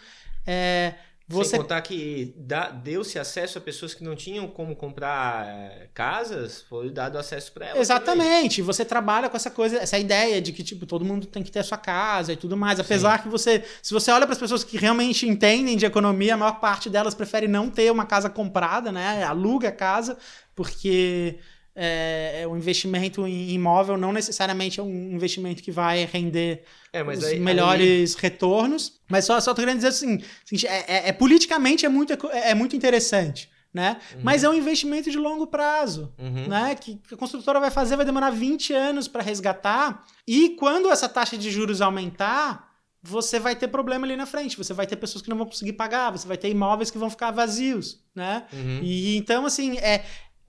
É, 0.46 0.94
você... 1.28 1.50
Sem 1.50 1.60
contar 1.60 1.80
que 1.82 2.34
deu-se 2.82 3.18
acesso 3.18 3.58
a 3.58 3.60
pessoas 3.60 3.92
que 3.92 4.02
não 4.02 4.16
tinham 4.16 4.48
como 4.48 4.74
comprar 4.74 5.46
eh, 5.46 5.88
casas, 5.92 6.62
foi 6.62 6.90
dado 6.90 7.18
acesso 7.18 7.52
para 7.52 7.66
elas. 7.66 7.80
Exatamente. 7.80 8.56
Também. 8.56 8.66
Você 8.66 8.84
trabalha 8.84 9.28
com 9.28 9.36
essa 9.36 9.50
coisa, 9.50 9.76
essa 9.76 9.98
ideia 9.98 10.40
de 10.40 10.52
que 10.52 10.64
tipo 10.64 10.86
todo 10.86 11.04
mundo 11.04 11.26
tem 11.26 11.42
que 11.42 11.50
ter 11.50 11.58
a 11.58 11.64
sua 11.64 11.76
casa 11.76 12.32
e 12.32 12.36
tudo 12.36 12.56
mais. 12.56 12.80
Apesar 12.80 13.18
Sim. 13.18 13.24
que 13.24 13.28
você, 13.28 13.62
se 13.82 13.92
você 13.92 14.10
olha 14.10 14.26
para 14.26 14.32
as 14.32 14.38
pessoas 14.38 14.64
que 14.64 14.78
realmente 14.78 15.28
entendem 15.28 15.76
de 15.76 15.84
economia, 15.84 16.32
a 16.32 16.36
maior 16.38 16.60
parte 16.60 16.88
delas 16.88 17.14
prefere 17.14 17.46
não 17.46 17.68
ter 17.68 17.92
uma 17.92 18.06
casa 18.06 18.30
comprada, 18.30 18.90
né? 18.90 19.22
Aluga 19.24 19.68
a 19.68 19.72
casa 19.72 20.16
porque 20.54 21.38
é, 21.80 22.40
é, 22.42 22.48
um 22.48 22.56
investimento 22.56 23.24
em 23.24 23.50
imóvel 23.50 23.96
não 23.96 24.12
necessariamente 24.12 24.80
é 24.80 24.82
um 24.82 25.12
investimento 25.12 25.62
que 25.62 25.70
vai 25.70 26.04
render 26.06 26.64
é, 26.92 27.04
os 27.04 27.22
aí, 27.22 27.38
melhores 27.38 28.16
aí... 28.16 28.22
retornos. 28.22 28.94
Mas 29.08 29.24
só, 29.24 29.40
só 29.40 29.54
tô 29.54 29.62
querendo 29.62 29.76
dizer 29.76 29.88
assim, 29.88 30.20
assim 30.44 30.66
é, 30.66 30.84
é, 30.88 31.08
é, 31.10 31.12
politicamente 31.12 31.86
é 31.86 31.88
muito, 31.88 32.12
é, 32.12 32.50
é 32.50 32.54
muito 32.54 32.74
interessante. 32.74 33.48
Né? 33.72 34.00
Uhum. 34.14 34.20
Mas 34.24 34.42
é 34.42 34.48
um 34.48 34.54
investimento 34.54 35.08
de 35.08 35.18
longo 35.18 35.46
prazo, 35.46 36.12
uhum. 36.18 36.48
né? 36.48 36.74
Que 36.74 36.98
a 37.12 37.16
construtora 37.16 37.60
vai 37.60 37.70
fazer, 37.70 37.96
vai 37.96 38.04
demorar 38.04 38.30
20 38.30 38.72
anos 38.72 39.06
para 39.06 39.22
resgatar. 39.22 40.04
E 40.26 40.56
quando 40.58 40.90
essa 40.90 41.08
taxa 41.08 41.36
de 41.36 41.48
juros 41.50 41.80
aumentar, 41.80 42.72
você 43.00 43.38
vai 43.38 43.54
ter 43.54 43.68
problema 43.68 44.06
ali 44.06 44.16
na 44.16 44.26
frente. 44.26 44.56
Você 44.56 44.72
vai 44.72 44.86
ter 44.86 44.96
pessoas 44.96 45.22
que 45.22 45.28
não 45.28 45.36
vão 45.36 45.46
conseguir 45.46 45.74
pagar, 45.74 46.10
você 46.10 46.26
vai 46.26 46.38
ter 46.38 46.48
imóveis 46.48 46.90
que 46.90 46.98
vão 46.98 47.10
ficar 47.10 47.30
vazios, 47.30 48.02
né? 48.14 48.46
Uhum. 48.52 48.80
E 48.82 49.16
então, 49.18 49.44
assim, 49.44 49.76
é, 49.78 50.02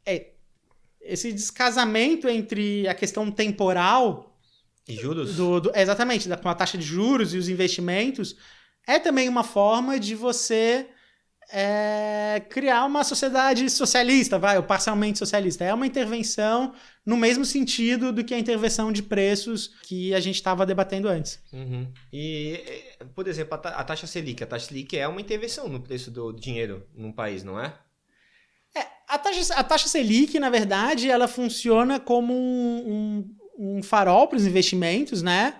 é 0.05 0.38
esse 1.01 1.31
descasamento 1.31 2.27
entre 2.27 2.87
a 2.87 2.93
questão 2.93 3.31
temporal 3.31 4.37
e 4.87 4.95
juros? 4.95 5.35
Do, 5.35 5.61
do, 5.61 5.71
exatamente, 5.75 6.27
da, 6.27 6.35
com 6.35 6.49
a 6.49 6.55
taxa 6.55 6.77
de 6.77 6.83
juros 6.83 7.33
e 7.33 7.37
os 7.37 7.47
investimentos, 7.47 8.35
é 8.87 8.97
também 8.97 9.29
uma 9.29 9.43
forma 9.43 9.99
de 9.99 10.15
você 10.15 10.87
é, 11.51 12.41
criar 12.49 12.85
uma 12.85 13.03
sociedade 13.03 13.69
socialista, 13.69 14.37
vai, 14.37 14.57
ou 14.57 14.63
parcialmente 14.63 15.17
socialista. 15.17 15.63
É 15.63 15.73
uma 15.73 15.85
intervenção 15.85 16.73
no 17.05 17.17
mesmo 17.17 17.43
sentido 17.43 18.11
do 18.11 18.23
que 18.23 18.33
a 18.33 18.39
intervenção 18.39 18.91
de 18.91 19.01
preços 19.01 19.75
que 19.83 20.13
a 20.13 20.19
gente 20.19 20.35
estava 20.35 20.65
debatendo 20.65 21.07
antes. 21.07 21.41
Uhum. 21.51 21.87
E, 22.13 22.61
por 23.15 23.27
exemplo, 23.27 23.55
a 23.55 23.83
taxa 23.83 24.05
Selic. 24.05 24.43
A 24.43 24.47
taxa 24.47 24.67
Selic 24.67 24.97
é 24.97 25.07
uma 25.07 25.21
intervenção 25.21 25.67
no 25.67 25.79
preço 25.79 26.11
do 26.11 26.31
dinheiro 26.31 26.85
num 26.95 27.11
país, 27.11 27.43
não 27.43 27.59
é? 27.59 27.73
É, 28.79 28.87
a 29.07 29.17
taxa, 29.17 29.53
a 29.55 29.63
taxa 29.63 29.87
Selic, 29.87 30.39
na 30.39 30.49
verdade, 30.49 31.09
ela 31.09 31.27
funciona 31.27 31.99
como 31.99 32.33
um, 32.33 33.25
um, 33.57 33.77
um 33.77 33.83
farol 33.83 34.27
para 34.27 34.37
os 34.37 34.45
investimentos, 34.45 35.21
né? 35.21 35.55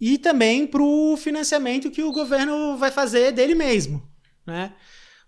E 0.00 0.18
também 0.18 0.66
para 0.66 0.82
o 0.82 1.16
financiamento 1.16 1.90
que 1.90 2.02
o 2.02 2.12
governo 2.12 2.76
vai 2.76 2.90
fazer 2.90 3.32
dele 3.32 3.54
mesmo, 3.54 4.02
né? 4.46 4.72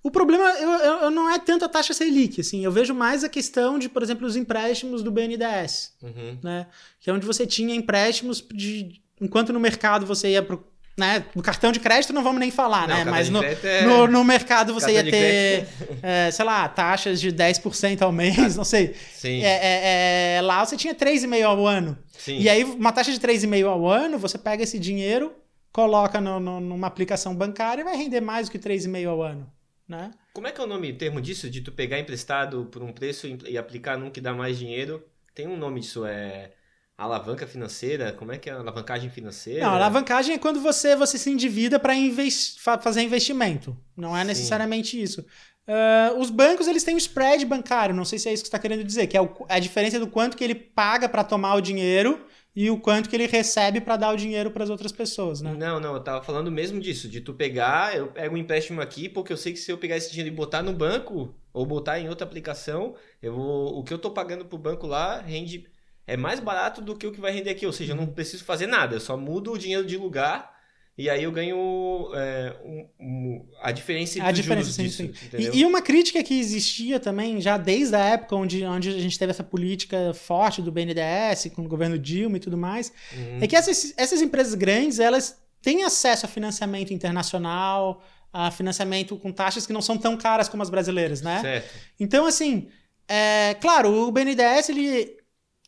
O 0.03 0.11
problema 0.11 0.45
eu, 0.53 0.71
eu, 0.71 1.11
não 1.11 1.29
é 1.29 1.39
tanto 1.39 1.65
a 1.65 1.69
taxa 1.69 1.93
Selic, 1.93 2.41
assim, 2.41 2.65
eu 2.65 2.71
vejo 2.71 2.95
mais 2.95 3.25
a 3.25 3.29
questão 3.29 3.79
de, 3.79 3.89
por 3.89 4.03
exemplo, 4.03 4.27
os 4.27 4.37
empréstimos 4.37 5.03
do 5.03 5.11
BNDES, 5.11 5.95
uhum. 6.03 6.39
né? 6.43 6.67
Que 7.01 7.11
é 7.11 7.13
onde 7.13 7.27
você 7.27 7.47
tinha 7.47 7.75
empréstimos 7.75 8.45
de... 8.53 9.03
Enquanto 9.21 9.53
no 9.53 9.59
mercado 9.59 10.07
você 10.07 10.31
ia 10.31 10.43
pro 10.43 10.65
né? 10.99 11.25
No 11.33 11.43
cartão 11.43 11.71
de 11.71 11.79
crédito 11.79 12.13
não 12.13 12.25
vamos 12.25 12.41
nem 12.41 12.51
falar, 12.51 12.89
não, 12.89 12.97
né? 12.97 13.05
Mas 13.05 13.31
no, 13.31 13.41
é... 13.43 13.83
no, 13.87 14.09
no, 14.09 14.25
mercado 14.25 14.75
você 14.75 14.93
cartão 14.93 15.05
ia 15.05 15.11
ter, 15.11 15.69
é, 16.03 16.31
sei 16.33 16.45
lá, 16.45 16.69
taxas 16.69 17.21
de 17.21 17.33
10% 17.33 18.03
ao 18.03 18.11
mês, 18.11 18.57
não 18.57 18.65
sei. 18.65 18.95
Sim. 19.15 19.43
É, 19.45 19.61
é, 19.63 20.37
é 20.37 20.43
lá 20.43 20.65
você 20.65 20.77
tinha 20.77 20.95
3,5% 20.95 21.45
ao 21.45 21.65
ano. 21.65 21.97
Sim. 22.19 22.41
E 22.41 22.49
aí, 22.49 22.65
uma 22.65 22.91
taxa 22.91 23.13
de 23.13 23.21
3,5% 23.21 23.67
ao 23.67 23.87
ano, 23.87 24.19
você 24.19 24.37
pega 24.37 24.65
esse 24.65 24.77
dinheiro, 24.77 25.33
coloca 25.73 26.21
no, 26.21 26.41
no, 26.41 26.59
numa 26.59 26.89
aplicação 26.89 27.33
bancária 27.33 27.83
e 27.83 27.85
vai 27.85 27.97
render 27.97 28.21
mais 28.21 28.49
do 28.49 28.51
que 28.51 28.59
3,5% 28.59 29.09
ao 29.09 29.23
ano. 29.23 29.49
Né? 29.87 30.11
Como 30.35 30.49
é 30.49 30.53
que 30.53 30.61
é 30.61 30.65
o 30.65 30.67
nome, 30.67 30.93
termo 30.93 31.21
disso? 31.21 31.49
De 31.49 31.61
tu 31.61 31.71
pegar 31.71 31.99
emprestado 31.99 32.67
por 32.67 32.83
um 32.83 32.93
preço 32.93 33.27
e 33.47 33.57
aplicar 33.57 33.97
num 33.97 34.11
que 34.11 34.21
dá 34.21 34.35
mais 34.35 34.59
dinheiro? 34.59 35.03
Tem 35.33 35.47
um 35.47 35.57
nome 35.57 35.81
disso, 35.81 36.05
é 36.05 36.51
alavanca 36.99 37.47
financeira? 37.47 38.13
Como 38.13 38.33
é 38.33 38.39
que 38.39 38.51
é 38.51 38.53
a 38.53 38.59
alavancagem 38.59 39.09
financeira? 39.09 39.65
Não, 39.65 39.75
alavancagem 39.75 40.35
é 40.35 40.39
quando 40.39 40.61
você, 40.61 40.97
você 40.97 41.17
se 41.17 41.31
endivida 41.31 41.79
para 41.79 41.95
invest, 41.95 42.61
fazer 42.61 43.03
investimento. 43.03 43.77
Não 43.97 44.17
é 44.17 44.25
necessariamente 44.25 44.97
Sim. 44.97 45.03
isso. 45.03 45.25
Uh, 45.69 46.19
os 46.19 46.31
bancos 46.31 46.67
eles 46.67 46.83
têm 46.83 46.95
um 46.95 46.99
spread 46.99 47.45
bancário, 47.45 47.95
não 47.95 48.05
sei 48.05 48.19
se 48.19 48.29
é 48.29 48.33
isso 48.33 48.43
que 48.43 48.49
você 48.49 48.57
está 48.57 48.59
querendo 48.59 48.83
dizer, 48.83 49.07
que 49.07 49.17
é 49.17 49.21
o, 49.21 49.31
a 49.51 49.59
diferença 49.59 50.01
do 50.01 50.07
quanto 50.07 50.35
que 50.35 50.43
ele 50.43 50.55
paga 50.55 51.07
para 51.09 51.23
tomar 51.23 51.55
o 51.55 51.61
dinheiro 51.61 52.25
e 52.57 52.71
o 52.71 52.81
quanto 52.81 53.09
que 53.09 53.15
ele 53.15 53.27
recebe 53.27 53.79
para 53.79 53.99
dar 53.99 54.11
o 54.11 54.17
dinheiro 54.17 54.51
para 54.51 54.65
as 54.65 54.71
outras 54.71 54.91
pessoas, 54.91 55.43
né? 55.43 55.55
Não, 55.55 55.79
não, 55.79 55.95
eu 55.95 56.01
tava 56.01 56.25
falando 56.25 56.51
mesmo 56.51 56.81
disso, 56.81 57.07
de 57.07 57.21
tu 57.21 57.35
pegar, 57.35 57.95
eu 57.95 58.09
pego 58.09 58.35
um 58.35 58.39
empréstimo 58.39 58.81
aqui, 58.81 59.11
porque 59.11 59.31
eu 59.31 59.37
sei 59.37 59.53
que 59.53 59.59
se 59.59 59.71
eu 59.71 59.77
pegar 59.77 59.99
esse 59.99 60.11
dinheiro 60.11 60.33
e 60.33 60.37
botar 60.37 60.63
no 60.63 60.73
banco 60.73 61.35
ou 61.53 61.67
botar 61.67 62.01
em 62.01 62.09
outra 62.09 62.27
aplicação, 62.27 62.95
eu 63.23 63.35
vou, 63.35 63.79
o 63.79 63.85
que 63.85 63.93
eu 63.93 63.99
tô 63.99 64.11
pagando 64.11 64.47
pro 64.47 64.57
banco 64.57 64.87
lá 64.87 65.21
rende 65.21 65.67
é 66.09 66.17
mais 66.17 66.41
barato 66.41 66.81
do 66.81 66.97
que 66.97 67.07
o 67.07 67.13
que 67.13 67.21
vai 67.21 67.31
render 67.31 67.51
aqui. 67.51 67.67
Ou 67.67 67.73
seja, 67.73 67.93
eu 67.93 67.97
não 67.97 68.07
preciso 68.07 68.45
fazer 68.45 68.67
nada, 68.67 68.97
eu 68.97 69.01
só 69.01 69.17
mudo 69.17 69.53
o 69.53 69.59
dinheiro 69.59 69.87
de 69.87 69.97
lugar 69.97 70.59
e 70.99 71.09
aí 71.09 71.23
eu 71.23 71.31
ganho 71.31 72.11
é, 72.13 72.57
um, 72.65 72.89
um, 72.99 73.47
a 73.63 73.71
diferença 73.71 74.19
entre 74.19 74.29
a 74.29 74.33
diferença, 74.33 74.73
sim, 74.73 74.83
disso, 74.83 74.97
sim. 74.97 75.13
E, 75.39 75.61
e, 75.61 75.65
uma 75.65 75.81
crítica 75.81 76.21
que 76.25 76.37
existia 76.37 76.99
também, 76.99 77.41
já 77.41 77.57
desde 77.57 77.95
a 77.95 78.01
época 78.01 78.35
onde, 78.35 78.65
onde 78.65 78.89
a 78.89 78.99
gente 78.99 79.17
teve 79.17 79.31
essa 79.31 79.45
política 79.45 80.13
forte 80.13 80.61
do 80.61 80.73
BNDES, 80.73 81.53
com 81.55 81.63
o 81.63 81.69
governo 81.69 81.97
Dilma 81.97 82.39
e 82.39 82.41
tudo 82.41 82.59
mais, 82.59 82.93
uhum. 83.13 83.39
é 83.41 83.47
que 83.47 83.55
essas, 83.55 83.95
essas 83.97 84.21
empresas 84.21 84.55
grandes, 84.55 84.99
elas 84.99 85.41
têm 85.63 85.85
acesso 85.85 86.27
a 86.27 86.29
financiamento 86.29 86.93
internacional, 86.93 88.03
a 88.33 88.51
financiamento 88.51 89.17
com 89.17 89.31
taxas 89.31 89.69
que 89.69 89.73
não 89.73 89.81
são 89.81 89.97
tão 89.97 90.17
caras 90.17 90.49
como 90.49 90.65
as 90.65 90.69
brasileiras, 90.69 91.23
né? 91.23 91.41
Certo. 91.41 91.75
Então, 92.01 92.27
assim, 92.27 92.67
é, 93.07 93.55
claro, 93.61 93.89
o 93.89 94.11
BNDES, 94.11 94.69
ele 94.71 95.18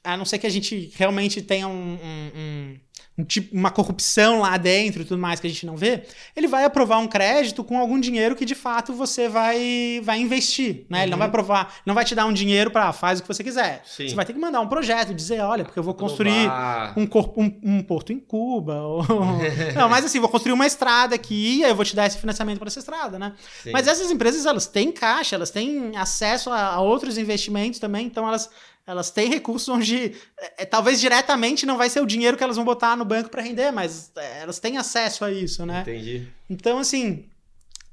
a 0.02 0.16
não 0.16 0.24
ser 0.24 0.38
que 0.38 0.46
a 0.46 0.50
gente 0.50 0.92
realmente 0.96 1.42
tenha 1.42 1.68
um, 1.68 1.72
um, 1.72 2.30
um, 2.34 2.76
um, 3.18 3.24
tipo, 3.24 3.54
uma 3.54 3.70
corrupção 3.70 4.40
lá 4.40 4.56
dentro 4.56 5.02
e 5.02 5.04
tudo 5.04 5.20
mais 5.20 5.38
que 5.38 5.46
a 5.46 5.50
gente 5.50 5.66
não 5.66 5.76
vê, 5.76 6.04
ele 6.34 6.46
vai 6.46 6.64
aprovar 6.64 6.98
um 6.98 7.06
crédito 7.06 7.62
com 7.62 7.78
algum 7.78 8.00
dinheiro 8.00 8.34
que 8.34 8.46
de 8.46 8.54
fato 8.54 8.94
você 8.94 9.28
vai, 9.28 10.00
vai 10.02 10.18
investir. 10.18 10.86
Né? 10.88 10.98
Uhum. 10.98 11.02
Ele 11.02 11.10
não 11.10 11.18
vai 11.18 11.26
uhum. 11.26 11.30
aprovar, 11.30 11.74
não 11.84 11.94
vai 11.94 12.04
te 12.04 12.14
dar 12.14 12.24
um 12.24 12.32
dinheiro 12.32 12.70
para 12.70 12.92
faz 12.94 13.18
o 13.18 13.22
que 13.22 13.28
você 13.28 13.44
quiser. 13.44 13.82
Sim. 13.84 14.08
Você 14.08 14.14
vai 14.14 14.24
ter 14.24 14.32
que 14.32 14.38
mandar 14.38 14.62
um 14.62 14.68
projeto, 14.68 15.12
dizer, 15.12 15.40
olha, 15.40 15.64
porque 15.64 15.78
eu 15.78 15.82
vou 15.82 15.94
construir 15.94 16.50
um, 16.96 17.06
corpo, 17.06 17.42
um, 17.42 17.82
porto 17.82 18.10
em 18.10 18.18
Cuba. 18.18 18.80
Ou... 18.80 19.04
não, 19.76 19.88
mas 19.88 20.04
assim, 20.06 20.18
vou 20.18 20.30
construir 20.30 20.54
uma 20.54 20.66
estrada 20.66 21.14
aqui 21.14 21.58
e 21.58 21.64
aí 21.64 21.70
eu 21.70 21.76
vou 21.76 21.84
te 21.84 21.94
dar 21.94 22.06
esse 22.06 22.16
financiamento 22.16 22.58
para 22.58 22.68
essa 22.68 22.78
estrada, 22.78 23.18
né? 23.18 23.34
Mas 23.70 23.86
essas 23.86 24.10
empresas, 24.10 24.46
elas 24.46 24.66
têm 24.66 24.90
caixa, 24.90 25.36
elas 25.36 25.50
têm 25.50 25.94
acesso 25.94 26.48
a, 26.50 26.74
a 26.74 26.80
outros 26.80 27.18
investimentos 27.18 27.78
também, 27.78 28.06
então 28.06 28.26
elas 28.26 28.48
elas 28.86 29.10
têm 29.10 29.28
recursos 29.28 29.68
onde 29.68 30.14
é, 30.58 30.64
talvez 30.64 31.00
diretamente 31.00 31.64
não 31.64 31.76
vai 31.76 31.88
ser 31.88 32.00
o 32.00 32.06
dinheiro 32.06 32.36
que 32.36 32.42
elas 32.42 32.56
vão 32.56 32.64
botar 32.64 32.96
no 32.96 33.04
banco 33.04 33.30
para 33.30 33.42
render, 33.42 33.70
mas 33.70 34.10
é, 34.16 34.42
elas 34.42 34.58
têm 34.58 34.76
acesso 34.76 35.24
a 35.24 35.32
isso, 35.32 35.64
né? 35.64 35.82
Entendi. 35.82 36.28
Então, 36.48 36.78
assim, 36.78 37.28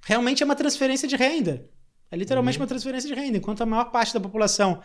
realmente 0.06 0.42
é 0.42 0.46
uma 0.46 0.56
transferência 0.56 1.08
de 1.08 1.16
renda. 1.16 1.66
É 2.10 2.16
literalmente 2.16 2.58
uhum. 2.58 2.64
uma 2.64 2.68
transferência 2.68 3.08
de 3.08 3.14
renda. 3.14 3.38
Enquanto 3.38 3.62
a 3.62 3.66
maior 3.66 3.86
parte 3.92 4.14
da 4.14 4.20
população 4.20 4.82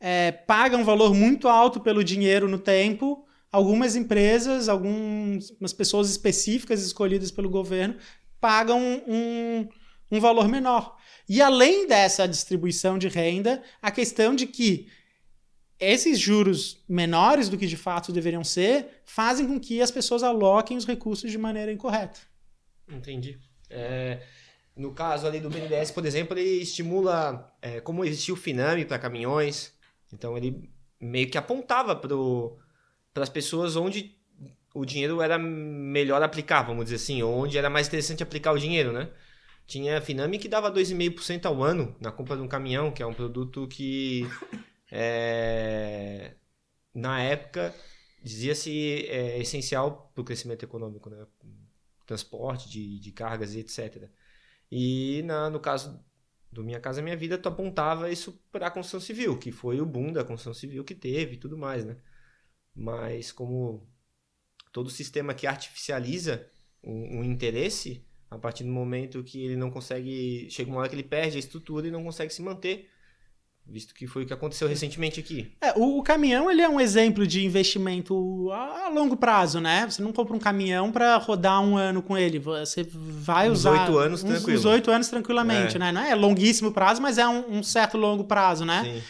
é, 0.00 0.32
paga 0.32 0.76
um 0.76 0.84
valor 0.84 1.14
muito 1.14 1.48
alto 1.48 1.80
pelo 1.80 2.02
dinheiro 2.02 2.48
no 2.48 2.58
tempo, 2.58 3.24
algumas 3.50 3.94
empresas, 3.94 4.68
algumas 4.68 5.72
pessoas 5.76 6.10
específicas 6.10 6.84
escolhidas 6.84 7.30
pelo 7.30 7.50
governo 7.50 7.96
pagam 8.40 8.80
um, 9.06 9.68
um 10.10 10.18
valor 10.18 10.48
menor. 10.48 10.96
E 11.28 11.40
além 11.40 11.86
dessa 11.86 12.26
distribuição 12.26 12.98
de 12.98 13.06
renda, 13.06 13.62
a 13.80 13.90
questão 13.90 14.34
de 14.34 14.46
que 14.46 14.88
esses 15.82 16.18
juros 16.18 16.82
menores 16.88 17.48
do 17.48 17.58
que 17.58 17.66
de 17.66 17.76
fato 17.76 18.12
deveriam 18.12 18.44
ser 18.44 19.02
fazem 19.04 19.48
com 19.48 19.58
que 19.58 19.82
as 19.82 19.90
pessoas 19.90 20.22
aloquem 20.22 20.76
os 20.76 20.86
recursos 20.86 21.30
de 21.30 21.36
maneira 21.36 21.72
incorreta. 21.72 22.20
Entendi. 22.88 23.36
É, 23.68 24.22
no 24.76 24.94
caso 24.94 25.26
ali 25.26 25.40
do 25.40 25.50
BNDES, 25.50 25.90
por 25.90 26.06
exemplo, 26.06 26.38
ele 26.38 26.62
estimula, 26.62 27.52
é, 27.60 27.80
como 27.80 28.04
existia 28.04 28.32
o 28.32 28.36
Finame 28.36 28.84
para 28.84 28.98
caminhões, 28.98 29.72
então 30.12 30.36
ele 30.36 30.70
meio 31.00 31.28
que 31.28 31.36
apontava 31.36 31.96
para 31.96 33.22
as 33.22 33.28
pessoas 33.28 33.74
onde 33.74 34.16
o 34.72 34.84
dinheiro 34.84 35.20
era 35.20 35.36
melhor 35.36 36.22
aplicar, 36.22 36.62
vamos 36.62 36.84
dizer 36.84 36.96
assim, 36.96 37.22
onde 37.24 37.58
era 37.58 37.68
mais 37.68 37.88
interessante 37.88 38.22
aplicar 38.22 38.52
o 38.52 38.58
dinheiro, 38.58 38.92
né? 38.92 39.10
Tinha 39.66 40.00
Finame 40.00 40.38
que 40.38 40.48
dava 40.48 40.70
2,5% 40.70 41.46
ao 41.46 41.62
ano 41.62 41.96
na 42.00 42.12
compra 42.12 42.36
de 42.36 42.42
um 42.42 42.48
caminhão, 42.48 42.92
que 42.92 43.02
é 43.02 43.06
um 43.06 43.14
produto 43.14 43.66
que 43.66 44.28
é, 44.94 46.34
na 46.94 47.22
época, 47.22 47.74
dizia-se 48.22 49.06
é, 49.06 49.40
essencial 49.40 50.12
para 50.14 50.20
o 50.20 50.24
crescimento 50.24 50.62
econômico, 50.62 51.08
né? 51.08 51.26
transporte 52.06 52.68
de, 52.68 53.00
de 53.00 53.10
cargas 53.10 53.54
e 53.54 53.60
etc. 53.60 54.10
E 54.70 55.22
na, 55.24 55.48
no 55.48 55.58
caso 55.58 55.98
do 56.50 56.62
Minha 56.62 56.78
Casa 56.78 57.00
Minha 57.00 57.16
Vida, 57.16 57.38
tu 57.38 57.48
apontava 57.48 58.10
isso 58.10 58.38
para 58.52 58.66
a 58.66 58.70
construção 58.70 59.00
civil, 59.00 59.38
que 59.38 59.50
foi 59.50 59.80
o 59.80 59.86
boom 59.86 60.12
da 60.12 60.22
construção 60.22 60.52
civil 60.52 60.84
que 60.84 60.94
teve 60.94 61.34
e 61.36 61.38
tudo 61.38 61.56
mais, 61.56 61.86
né? 61.86 61.96
Mas 62.74 63.32
como 63.32 63.88
todo 64.72 64.90
sistema 64.90 65.32
que 65.32 65.46
artificializa 65.46 66.46
um, 66.84 67.20
um, 67.20 67.24
interesse, 67.24 68.04
a 68.30 68.36
partir 68.38 68.64
do 68.64 68.70
momento 68.70 69.24
que 69.24 69.42
ele 69.42 69.56
não 69.56 69.70
consegue, 69.70 70.50
chega 70.50 70.70
uma 70.70 70.80
hora 70.80 70.88
que 70.90 70.94
ele 70.94 71.02
perde 71.02 71.36
a 71.36 71.40
estrutura 71.40 71.88
e 71.88 71.90
não 71.90 72.04
consegue 72.04 72.32
se 72.32 72.42
manter, 72.42 72.91
Visto 73.66 73.94
que 73.94 74.06
foi 74.06 74.24
o 74.24 74.26
que 74.26 74.32
aconteceu 74.32 74.68
recentemente 74.68 75.20
aqui. 75.20 75.52
É, 75.60 75.72
o, 75.76 75.98
o, 75.98 76.02
caminhão 76.02 76.50
ele 76.50 76.60
é 76.60 76.68
um 76.68 76.80
exemplo 76.80 77.26
de 77.26 77.44
investimento 77.44 78.50
a, 78.50 78.86
a 78.86 78.88
longo 78.88 79.16
prazo, 79.16 79.60
né? 79.60 79.86
Você 79.88 80.02
não 80.02 80.12
compra 80.12 80.36
um 80.36 80.38
caminhão 80.38 80.90
para 80.90 81.16
rodar 81.16 81.62
um 81.62 81.76
ano 81.76 82.02
com 82.02 82.18
ele. 82.18 82.38
Você 82.38 82.86
vai 82.92 83.48
uns 83.48 83.60
usar. 83.60 83.70
oito 83.82 83.98
anos 83.98 84.22
tranquilo. 84.22 84.58
Uns 84.58 84.64
oito 84.64 84.90
anos 84.90 85.08
tranquilamente, 85.08 85.76
é. 85.76 85.78
né? 85.78 85.92
Não 85.92 86.02
é 86.02 86.14
longuíssimo 86.14 86.72
prazo, 86.72 87.00
mas 87.00 87.18
é 87.18 87.26
um, 87.26 87.58
um, 87.58 87.62
certo 87.62 87.96
longo 87.96 88.24
prazo, 88.24 88.64
né? 88.64 88.82
Sim. 88.84 89.02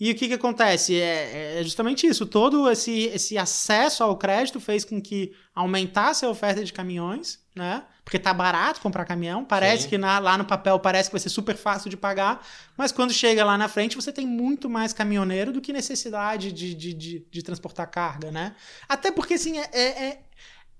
E 0.00 0.10
o 0.10 0.14
que, 0.16 0.26
que 0.26 0.34
acontece? 0.34 1.00
É, 1.00 1.60
é, 1.60 1.62
justamente 1.62 2.06
isso. 2.06 2.26
Todo 2.26 2.68
esse, 2.68 3.04
esse 3.04 3.38
acesso 3.38 4.02
ao 4.02 4.16
crédito 4.16 4.58
fez 4.58 4.84
com 4.84 5.00
que 5.00 5.32
aumentasse 5.54 6.24
a 6.24 6.28
oferta 6.28 6.64
de 6.64 6.72
caminhões, 6.72 7.38
né? 7.54 7.84
Porque 8.04 8.18
tá 8.18 8.34
barato 8.34 8.80
comprar 8.80 9.04
caminhão. 9.04 9.44
Parece 9.44 9.84
Sim. 9.84 9.88
que 9.90 9.98
na, 9.98 10.18
lá 10.18 10.36
no 10.36 10.44
papel 10.44 10.78
parece 10.80 11.08
que 11.08 11.14
vai 11.14 11.20
ser 11.20 11.28
super 11.28 11.56
fácil 11.56 11.88
de 11.88 11.96
pagar, 11.96 12.44
mas 12.76 12.90
quando 12.90 13.12
chega 13.12 13.44
lá 13.44 13.56
na 13.56 13.68
frente 13.68 13.96
você 13.96 14.12
tem 14.12 14.26
muito 14.26 14.68
mais 14.68 14.92
caminhoneiro 14.92 15.52
do 15.52 15.60
que 15.60 15.72
necessidade 15.72 16.52
de, 16.52 16.74
de, 16.74 16.92
de, 16.92 17.26
de 17.30 17.42
transportar 17.42 17.88
carga, 17.88 18.30
né? 18.30 18.54
Até 18.88 19.10
porque, 19.10 19.34
assim, 19.34 19.58
é, 19.58 19.68
é 19.72 20.18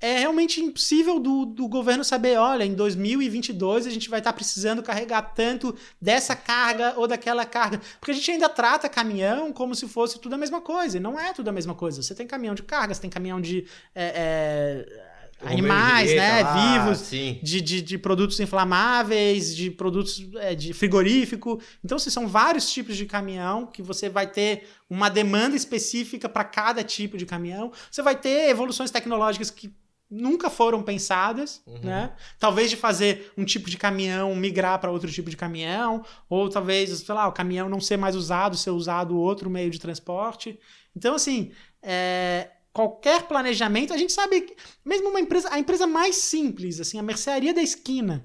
é 0.03 0.19
realmente 0.19 0.61
impossível 0.61 1.21
do, 1.21 1.47
do 1.47 1.69
governo 1.69 2.03
saber, 2.03 2.37
olha, 2.37 2.65
em 2.65 2.75
2022 2.75 3.87
a 3.87 3.91
gente 3.91 4.11
vai 4.11 4.19
estar 4.19 4.33
tá 4.33 4.37
precisando 4.37 4.83
carregar 4.83 5.23
tanto 5.33 5.77
dessa 6.01 6.35
carga 6.35 6.95
ou 6.97 7.07
daquela 7.07 7.47
carga. 7.47 7.81
Porque 8.01 8.11
a 8.11 8.15
gente 8.15 8.33
ainda 8.33 8.49
trata 8.49 8.89
caminhão 8.89 9.53
como 9.53 9.77
se 9.77 9.87
fosse 9.87 10.19
tudo 10.19 10.35
a 10.35 10.39
mesma 10.39 10.61
coisa. 10.61 10.97
E 10.97 11.01
não 11.01 11.19
é 11.19 11.33
tudo 11.33 11.49
a 11.49 11.53
mesma 11.53 11.73
coisa. 11.73 12.03
Você 12.03 12.17
tem 12.17 12.27
caminhão 12.27 12.53
de 12.53 12.65
carga, 12.65 12.93
você 12.93 13.01
tem 13.01 13.09
caminhão 13.09 13.41
de. 13.41 13.65
É, 13.95 14.13
é, 14.17 15.12
animais, 15.45 16.15
né, 16.15 16.43
vivos, 16.45 17.11
de, 17.11 17.61
de, 17.61 17.83
de, 17.83 17.99
produtos 17.99 18.39
inflamáveis, 18.39 19.55
de 19.55 19.71
produtos 19.71 20.29
é, 20.37 20.55
de 20.55 20.73
frigorífico. 20.73 21.61
Então, 21.85 21.97
assim, 21.97 22.11
são 22.11 22.29
vários 22.29 22.73
tipos 22.73 22.97
de 22.97 23.07
caminhão 23.07 23.67
que 23.67 23.83
você 23.83 24.09
vai 24.09 24.27
ter 24.27 24.69
uma 24.89 25.09
demanda 25.09 25.57
específica 25.57 26.29
para 26.29 26.45
cada 26.45 26.85
tipo 26.85 27.17
de 27.17 27.27
caminhão. 27.27 27.73
Você 27.91 28.03
vai 28.03 28.17
ter 28.17 28.49
evoluções 28.49 28.91
tecnológicas 28.91 29.51
que 29.51 29.75
nunca 30.13 30.51
foram 30.51 30.83
pensadas, 30.83 31.63
uhum. 31.67 31.81
né? 31.83 32.13
Talvez 32.39 32.69
de 32.69 32.77
fazer 32.77 33.33
um 33.37 33.47
tipo 33.47 33.71
de 33.71 33.79
caminhão 33.79 34.37
migrar 34.37 34.79
para 34.79 34.91
outro 34.91 35.11
tipo 35.11 35.31
de 35.31 35.37
caminhão, 35.39 36.05
ou 36.29 36.51
talvez, 36.51 36.91
sei 36.91 37.15
lá, 37.15 37.27
o 37.27 37.33
caminhão 37.33 37.69
não 37.69 37.81
ser 37.81 37.97
mais 37.97 38.15
usado, 38.15 38.57
ser 38.57 38.71
usado 38.71 39.19
outro 39.19 39.49
meio 39.49 39.71
de 39.71 39.81
transporte. 39.81 40.61
Então, 40.95 41.15
assim, 41.15 41.51
é, 41.83 42.51
qualquer 42.73 43.23
planejamento, 43.25 43.93
a 43.93 43.97
gente 43.97 44.13
sabe, 44.13 44.41
que, 44.43 44.57
mesmo 44.85 45.09
uma 45.11 45.21
empresa, 45.21 45.49
a 45.53 45.59
empresa 45.59 45.87
mais 45.87 46.17
simples, 46.17 46.81
assim, 46.81 46.99
a 46.99 47.03
mercearia 47.03 47.53
da 47.53 47.63
esquina, 47.63 48.25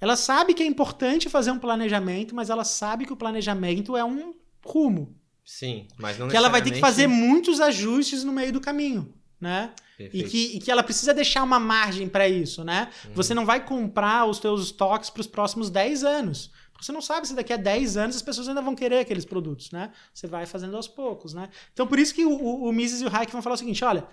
ela 0.00 0.16
sabe 0.16 0.54
que 0.54 0.62
é 0.62 0.66
importante 0.66 1.28
fazer 1.28 1.50
um 1.50 1.58
planejamento, 1.58 2.34
mas 2.34 2.50
ela 2.50 2.64
sabe 2.64 3.04
que 3.04 3.12
o 3.12 3.16
planejamento 3.16 3.96
é 3.96 4.04
um 4.04 4.34
rumo. 4.64 5.16
Sim, 5.44 5.88
mas 5.96 6.18
não 6.18 6.28
Que 6.28 6.36
ela 6.36 6.48
vai 6.48 6.62
ter 6.62 6.70
que 6.70 6.80
fazer 6.80 7.06
muitos 7.06 7.60
ajustes 7.60 8.22
no 8.22 8.32
meio 8.32 8.52
do 8.52 8.60
caminho 8.60 9.12
né? 9.40 9.70
E 9.98 10.22
que, 10.24 10.56
e 10.56 10.60
que 10.60 10.70
ela 10.70 10.82
precisa 10.82 11.12
deixar 11.12 11.42
uma 11.42 11.58
margem 11.58 12.08
para 12.08 12.28
isso, 12.28 12.62
né? 12.62 12.88
Uhum. 13.04 13.14
Você 13.14 13.34
não 13.34 13.44
vai 13.44 13.64
comprar 13.64 14.26
os 14.26 14.38
teus 14.38 14.66
estoques 14.66 15.10
para 15.10 15.20
os 15.20 15.26
próximos 15.26 15.70
10 15.70 16.04
anos. 16.04 16.52
Porque 16.78 16.86
você 16.86 16.92
não 16.92 17.02
sabe 17.02 17.26
se 17.26 17.34
daqui 17.34 17.52
a 17.52 17.56
10 17.56 17.96
anos 17.96 18.14
as 18.14 18.22
pessoas 18.22 18.48
ainda 18.48 18.62
vão 18.62 18.72
querer 18.72 19.00
aqueles 19.00 19.24
produtos, 19.24 19.72
né? 19.72 19.90
Você 20.14 20.28
vai 20.28 20.46
fazendo 20.46 20.76
aos 20.76 20.86
poucos, 20.86 21.34
né? 21.34 21.48
Então, 21.72 21.88
por 21.88 21.98
isso 21.98 22.14
que 22.14 22.24
o, 22.24 22.30
o, 22.30 22.68
o 22.68 22.72
Mises 22.72 23.00
e 23.00 23.04
o 23.04 23.08
Hayek 23.12 23.32
vão 23.32 23.42
falar 23.42 23.54
o 23.54 23.58
seguinte, 23.58 23.84
olha, 23.84 24.06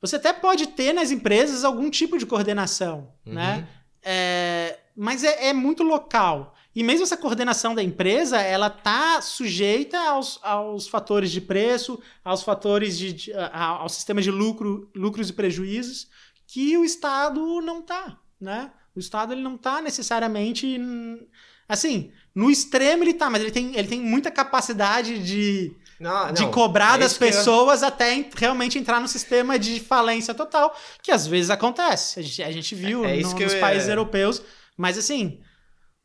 você 0.00 0.16
até 0.16 0.32
pode 0.32 0.68
ter 0.68 0.94
nas 0.94 1.10
empresas 1.10 1.62
algum 1.62 1.90
tipo 1.90 2.16
de 2.16 2.24
coordenação, 2.24 3.12
uhum. 3.26 3.34
né? 3.34 3.68
É, 4.02 4.78
mas 4.96 5.22
é, 5.24 5.48
é 5.48 5.52
muito 5.52 5.82
local. 5.82 6.54
E 6.74 6.82
mesmo 6.82 7.02
essa 7.02 7.18
coordenação 7.18 7.74
da 7.74 7.82
empresa, 7.82 8.40
ela 8.40 8.70
tá 8.70 9.20
sujeita 9.20 9.98
aos, 9.98 10.40
aos 10.42 10.88
fatores 10.88 11.30
de 11.30 11.42
preço, 11.42 12.00
aos 12.24 12.42
fatores 12.42 12.96
de, 12.96 13.12
de 13.12 13.32
ao 13.34 13.90
sistema 13.90 14.22
de 14.22 14.30
lucro, 14.30 14.90
lucros 14.94 15.28
e 15.28 15.34
prejuízos, 15.34 16.08
que 16.46 16.78
o 16.78 16.84
Estado 16.84 17.60
não 17.60 17.82
tá, 17.82 18.18
né? 18.40 18.72
O 18.94 18.98
Estado 18.98 19.32
ele 19.32 19.42
não 19.42 19.56
tá 19.56 19.80
necessariamente 19.80 20.78
assim, 21.70 22.10
no 22.34 22.50
extremo 22.50 23.04
ele 23.04 23.14
tá, 23.14 23.30
mas 23.30 23.42
ele 23.42 23.50
tem, 23.50 23.76
ele 23.76 23.88
tem 23.88 24.00
muita 24.00 24.30
capacidade 24.30 25.18
de 25.24 25.74
não, 26.00 26.26
não. 26.26 26.32
de 26.32 26.46
cobrar 26.48 26.96
é 26.96 26.98
das 27.00 27.16
pessoas 27.16 27.82
eu... 27.82 27.88
até 27.88 28.28
realmente 28.36 28.78
entrar 28.78 29.00
no 29.00 29.08
sistema 29.08 29.58
de 29.58 29.78
falência 29.78 30.34
total, 30.34 30.76
que 31.02 31.12
às 31.12 31.26
vezes 31.26 31.50
acontece. 31.50 32.18
A 32.18 32.22
gente, 32.22 32.42
a 32.42 32.50
gente 32.50 32.74
viu 32.74 33.04
é, 33.04 33.18
é 33.18 33.22
no, 33.22 33.38
nos 33.38 33.54
países 33.54 33.88
europeus, 33.88 34.42
mas 34.76 34.98
assim, 34.98 35.40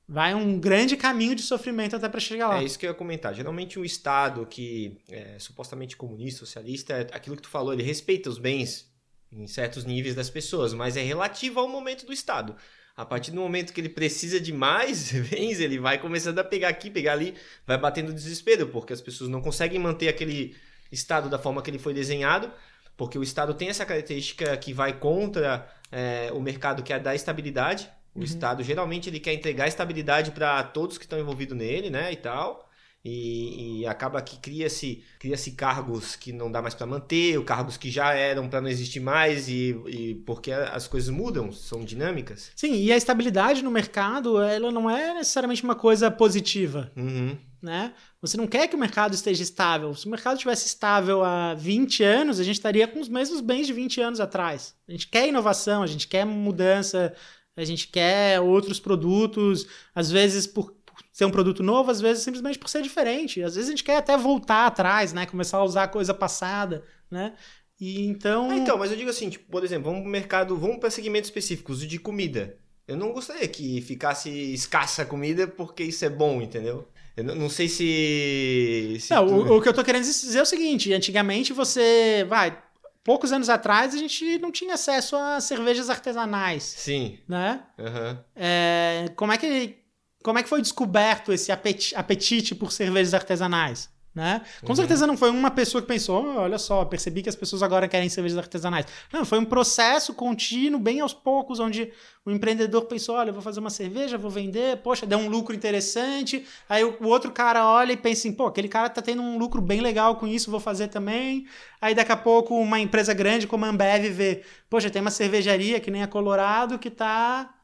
vai 0.07 0.35
um 0.35 0.59
grande 0.59 0.95
caminho 0.95 1.33
de 1.33 1.41
sofrimento 1.41 1.95
até 1.95 2.07
para 2.07 2.19
chegar 2.19 2.49
lá. 2.49 2.61
É 2.61 2.63
isso 2.63 2.77
que 2.77 2.85
eu 2.85 2.91
ia 2.91 2.95
comentar. 2.95 3.33
Geralmente 3.33 3.79
um 3.79 3.85
Estado 3.85 4.45
que 4.45 4.97
é 5.09 5.39
supostamente 5.39 5.95
comunista, 5.95 6.39
socialista, 6.41 6.93
é 6.93 7.07
aquilo 7.11 7.35
que 7.35 7.41
tu 7.41 7.49
falou, 7.49 7.73
ele 7.73 7.83
respeita 7.83 8.29
os 8.29 8.37
bens 8.37 8.93
em 9.31 9.47
certos 9.47 9.83
níveis 9.83 10.15
das 10.15 10.29
pessoas, 10.29 10.73
mas 10.73 10.95
é 10.95 11.01
relativo 11.01 11.59
ao 11.59 11.67
momento 11.67 12.05
do 12.05 12.13
Estado. 12.13 12.55
A 12.97 13.05
partir 13.05 13.31
do 13.31 13.41
momento 13.41 13.73
que 13.73 13.81
ele 13.81 13.89
precisa 13.89 14.39
de 14.39 14.53
mais 14.53 15.11
bens, 15.29 15.59
ele 15.59 15.77
vai 15.77 15.97
começando 15.97 16.39
a 16.39 16.43
pegar 16.43 16.69
aqui, 16.69 16.89
pegar 16.89 17.13
ali, 17.13 17.35
vai 17.67 17.77
batendo 17.77 18.13
desespero, 18.13 18.67
porque 18.67 18.93
as 18.93 19.01
pessoas 19.01 19.29
não 19.29 19.41
conseguem 19.41 19.79
manter 19.79 20.07
aquele 20.07 20.55
Estado 20.91 21.29
da 21.29 21.37
forma 21.37 21.61
que 21.61 21.69
ele 21.69 21.79
foi 21.79 21.93
desenhado, 21.93 22.49
porque 22.95 23.17
o 23.17 23.23
Estado 23.23 23.53
tem 23.53 23.67
essa 23.67 23.85
característica 23.85 24.55
que 24.57 24.71
vai 24.71 24.93
contra 24.97 25.69
é, 25.91 26.29
o 26.31 26.39
mercado, 26.39 26.83
que 26.83 26.93
é 26.93 26.99
dar 26.99 27.15
estabilidade. 27.15 27.89
O 28.13 28.19
uhum. 28.19 28.23
Estado 28.23 28.63
geralmente 28.63 29.09
ele 29.09 29.19
quer 29.19 29.33
entregar 29.33 29.67
estabilidade 29.67 30.31
para 30.31 30.63
todos 30.63 30.97
que 30.97 31.03
estão 31.03 31.19
envolvidos 31.19 31.57
nele, 31.57 31.89
né, 31.89 32.13
e 32.13 32.15
tal. 32.15 32.64
E, 33.07 33.81
e 33.81 33.85
acaba 33.85 34.19
que 34.19 34.35
cria-se 34.39 35.03
cria-se 35.19 35.51
cargos 35.51 36.15
que 36.15 36.33
não 36.33 36.51
dá 36.51 36.59
mais 36.59 36.73
para 36.73 36.87
manter, 36.87 37.39
cargos 37.43 37.77
que 37.77 37.91
já 37.91 38.13
eram 38.13 38.49
para 38.49 38.59
não 38.61 38.67
existir 38.67 38.99
mais 38.99 39.47
e, 39.47 39.79
e 39.85 40.15
porque 40.25 40.51
as 40.51 40.87
coisas 40.87 41.11
mudam, 41.11 41.51
são 41.51 41.85
dinâmicas. 41.85 42.51
Sim, 42.55 42.73
e 42.73 42.91
a 42.91 42.97
estabilidade 42.97 43.63
no 43.63 43.69
mercado, 43.69 44.41
ela 44.41 44.71
não 44.71 44.89
é 44.89 45.13
necessariamente 45.13 45.63
uma 45.63 45.75
coisa 45.75 46.09
positiva. 46.09 46.91
Uhum. 46.97 47.37
Né? 47.61 47.93
Você 48.21 48.37
não 48.37 48.47
quer 48.47 48.67
que 48.67 48.75
o 48.75 48.79
mercado 48.79 49.13
esteja 49.13 49.43
estável. 49.43 49.93
Se 49.93 50.07
o 50.07 50.09
mercado 50.09 50.37
estivesse 50.37 50.65
estável 50.65 51.23
há 51.23 51.53
20 51.53 52.03
anos, 52.03 52.39
a 52.39 52.43
gente 52.43 52.55
estaria 52.55 52.87
com 52.87 52.99
os 52.99 53.07
mesmos 53.07 53.39
bens 53.39 53.67
de 53.67 53.73
20 53.73 54.01
anos 54.01 54.19
atrás. 54.19 54.75
A 54.87 54.91
gente 54.91 55.07
quer 55.07 55.27
inovação, 55.27 55.83
a 55.83 55.87
gente 55.87 56.07
quer 56.07 56.25
mudança, 56.25 57.13
a 57.55 57.63
gente 57.63 57.87
quer 57.87 58.39
outros 58.41 58.79
produtos, 58.79 59.67
às 59.93 60.09
vezes 60.09 60.47
por 60.47 60.75
ser 61.15 61.23
um 61.23 61.31
produto 61.31 61.63
novo, 61.63 61.89
às 61.89 62.01
vezes 62.01 62.23
simplesmente 62.23 62.59
por 62.59 62.67
ser 62.67 62.81
diferente. 62.81 63.41
Às 63.41 63.55
vezes 63.55 63.69
a 63.69 63.71
gente 63.71 63.85
quer 63.85 63.95
até 63.95 64.17
voltar 64.17 64.67
atrás, 64.67 65.13
né? 65.13 65.25
Começar 65.25 65.59
a 65.59 65.63
usar 65.63 65.83
a 65.83 65.87
coisa 65.87 66.13
passada, 66.13 66.83
né? 67.09 67.31
E 67.79 68.05
então. 68.05 68.49
Ah, 68.49 68.57
então, 68.57 68.77
mas 68.77 68.91
eu 68.91 68.97
digo 68.97 69.09
assim, 69.09 69.29
tipo, 69.29 69.49
por 69.49 69.63
exemplo, 69.63 69.85
vamos 69.85 70.01
pro 70.01 70.11
mercado, 70.11 70.57
vamos 70.57 70.77
para 70.77 70.89
segmentos 70.89 71.29
específicos, 71.29 71.81
o 71.81 71.87
de 71.87 71.99
comida. 71.99 72.57
Eu 72.85 72.97
não 72.97 73.13
gostaria 73.13 73.47
que 73.47 73.79
ficasse 73.79 74.29
escassa 74.29 75.03
a 75.03 75.05
comida 75.05 75.47
porque 75.47 75.85
isso 75.85 76.03
é 76.03 76.09
bom, 76.09 76.41
entendeu? 76.41 76.85
Eu 77.15 77.23
não 77.23 77.49
sei 77.49 77.69
se. 77.69 78.97
se 78.99 79.13
não, 79.13 79.25
tu... 79.25 79.33
o, 79.33 79.57
o, 79.57 79.61
que 79.61 79.69
eu 79.69 79.73
tô 79.73 79.85
querendo 79.85 80.03
dizer 80.03 80.37
é 80.37 80.41
o 80.41 80.45
seguinte: 80.45 80.91
antigamente 80.91 81.53
você. 81.53 82.25
Vai, 82.27 82.61
poucos 83.05 83.31
anos 83.31 83.47
atrás 83.47 83.95
a 83.95 83.97
gente 83.97 84.37
não 84.39 84.51
tinha 84.51 84.73
acesso 84.73 85.15
a 85.15 85.39
cervejas 85.39 85.89
artesanais. 85.89 86.63
Sim. 86.63 87.19
Né? 87.25 87.63
Uhum. 87.79 88.17
É, 88.35 89.05
como, 89.15 89.31
é 89.31 89.37
que, 89.37 89.77
como 90.25 90.39
é 90.39 90.43
que 90.43 90.49
foi 90.49 90.59
descoberto 90.59 91.31
esse 91.31 91.51
apetite, 91.51 92.55
por 92.55 92.71
cervejas 92.71 93.13
artesanais? 93.13 93.93
Né? 94.11 94.41
Com 94.61 94.69
uhum. 94.69 94.75
certeza 94.75 95.05
não 95.05 95.15
foi 95.15 95.29
uma 95.29 95.51
pessoa 95.51 95.83
que 95.83 95.87
pensou, 95.87 96.25
oh, 96.25 96.39
olha 96.39 96.57
só, 96.57 96.83
percebi 96.83 97.21
que 97.21 97.29
as 97.29 97.35
pessoas 97.35 97.61
agora 97.61 97.87
querem 97.87 98.09
cervejas 98.09 98.39
artesanais. 98.39 98.87
Não, 99.13 99.23
foi 99.23 99.37
um 99.37 99.45
processo 99.45 100.15
contínuo, 100.15 100.79
bem 100.79 100.99
aos 100.99 101.13
poucos, 101.13 101.59
onde 101.59 101.91
o 102.25 102.31
empreendedor 102.31 102.85
pensou, 102.85 103.15
olha, 103.15 103.31
vou 103.31 103.41
fazer 103.41 103.59
uma 103.59 103.69
cerveja, 103.69 104.17
vou 104.17 104.31
vender, 104.31 104.77
poxa, 104.77 105.05
deu 105.05 105.19
um 105.19 105.29
lucro 105.29 105.53
interessante. 105.53 106.43
Aí 106.67 106.83
o, 106.83 106.97
o 107.01 107.07
outro 107.07 107.29
cara 107.31 107.67
olha 107.67 107.91
e 107.91 107.97
pensa 107.97 108.21
assim, 108.21 108.33
pô, 108.33 108.47
aquele 108.47 108.67
cara 108.67 108.89
tá 108.89 109.03
tendo 109.03 109.21
um 109.21 109.37
lucro 109.37 109.61
bem 109.61 109.79
legal 109.79 110.15
com 110.15 110.25
isso, 110.25 110.49
vou 110.49 110.59
fazer 110.59 110.87
também. 110.87 111.45
Aí 111.79 111.93
daqui 111.93 112.11
a 112.11 112.17
pouco 112.17 112.55
uma 112.55 112.79
empresa 112.79 113.13
grande 113.13 113.45
como 113.45 113.65
a 113.65 113.67
Ambev 113.67 114.09
vê, 114.09 114.43
poxa, 114.71 114.89
tem 114.89 115.03
uma 115.03 115.11
cervejaria 115.11 115.79
que 115.79 115.91
nem 115.91 116.01
a 116.01 116.07
Colorado 116.07 116.79
que 116.79 116.89
tá 116.89 117.54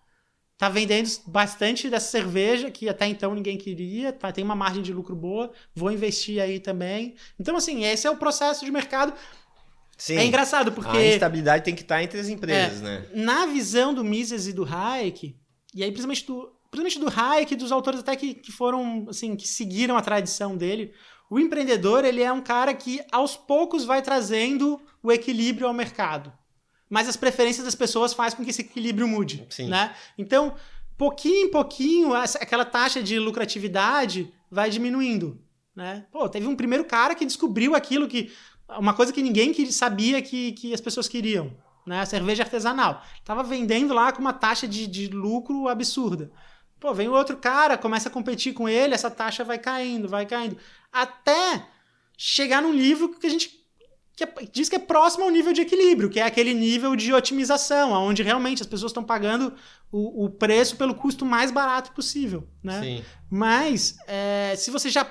tá 0.62 0.70
vendendo 0.70 1.09
bastante 1.26 1.89
dessa 1.89 2.12
cerveja 2.12 2.70
que 2.70 2.88
até 2.88 3.07
então 3.07 3.34
ninguém 3.34 3.57
queria, 3.57 4.14
tá, 4.14 4.32
tem 4.32 4.43
uma 4.43 4.53
margem 4.53 4.84
de 4.84 4.93
lucro 4.93 5.16
boa, 5.16 5.51
vou 5.74 5.91
investir 5.91 6.39
aí 6.39 6.59
também. 6.59 7.16
Então, 7.39 7.55
assim, 7.55 7.84
esse 7.84 8.05
é 8.05 8.12
o 8.12 8.16
processo 8.16 8.64
de 8.64 8.70
mercado. 8.70 9.12
Sim, 9.97 10.18
é 10.18 10.24
engraçado 10.24 10.72
porque. 10.72 10.95
A 10.95 11.03
estabilidade 11.03 11.64
tem 11.64 11.74
que 11.74 11.82
estar 11.82 12.03
entre 12.03 12.20
as 12.20 12.30
empresas, 12.30 12.80
é, 12.80 12.84
né? 12.84 13.05
Na 13.12 13.47
visão 13.47 13.91
do 13.91 14.03
Mises 14.03 14.45
e 14.45 14.53
do 14.53 14.64
Hayek, 14.64 15.36
e 15.74 15.84
aí 15.84 15.89
principalmente 15.89 16.28
do, 16.28 16.53
principalmente 16.70 16.99
do 16.99 17.20
Hayek 17.20 17.53
e 17.55 17.57
dos 17.57 17.72
autores 17.72 18.01
até 18.01 18.16
que, 18.16 18.36
que 18.36 18.51
foram, 18.51 19.07
assim, 19.09 19.36
que 19.36 19.47
seguiram 19.47 19.97
a 19.97 20.01
tradição 20.03 20.55
dele, 20.55 20.93
o 21.28 21.39
empreendedor, 21.39 22.05
ele 22.05 22.22
é 22.22 22.32
um 22.32 22.41
cara 22.41 22.72
que 22.76 23.01
aos 23.12 23.36
poucos 23.36 23.84
vai 23.84 24.03
trazendo 24.03 24.80
o 25.01 25.12
equilíbrio 25.12 25.66
ao 25.66 25.74
mercado 25.74 26.32
mas 26.91 27.07
as 27.07 27.15
preferências 27.15 27.63
das 27.63 27.73
pessoas 27.73 28.13
faz 28.13 28.33
com 28.33 28.43
que 28.43 28.49
esse 28.49 28.63
equilíbrio 28.63 29.07
mude, 29.07 29.47
Sim. 29.49 29.69
né? 29.69 29.95
Então, 30.17 30.53
pouquinho 30.97 31.47
em 31.47 31.49
pouquinho, 31.49 32.13
essa, 32.13 32.37
aquela 32.37 32.65
taxa 32.65 33.01
de 33.01 33.17
lucratividade 33.17 34.29
vai 34.51 34.69
diminuindo, 34.69 35.41
né? 35.73 36.05
Pô, 36.11 36.27
teve 36.27 36.45
um 36.47 36.55
primeiro 36.55 36.83
cara 36.83 37.15
que 37.15 37.25
descobriu 37.25 37.75
aquilo 37.75 38.09
que 38.09 38.29
uma 38.77 38.93
coisa 38.93 39.13
que 39.13 39.21
ninguém 39.21 39.53
sabia 39.71 40.21
que, 40.21 40.51
que 40.51 40.73
as 40.73 40.81
pessoas 40.81 41.07
queriam, 41.07 41.55
né? 41.87 42.01
A 42.01 42.05
cerveja 42.05 42.43
artesanal. 42.43 43.01
Tava 43.23 43.41
vendendo 43.41 43.93
lá 43.93 44.11
com 44.11 44.19
uma 44.19 44.33
taxa 44.33 44.67
de, 44.67 44.85
de 44.85 45.07
lucro 45.07 45.69
absurda. 45.69 46.29
Pô, 46.77 46.93
vem 46.93 47.07
o 47.07 47.13
outro 47.13 47.37
cara, 47.37 47.77
começa 47.77 48.09
a 48.09 48.11
competir 48.11 48.53
com 48.53 48.67
ele, 48.67 48.93
essa 48.93 49.09
taxa 49.09 49.45
vai 49.45 49.57
caindo, 49.57 50.09
vai 50.09 50.25
caindo. 50.25 50.57
Até 50.91 51.65
chegar 52.17 52.61
num 52.61 52.73
nível 52.73 53.07
que 53.13 53.27
a 53.27 53.29
gente 53.29 53.61
que 54.16 54.24
é, 54.24 54.34
diz 54.51 54.70
que 54.70 54.76
é 54.76 54.80
próximo 54.80 55.24
ao 55.24 55.30
nível 55.30 55.53
de 55.53 55.62
equilíbrio, 55.62 56.09
que 56.09 56.20
é 56.20 56.24
aquele 56.24 56.53
nível 56.53 56.95
de 56.95 57.14
otimização, 57.14 57.91
onde 57.91 58.24
realmente 58.24 58.62
as 58.62 58.68
pessoas 58.68 58.91
estão 58.91 59.03
pagando 59.03 59.53
o, 59.91 60.26
o 60.26 60.30
preço 60.30 60.76
pelo 60.76 60.95
custo 60.95 61.26
mais 61.26 61.51
barato 61.51 61.91
possível, 61.91 62.47
né? 62.64 62.82
Sim. 62.82 63.05
Mas 63.30 63.97
é, 64.07 64.53
se 64.57 64.70
você 64.72 64.89
já 64.89 65.05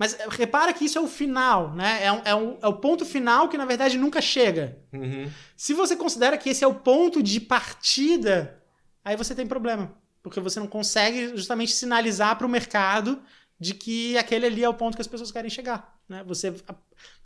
mas 0.00 0.16
repara 0.30 0.72
que 0.72 0.86
isso 0.86 0.96
é 0.96 1.00
o 1.02 1.06
final, 1.06 1.74
né? 1.74 2.02
É, 2.02 2.10
um, 2.10 2.22
é, 2.24 2.34
um, 2.34 2.58
é 2.62 2.66
o 2.66 2.72
ponto 2.72 3.04
final 3.04 3.50
que, 3.50 3.58
na 3.58 3.66
verdade, 3.66 3.98
nunca 3.98 4.22
chega. 4.22 4.78
Uhum. 4.94 5.30
Se 5.54 5.74
você 5.74 5.94
considera 5.94 6.38
que 6.38 6.48
esse 6.48 6.64
é 6.64 6.66
o 6.66 6.74
ponto 6.74 7.22
de 7.22 7.38
partida, 7.38 8.62
aí 9.04 9.14
você 9.14 9.34
tem 9.34 9.46
problema. 9.46 9.94
Porque 10.22 10.40
você 10.40 10.58
não 10.58 10.66
consegue 10.66 11.36
justamente 11.36 11.72
sinalizar 11.72 12.34
para 12.38 12.46
o 12.46 12.50
mercado 12.50 13.22
de 13.60 13.74
que 13.74 14.16
aquele 14.16 14.46
ali 14.46 14.64
é 14.64 14.68
o 14.70 14.72
ponto 14.72 14.94
que 14.94 15.02
as 15.02 15.06
pessoas 15.06 15.30
querem 15.30 15.50
chegar. 15.50 15.94
Né? 16.08 16.24
Você, 16.26 16.54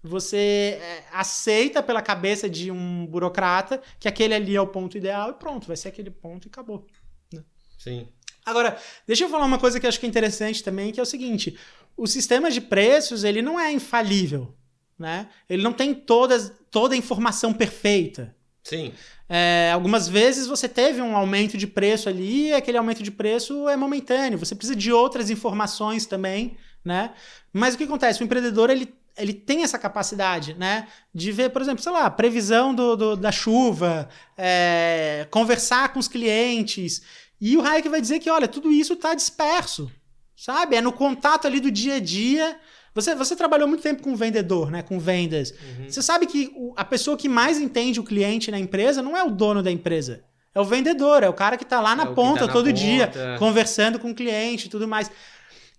você 0.05 0.79
é, 0.81 1.05
aceita 1.13 1.83
pela 1.83 2.03
cabeça 2.03 2.49
de 2.49 2.71
um 2.71 3.07
burocrata 3.07 3.81
que 3.99 4.07
aquele 4.07 4.35
ali 4.35 4.55
é 4.55 4.61
o 4.61 4.67
ponto 4.67 4.99
ideal 4.99 5.31
e 5.31 5.35
pronto, 5.35 5.67
vai 5.67 5.77
ser 5.77 5.89
aquele 5.89 6.11
ponto 6.11 6.47
e 6.47 6.49
acabou. 6.49 6.87
Né? 7.33 7.43
Sim. 7.79 8.07
Agora, 8.45 8.77
deixa 9.07 9.25
eu 9.25 9.31
falar 9.31 9.47
uma 9.47 9.59
coisa 9.59 9.81
que 9.81 9.87
eu 9.87 9.89
acho 9.89 9.99
que 9.99 10.05
é 10.05 10.09
interessante 10.09 10.63
também, 10.63 10.93
que 10.93 11.01
é 11.01 11.03
o 11.03 11.07
seguinte: 11.07 11.59
o 11.97 12.07
sistema 12.07 12.51
de 12.51 12.61
preços 12.61 13.25
ele 13.25 13.41
não 13.41 13.59
é 13.59 13.73
infalível. 13.73 14.55
Né? 14.99 15.29
Ele 15.49 15.63
não 15.63 15.73
tem 15.73 15.93
todas, 15.93 16.53
toda 16.71 16.95
a 16.95 16.99
informação 16.99 17.53
perfeita. 17.53 18.37
Sim. 18.63 18.93
É, 19.29 19.71
algumas 19.73 20.09
vezes 20.09 20.47
você 20.47 20.69
teve 20.69 21.01
um 21.01 21.17
aumento 21.17 21.57
de 21.57 21.67
preço 21.67 22.09
ali, 22.09 22.49
e 22.49 22.55
aquele 22.55 22.79
aumento 22.79 23.03
de 23.03 23.11
preço 23.11 23.69
é 23.69 23.77
momentâneo. 23.77 24.39
Você 24.39 24.55
precisa 24.55 24.77
de 24.77 24.93
outras 24.93 25.31
informações 25.31 26.07
também, 26.07 26.57
né? 26.85 27.13
Mas 27.53 27.75
o 27.75 27.79
que 27.79 27.85
acontece? 27.85 28.23
O 28.23 28.25
empreendedor 28.25 28.71
ele, 28.71 28.95
ele 29.17 29.33
tem 29.33 29.63
essa 29.63 29.79
capacidade, 29.79 30.55
né? 30.55 30.89
De 31.15 31.31
ver, 31.31 31.51
por 31.51 31.63
exemplo, 31.63 31.83
sei 31.83 31.93
lá, 31.93 32.11
previsão 32.11 32.75
do, 32.75 32.97
do 32.97 33.17
da 33.17 33.31
chuva, 33.31 34.09
é, 34.37 35.27
conversar 35.31 35.93
com 35.93 35.99
os 35.99 36.09
clientes. 36.09 37.03
E 37.41 37.57
o 37.57 37.63
Hayek 37.63 37.89
vai 37.89 38.01
dizer 38.01 38.19
que, 38.19 38.31
olha, 38.31 38.49
tudo 38.49 38.73
isso 38.73 38.95
está 38.95 39.15
disperso, 39.15 39.91
sabe? 40.37 40.77
É 40.77 40.81
no 40.81 40.93
contato 40.93 41.47
ali 41.47 41.61
do 41.61 41.71
dia 41.71 41.97
a 41.97 42.01
dia. 42.01 42.59
Você, 42.95 43.15
você 43.15 43.35
trabalhou 43.35 43.69
muito 43.69 43.83
tempo 43.83 44.03
com 44.03 44.15
vendedor, 44.17 44.71
né? 44.71 44.83
Com 44.83 44.99
vendas. 44.99 45.51
Uhum. 45.51 45.89
Você 45.89 46.03
sabe 46.03 46.27
que 46.27 46.53
a 46.77 46.85
pessoa 46.85 47.17
que 47.17 47.29
mais 47.29 47.59
entende 47.59 48.01
o 48.01 48.05
cliente 48.05 48.51
na 48.51 48.59
empresa 48.59 49.03
não 49.03 49.17
é 49.17 49.23
o 49.23 49.31
dono 49.31 49.63
da 49.63 49.71
empresa. 49.71 50.25
É 50.55 50.61
o 50.61 50.65
vendedor, 50.65 51.25
é 51.25 51.29
o 51.29 51.33
cara 51.33 51.57
que 51.57 51.65
está 51.65 51.81
lá 51.81 51.97
na 51.97 52.05
é 52.05 52.15
ponta 52.15 52.41
tá 52.41 52.47
na 52.47 52.53
todo 52.53 52.67
ponta. 52.67 52.73
dia, 52.73 53.11
conversando 53.41 53.99
com 53.99 54.13
o 54.13 54.15
cliente 54.15 54.67
e 54.67 54.71
tudo 54.71 54.87
mais. 54.87 55.11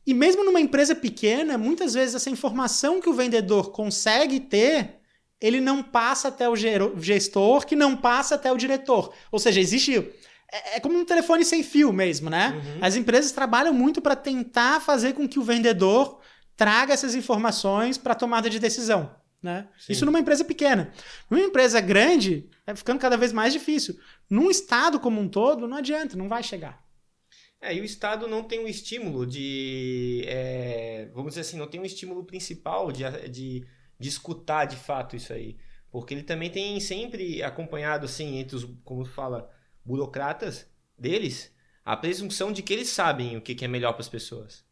E 0.05 0.13
mesmo 0.13 0.43
numa 0.43 0.59
empresa 0.59 0.93
pequena, 0.93 1.57
muitas 1.57 1.93
vezes 1.93 2.15
essa 2.15 2.29
informação 2.29 3.01
que 3.01 3.09
o 3.09 3.13
vendedor 3.13 3.71
consegue 3.71 4.39
ter, 4.39 4.99
ele 5.41 5.59
não 5.59 5.81
passa 5.81 6.27
até 6.27 6.47
o 6.47 6.55
gestor, 6.55 7.65
que 7.65 7.75
não 7.75 7.97
passa 7.97 8.35
até 8.35 8.51
o 8.51 8.57
diretor. 8.57 9.13
Ou 9.31 9.39
seja, 9.39 9.59
existe 9.59 9.97
é, 10.51 10.77
é 10.77 10.79
como 10.79 10.97
um 10.97 11.05
telefone 11.05 11.43
sem 11.43 11.63
fio 11.63 11.91
mesmo, 11.91 12.29
né? 12.29 12.49
Uhum. 12.49 12.79
As 12.81 12.95
empresas 12.95 13.31
trabalham 13.31 13.73
muito 13.73 14.01
para 14.01 14.15
tentar 14.15 14.79
fazer 14.79 15.13
com 15.13 15.27
que 15.27 15.39
o 15.39 15.43
vendedor 15.43 16.19
traga 16.55 16.93
essas 16.93 17.15
informações 17.15 17.97
para 17.97 18.15
tomada 18.15 18.49
de 18.49 18.59
decisão. 18.59 19.15
Né? 19.41 19.67
Isso 19.87 20.05
numa 20.05 20.19
empresa 20.19 20.43
pequena. 20.43 20.91
Numa 21.29 21.43
empresa 21.43 21.79
grande, 21.79 22.49
é 22.65 22.75
ficando 22.75 22.99
cada 22.99 23.15
vez 23.15 23.31
mais 23.31 23.53
difícil. 23.53 23.95
Num 24.27 24.49
estado 24.49 24.99
como 24.99 25.21
um 25.21 25.27
todo, 25.27 25.67
não 25.67 25.77
adianta, 25.77 26.17
não 26.17 26.27
vai 26.27 26.41
chegar. 26.41 26.83
É, 27.65 27.73
e 27.73 27.81
o 27.81 27.83
Estado 27.83 28.27
não 28.27 28.43
tem 28.43 28.59
um 28.59 28.67
estímulo 28.67 29.25
de. 29.25 30.23
É, 30.27 31.09
vamos 31.15 31.31
dizer 31.31 31.41
assim, 31.41 31.57
não 31.57 31.67
tem 31.67 31.81
um 31.81 31.85
estímulo 31.85 32.23
principal 32.23 32.91
de, 32.91 33.03
de, 33.27 33.65
de 33.99 34.07
escutar 34.07 34.65
de 34.65 34.75
fato 34.75 35.15
isso 35.15 35.33
aí. 35.33 35.57
Porque 35.89 36.13
ele 36.13 36.21
também 36.21 36.51
tem 36.51 36.79
sempre 36.79 37.41
acompanhado, 37.41 38.05
assim, 38.05 38.37
entre 38.37 38.55
os, 38.55 38.65
como 38.83 39.03
fala, 39.03 39.49
burocratas 39.83 40.69
deles, 40.97 41.51
a 41.83 41.97
presunção 41.97 42.51
de 42.51 42.61
que 42.61 42.71
eles 42.71 42.89
sabem 42.89 43.35
o 43.35 43.41
que, 43.41 43.55
que 43.55 43.65
é 43.65 43.67
melhor 43.67 43.93
para 43.93 44.01
as 44.01 44.09
pessoas. 44.09 44.63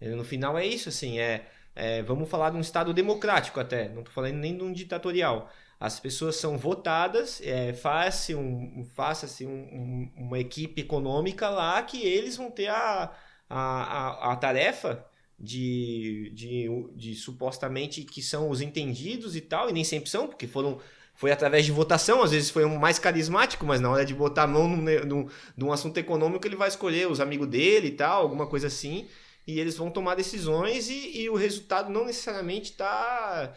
No 0.00 0.22
final 0.22 0.56
é 0.56 0.64
isso, 0.64 0.88
assim, 0.88 1.18
é, 1.18 1.48
é, 1.74 2.02
vamos 2.02 2.28
falar 2.28 2.50
de 2.50 2.56
um 2.58 2.60
Estado 2.60 2.92
democrático 2.94 3.58
até, 3.58 3.88
não 3.88 4.00
estou 4.00 4.14
falando 4.14 4.36
nem 4.36 4.56
de 4.56 4.62
um 4.62 4.72
ditatorial. 4.72 5.50
As 5.78 6.00
pessoas 6.00 6.36
são 6.36 6.56
votadas, 6.56 7.40
é, 7.42 7.72
faça-se 7.74 8.34
um, 8.34 8.86
faça 8.94 9.44
um, 9.44 9.48
um, 9.48 10.10
uma 10.16 10.38
equipe 10.38 10.80
econômica 10.80 11.50
lá 11.50 11.82
que 11.82 12.00
eles 12.00 12.36
vão 12.36 12.50
ter 12.50 12.68
a, 12.68 13.12
a, 13.48 13.58
a, 13.58 14.32
a 14.32 14.36
tarefa 14.36 15.04
de, 15.38 16.32
de, 16.34 16.66
de, 16.94 17.14
supostamente 17.14 18.02
que 18.04 18.22
são 18.22 18.48
os 18.48 18.62
entendidos 18.62 19.36
e 19.36 19.40
tal, 19.42 19.68
e 19.68 19.72
nem 19.72 19.84
sempre 19.84 20.08
são, 20.08 20.26
porque 20.26 20.46
foram 20.46 20.78
foi 21.14 21.30
através 21.32 21.64
de 21.64 21.72
votação, 21.72 22.22
às 22.22 22.30
vezes 22.30 22.50
foi 22.50 22.66
um 22.66 22.78
mais 22.78 22.98
carismático, 22.98 23.64
mas 23.64 23.80
na 23.80 23.90
hora 23.90 24.04
de 24.04 24.14
botar 24.14 24.42
a 24.42 24.46
mão 24.46 24.68
num, 24.68 25.28
num 25.56 25.72
assunto 25.72 25.96
econômico, 25.96 26.46
ele 26.46 26.56
vai 26.56 26.68
escolher 26.68 27.10
os 27.10 27.20
amigos 27.20 27.48
dele 27.48 27.88
e 27.88 27.92
tal, 27.92 28.22
alguma 28.22 28.46
coisa 28.46 28.66
assim 28.66 29.06
e 29.46 29.60
eles 29.60 29.76
vão 29.76 29.90
tomar 29.90 30.16
decisões 30.16 30.88
e, 30.90 31.22
e 31.22 31.30
o 31.30 31.36
resultado 31.36 31.90
não 31.90 32.04
necessariamente 32.04 32.72
está. 32.72 33.54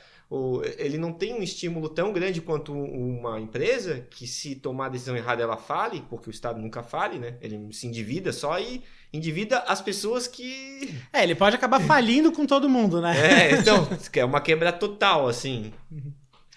Ele 0.77 0.99
não 0.99 1.11
tem 1.11 1.33
um 1.33 1.41
estímulo 1.41 1.89
tão 1.89 2.13
grande 2.13 2.39
quanto 2.39 2.71
uma 2.71 3.39
empresa 3.39 4.05
que, 4.11 4.27
se 4.27 4.55
tomar 4.55 4.85
a 4.85 4.89
decisão 4.89 5.17
errada, 5.17 5.41
ela 5.41 5.57
fale, 5.57 6.03
porque 6.07 6.29
o 6.29 6.31
Estado 6.31 6.61
nunca 6.61 6.83
fale, 6.83 7.17
né? 7.17 7.37
Ele 7.41 7.73
se 7.73 7.87
endivida 7.87 8.31
só 8.31 8.59
e 8.59 8.83
endivida 9.11 9.59
as 9.59 9.81
pessoas 9.81 10.27
que. 10.27 10.95
É, 11.11 11.23
ele 11.23 11.33
pode 11.33 11.55
acabar 11.55 11.81
falindo 11.81 12.31
com 12.31 12.45
todo 12.45 12.69
mundo, 12.69 13.01
né? 13.01 13.15
É, 13.17 13.55
então, 13.57 13.87
é 14.13 14.25
uma 14.25 14.39
quebra 14.39 14.71
total, 14.71 15.27
assim. 15.27 15.73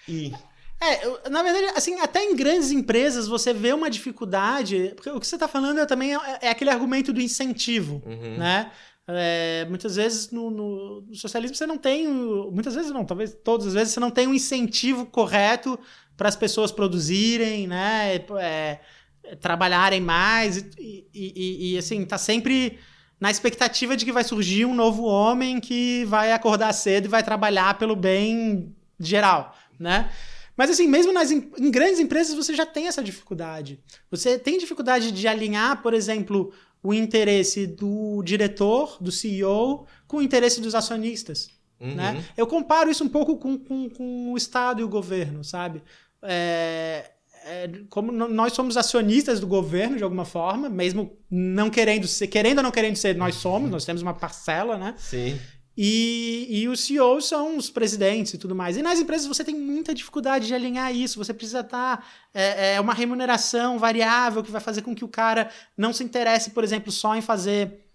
E. 0.07 0.31
É, 0.79 1.29
na 1.29 1.41
verdade, 1.41 1.77
assim, 1.77 1.99
até 2.01 2.21
em 2.23 2.35
grandes 2.35 2.69
empresas 2.69 3.25
você 3.27 3.53
vê 3.53 3.71
uma 3.71 3.89
dificuldade, 3.89 4.91
porque 4.95 5.09
o 5.09 5.19
que 5.19 5.25
você 5.25 5.35
está 5.35 5.47
falando 5.47 5.79
é, 5.79 5.85
também 5.85 6.13
é, 6.13 6.19
é, 6.41 6.49
aquele 6.49 6.69
argumento 6.69 7.13
do 7.13 7.21
incentivo, 7.21 8.03
uhum. 8.05 8.37
né? 8.37 8.69
É, 9.05 9.65
muitas 9.67 9.97
vezes 9.97 10.31
no, 10.31 10.49
no, 10.49 11.01
no, 11.01 11.15
socialismo 11.15 11.55
você 11.55 11.67
não 11.67 11.77
tem. 11.77 12.07
Muitas 12.07 12.75
vezes 12.75 12.91
não, 12.91 13.03
talvez 13.03 13.35
todas 13.43 13.67
as 13.67 13.73
vezes 13.73 13.93
você 13.93 13.99
não 13.99 14.09
tem 14.09 14.27
um 14.27 14.33
incentivo 14.33 15.05
correto 15.05 15.77
para 16.15 16.29
as 16.29 16.35
pessoas 16.35 16.71
produzirem, 16.71 17.67
né? 17.67 18.15
É, 18.15 18.79
é, 19.25 19.35
trabalharem 19.35 19.99
mais 19.99 20.57
e, 20.77 21.05
e, 21.13 21.73
e, 21.73 21.77
assim, 21.77 22.05
tá 22.05 22.17
sempre 22.17 22.79
na 23.19 23.31
expectativa 23.31 23.95
de 23.95 24.05
que 24.05 24.11
vai 24.11 24.23
surgir 24.23 24.65
um 24.65 24.75
novo 24.75 25.03
homem 25.03 25.59
que 25.59 26.05
vai 26.05 26.31
acordar 26.31 26.73
cedo 26.73 27.05
e 27.05 27.09
vai 27.09 27.23
trabalhar 27.23 27.77
pelo 27.77 27.95
bem 27.95 28.73
geral, 28.99 29.55
né? 29.79 30.09
Mas 30.55 30.69
assim, 30.69 30.87
mesmo 30.87 31.11
nas, 31.11 31.31
em 31.31 31.71
grandes 31.71 31.99
empresas 31.99 32.35
você 32.35 32.53
já 32.53 32.65
tem 32.65 32.87
essa 32.87 33.03
dificuldade. 33.03 33.79
Você 34.11 34.37
tem 34.37 34.57
dificuldade 34.57 35.11
de 35.11 35.27
alinhar, 35.27 35.81
por 35.81 35.93
exemplo, 35.93 36.53
o 36.83 36.93
interesse 36.93 37.65
do 37.65 38.21
diretor, 38.23 38.97
do 39.01 39.11
CEO, 39.11 39.87
com 40.05 40.17
o 40.17 40.21
interesse 40.21 40.59
dos 40.59 40.75
acionistas. 40.75 41.49
Uhum. 41.79 41.95
Né? 41.95 42.23
Eu 42.35 42.45
comparo 42.45 42.91
isso 42.91 43.03
um 43.03 43.09
pouco 43.09 43.37
com, 43.37 43.57
com, 43.57 43.89
com 43.89 44.33
o 44.33 44.37
Estado 44.37 44.81
e 44.81 44.83
o 44.83 44.89
governo, 44.89 45.43
sabe? 45.43 45.81
É, 46.21 47.09
é, 47.45 47.69
como 47.89 48.11
nós 48.11 48.53
somos 48.53 48.77
acionistas 48.77 49.39
do 49.39 49.47
governo 49.47 49.97
de 49.97 50.03
alguma 50.03 50.25
forma, 50.25 50.69
mesmo 50.69 51.17
não 51.29 51.69
querendo 51.69 52.07
ser, 52.07 52.27
querendo 52.27 52.57
ou 52.57 52.63
não 52.63 52.71
querendo 52.71 52.95
ser, 52.95 53.15
nós 53.15 53.35
somos, 53.35 53.69
nós 53.69 53.85
temos 53.85 54.01
uma 54.01 54.13
parcela, 54.13 54.77
né? 54.77 54.93
Sim. 54.97 55.39
E, 55.75 56.47
e 56.49 56.67
os 56.67 56.81
CEOs 56.81 57.27
são 57.27 57.57
os 57.57 57.69
presidentes 57.69 58.33
e 58.33 58.37
tudo 58.37 58.53
mais. 58.53 58.77
E 58.77 58.83
nas 58.83 58.99
empresas 58.99 59.25
você 59.27 59.43
tem 59.43 59.55
muita 59.55 59.93
dificuldade 59.93 60.45
de 60.45 60.53
alinhar 60.53 60.95
isso. 60.95 61.17
Você 61.17 61.33
precisa 61.33 61.61
estar. 61.61 61.97
Tá, 61.97 62.03
é, 62.33 62.75
é 62.75 62.81
uma 62.81 62.93
remuneração 62.93 63.79
variável 63.79 64.43
que 64.43 64.51
vai 64.51 64.61
fazer 64.61 64.83
com 64.83 64.93
que 64.93 65.03
o 65.03 65.07
cara 65.07 65.49
não 65.75 65.91
se 65.91 66.03
interesse, 66.03 66.51
por 66.51 66.63
exemplo, 66.63 66.91
só 66.91 67.15
em 67.15 67.21
fazer. 67.21 67.87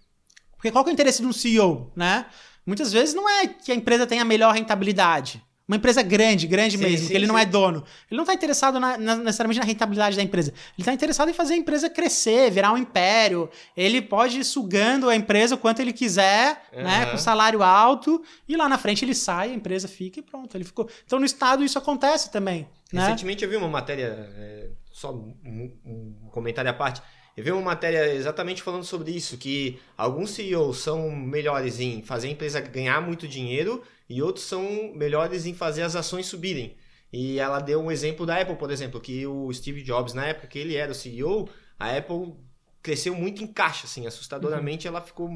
Porque 0.57 0.71
qual 0.71 0.83
que 0.83 0.89
é 0.89 0.91
o 0.91 0.93
interesse 0.93 1.21
de 1.21 1.27
um 1.27 1.33
CEO, 1.33 1.91
né? 1.95 2.25
Muitas 2.65 2.91
vezes 2.91 3.15
não 3.15 3.27
é 3.29 3.47
que 3.47 3.71
a 3.71 3.75
empresa 3.75 4.05
tenha 4.05 4.23
a 4.23 4.25
melhor 4.25 4.53
rentabilidade. 4.53 5.41
Uma 5.69 5.75
empresa 5.75 6.01
grande, 6.01 6.47
grande 6.47 6.79
sim, 6.79 6.83
mesmo, 6.83 7.05
sim, 7.05 7.07
que 7.09 7.13
ele 7.13 7.27
sim. 7.27 7.31
não 7.31 7.37
é 7.37 7.45
dono. 7.45 7.85
Ele 8.09 8.17
não 8.17 8.23
está 8.23 8.33
interessado 8.33 8.79
na, 8.79 8.97
na, 8.97 9.15
necessariamente 9.17 9.59
na 9.59 9.65
rentabilidade 9.67 10.15
da 10.15 10.23
empresa. 10.23 10.49
Ele 10.49 10.79
está 10.79 10.91
interessado 10.91 11.29
em 11.29 11.33
fazer 11.33 11.53
a 11.53 11.57
empresa 11.57 11.87
crescer, 11.87 12.49
virar 12.49 12.73
um 12.73 12.77
império. 12.77 13.47
Ele 13.77 14.01
pode 14.01 14.39
ir 14.39 14.43
sugando 14.43 15.07
a 15.07 15.15
empresa 15.15 15.53
o 15.53 15.59
quanto 15.59 15.79
ele 15.79 15.93
quiser, 15.93 16.59
uhum. 16.73 16.81
né, 16.81 17.05
com 17.05 17.19
salário 17.19 17.61
alto, 17.61 18.19
e 18.47 18.57
lá 18.57 18.67
na 18.67 18.79
frente 18.79 19.05
ele 19.05 19.13
sai, 19.13 19.51
a 19.51 19.53
empresa 19.53 19.87
fica 19.87 20.19
e 20.19 20.23
pronto. 20.23 20.57
Ele 20.57 20.63
ficou. 20.63 20.89
Então 21.05 21.19
no 21.19 21.25
Estado 21.25 21.63
isso 21.63 21.77
acontece 21.77 22.31
também. 22.31 22.67
Né? 22.91 23.03
Recentemente 23.03 23.43
eu 23.43 23.49
vi 23.51 23.55
uma 23.55 23.69
matéria, 23.69 24.27
é, 24.39 24.69
só 24.91 25.13
um, 25.13 25.71
um 25.85 26.29
comentário 26.31 26.71
à 26.71 26.73
parte. 26.73 26.99
Eu 27.37 27.43
vi 27.43 27.51
uma 27.51 27.61
matéria 27.61 28.11
exatamente 28.15 28.63
falando 28.63 28.83
sobre 28.83 29.11
isso, 29.11 29.37
que 29.37 29.79
alguns 29.95 30.31
CEOs 30.31 30.79
são 30.79 31.11
melhores 31.11 31.79
em 31.79 32.01
fazer 32.01 32.27
a 32.27 32.31
empresa 32.31 32.59
ganhar 32.59 32.99
muito 33.01 33.27
dinheiro 33.27 33.83
e 34.09 34.21
outros 34.21 34.45
são 34.45 34.91
melhores 34.95 35.45
em 35.45 35.53
fazer 35.53 35.83
as 35.83 35.95
ações 35.95 36.25
subirem. 36.25 36.75
E 37.11 37.39
ela 37.39 37.59
deu 37.59 37.79
um 37.79 37.91
exemplo 37.91 38.25
da 38.25 38.39
Apple, 38.39 38.55
por 38.55 38.71
exemplo, 38.71 38.99
que 38.99 39.25
o 39.25 39.51
Steve 39.53 39.83
Jobs, 39.83 40.13
na 40.13 40.27
época 40.27 40.47
que 40.47 40.59
ele 40.59 40.75
era 40.75 40.91
o 40.91 40.95
CEO, 40.95 41.47
a 41.79 41.95
Apple 41.95 42.33
cresceu 42.81 43.13
muito 43.13 43.43
em 43.43 43.47
caixa, 43.47 43.85
assim, 43.85 44.07
assustadoramente 44.07 44.87
uhum. 44.87 44.95
ela 44.95 45.01
ficou... 45.01 45.29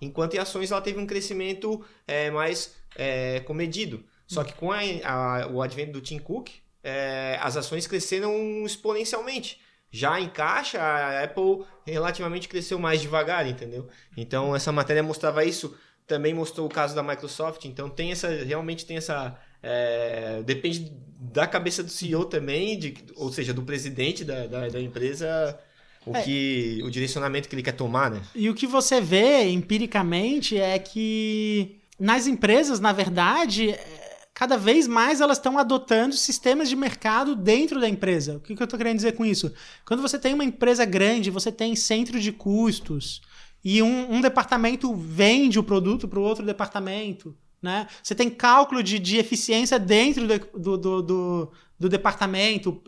Enquanto 0.00 0.34
em 0.34 0.38
ações 0.38 0.70
ela 0.70 0.80
teve 0.80 0.98
um 0.98 1.06
crescimento 1.06 1.84
é, 2.06 2.30
mais 2.30 2.74
é, 2.96 3.40
comedido. 3.40 4.04
Só 4.26 4.42
que 4.42 4.52
com 4.54 4.72
a, 4.72 4.80
a, 5.04 5.46
o 5.48 5.62
advento 5.62 5.92
do 5.92 6.00
Tim 6.00 6.18
Cook, 6.18 6.50
é, 6.82 7.38
as 7.40 7.56
ações 7.56 7.86
cresceram 7.86 8.64
exponencialmente. 8.64 9.60
Já 9.90 10.18
em 10.18 10.28
caixa, 10.28 10.80
a 10.80 11.22
Apple 11.22 11.66
relativamente 11.86 12.48
cresceu 12.48 12.78
mais 12.78 13.00
devagar, 13.00 13.46
entendeu? 13.46 13.88
Então 14.16 14.56
essa 14.56 14.72
matéria 14.72 15.02
mostrava 15.02 15.44
isso. 15.44 15.76
Também 16.06 16.34
mostrou 16.34 16.66
o 16.66 16.70
caso 16.70 16.94
da 16.94 17.02
Microsoft. 17.02 17.64
Então 17.64 17.88
tem 17.88 18.12
essa, 18.12 18.28
realmente 18.28 18.84
tem 18.84 18.96
essa 18.96 19.38
é, 19.62 20.42
depende 20.44 20.92
da 21.18 21.46
cabeça 21.46 21.82
do 21.82 21.90
CEO 21.90 22.24
também, 22.24 22.78
de, 22.78 22.94
ou 23.14 23.32
seja, 23.32 23.54
do 23.54 23.62
presidente 23.62 24.24
da, 24.24 24.46
da, 24.46 24.68
da 24.68 24.80
empresa, 24.80 25.58
o, 26.04 26.16
é. 26.16 26.22
que, 26.22 26.80
o 26.82 26.90
direcionamento 26.90 27.48
que 27.48 27.54
ele 27.54 27.62
quer 27.62 27.72
tomar, 27.72 28.10
né? 28.10 28.20
E 28.34 28.50
o 28.50 28.54
que 28.54 28.66
você 28.66 29.00
vê 29.00 29.48
empiricamente 29.48 30.58
é 30.58 30.78
que 30.78 31.80
nas 31.98 32.26
empresas, 32.26 32.80
na 32.80 32.92
verdade, 32.92 33.70
é, 33.70 34.26
cada 34.34 34.56
vez 34.56 34.88
mais 34.88 35.20
elas 35.20 35.38
estão 35.38 35.56
adotando 35.56 36.16
sistemas 36.16 36.68
de 36.68 36.74
mercado 36.74 37.36
dentro 37.36 37.80
da 37.80 37.88
empresa. 37.88 38.36
O 38.38 38.40
que, 38.40 38.56
que 38.56 38.62
eu 38.62 38.64
estou 38.64 38.76
querendo 38.76 38.96
dizer 38.96 39.12
com 39.12 39.24
isso? 39.24 39.52
Quando 39.86 40.02
você 40.02 40.18
tem 40.18 40.34
uma 40.34 40.44
empresa 40.44 40.84
grande, 40.84 41.30
você 41.30 41.52
tem 41.52 41.76
centro 41.76 42.18
de 42.18 42.32
custos 42.32 43.22
e 43.64 43.82
um, 43.82 44.14
um 44.14 44.20
departamento 44.20 44.94
vende 44.94 45.58
o 45.58 45.62
produto 45.62 46.08
para 46.08 46.18
o 46.18 46.22
outro 46.22 46.44
departamento. 46.44 47.36
Né? 47.60 47.86
Você 48.02 48.14
tem 48.14 48.28
cálculo 48.28 48.82
de, 48.82 48.98
de 48.98 49.18
eficiência 49.18 49.78
dentro 49.78 50.26
do, 50.26 50.76
do, 50.76 51.02
do, 51.02 51.52
do 51.78 51.88
departamento, 51.88 52.82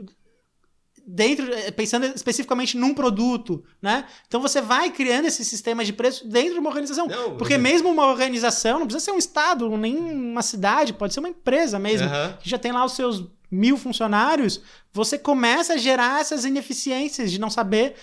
dentro, 1.07 1.53
eh, 1.53 1.71
pensando 1.71 2.07
especificamente 2.07 2.77
num 2.77 2.93
produto, 2.93 3.63
né? 3.81 4.05
Então 4.27 4.41
você 4.41 4.61
vai 4.61 4.91
criando 4.91 5.27
esse 5.27 5.45
sistema 5.45 5.85
de 5.85 5.93
preço 5.93 6.27
dentro 6.27 6.55
de 6.55 6.59
uma 6.59 6.71
organização. 6.71 7.07
Não, 7.07 7.37
porque 7.37 7.57
mesmo 7.57 7.91
uma 7.91 8.07
organização, 8.07 8.81
não 8.81 8.87
precisa 8.87 9.05
ser 9.05 9.13
um 9.13 9.19
estado, 9.19 9.77
nem 9.77 9.97
uma 9.97 10.43
cidade, 10.43 10.93
pode 10.93 11.15
ser 11.15 11.21
uma 11.21 11.29
empresa 11.29 11.79
mesmo, 11.79 12.09
que 12.41 12.49
já 12.49 12.59
tem 12.59 12.73
lá 12.73 12.85
os 12.85 12.93
seus 12.93 13.25
mil 13.51 13.77
funcionários, 13.77 14.61
você 14.93 15.17
começa 15.17 15.75
a 15.75 15.77
gerar 15.77 16.21
essas 16.21 16.45
ineficiências 16.45 17.31
de 17.31 17.39
não 17.39 17.49
saber 17.49 17.95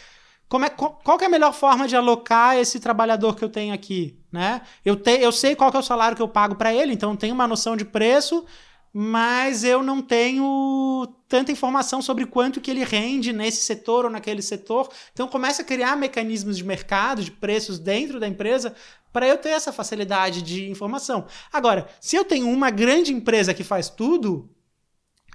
como 0.51 0.65
é, 0.65 0.69
qual 0.69 1.17
é 1.21 1.25
a 1.25 1.29
melhor 1.29 1.53
forma 1.53 1.87
de 1.87 1.95
alocar 1.95 2.57
esse 2.57 2.77
trabalhador 2.77 3.37
que 3.37 3.43
eu 3.43 3.47
tenho 3.47 3.73
aqui, 3.73 4.19
né? 4.29 4.61
Eu, 4.83 4.97
te, 4.97 5.11
eu 5.11 5.31
sei 5.31 5.55
qual 5.55 5.71
é 5.73 5.77
o 5.77 5.81
salário 5.81 6.13
que 6.13 6.21
eu 6.21 6.27
pago 6.27 6.55
para 6.55 6.73
ele, 6.73 6.91
então 6.91 7.11
eu 7.11 7.15
tenho 7.15 7.33
uma 7.33 7.47
noção 7.47 7.77
de 7.77 7.85
preço, 7.85 8.43
mas 8.91 9.63
eu 9.63 9.81
não 9.81 10.01
tenho 10.01 11.07
tanta 11.25 11.53
informação 11.53 12.01
sobre 12.01 12.25
quanto 12.25 12.59
que 12.59 12.69
ele 12.69 12.83
rende 12.83 13.31
nesse 13.31 13.63
setor 13.63 14.03
ou 14.03 14.11
naquele 14.11 14.41
setor. 14.41 14.89
Então 15.13 15.25
começa 15.25 15.61
a 15.61 15.65
criar 15.65 15.95
mecanismos 15.95 16.57
de 16.57 16.65
mercado, 16.65 17.23
de 17.23 17.31
preços 17.31 17.79
dentro 17.79 18.19
da 18.19 18.27
empresa 18.27 18.75
para 19.13 19.25
eu 19.25 19.37
ter 19.37 19.51
essa 19.51 19.71
facilidade 19.71 20.41
de 20.41 20.69
informação. 20.69 21.27
Agora, 21.53 21.87
se 22.01 22.17
eu 22.17 22.25
tenho 22.25 22.49
uma 22.49 22.69
grande 22.69 23.13
empresa 23.13 23.53
que 23.53 23.63
faz 23.63 23.87
tudo, 23.87 24.49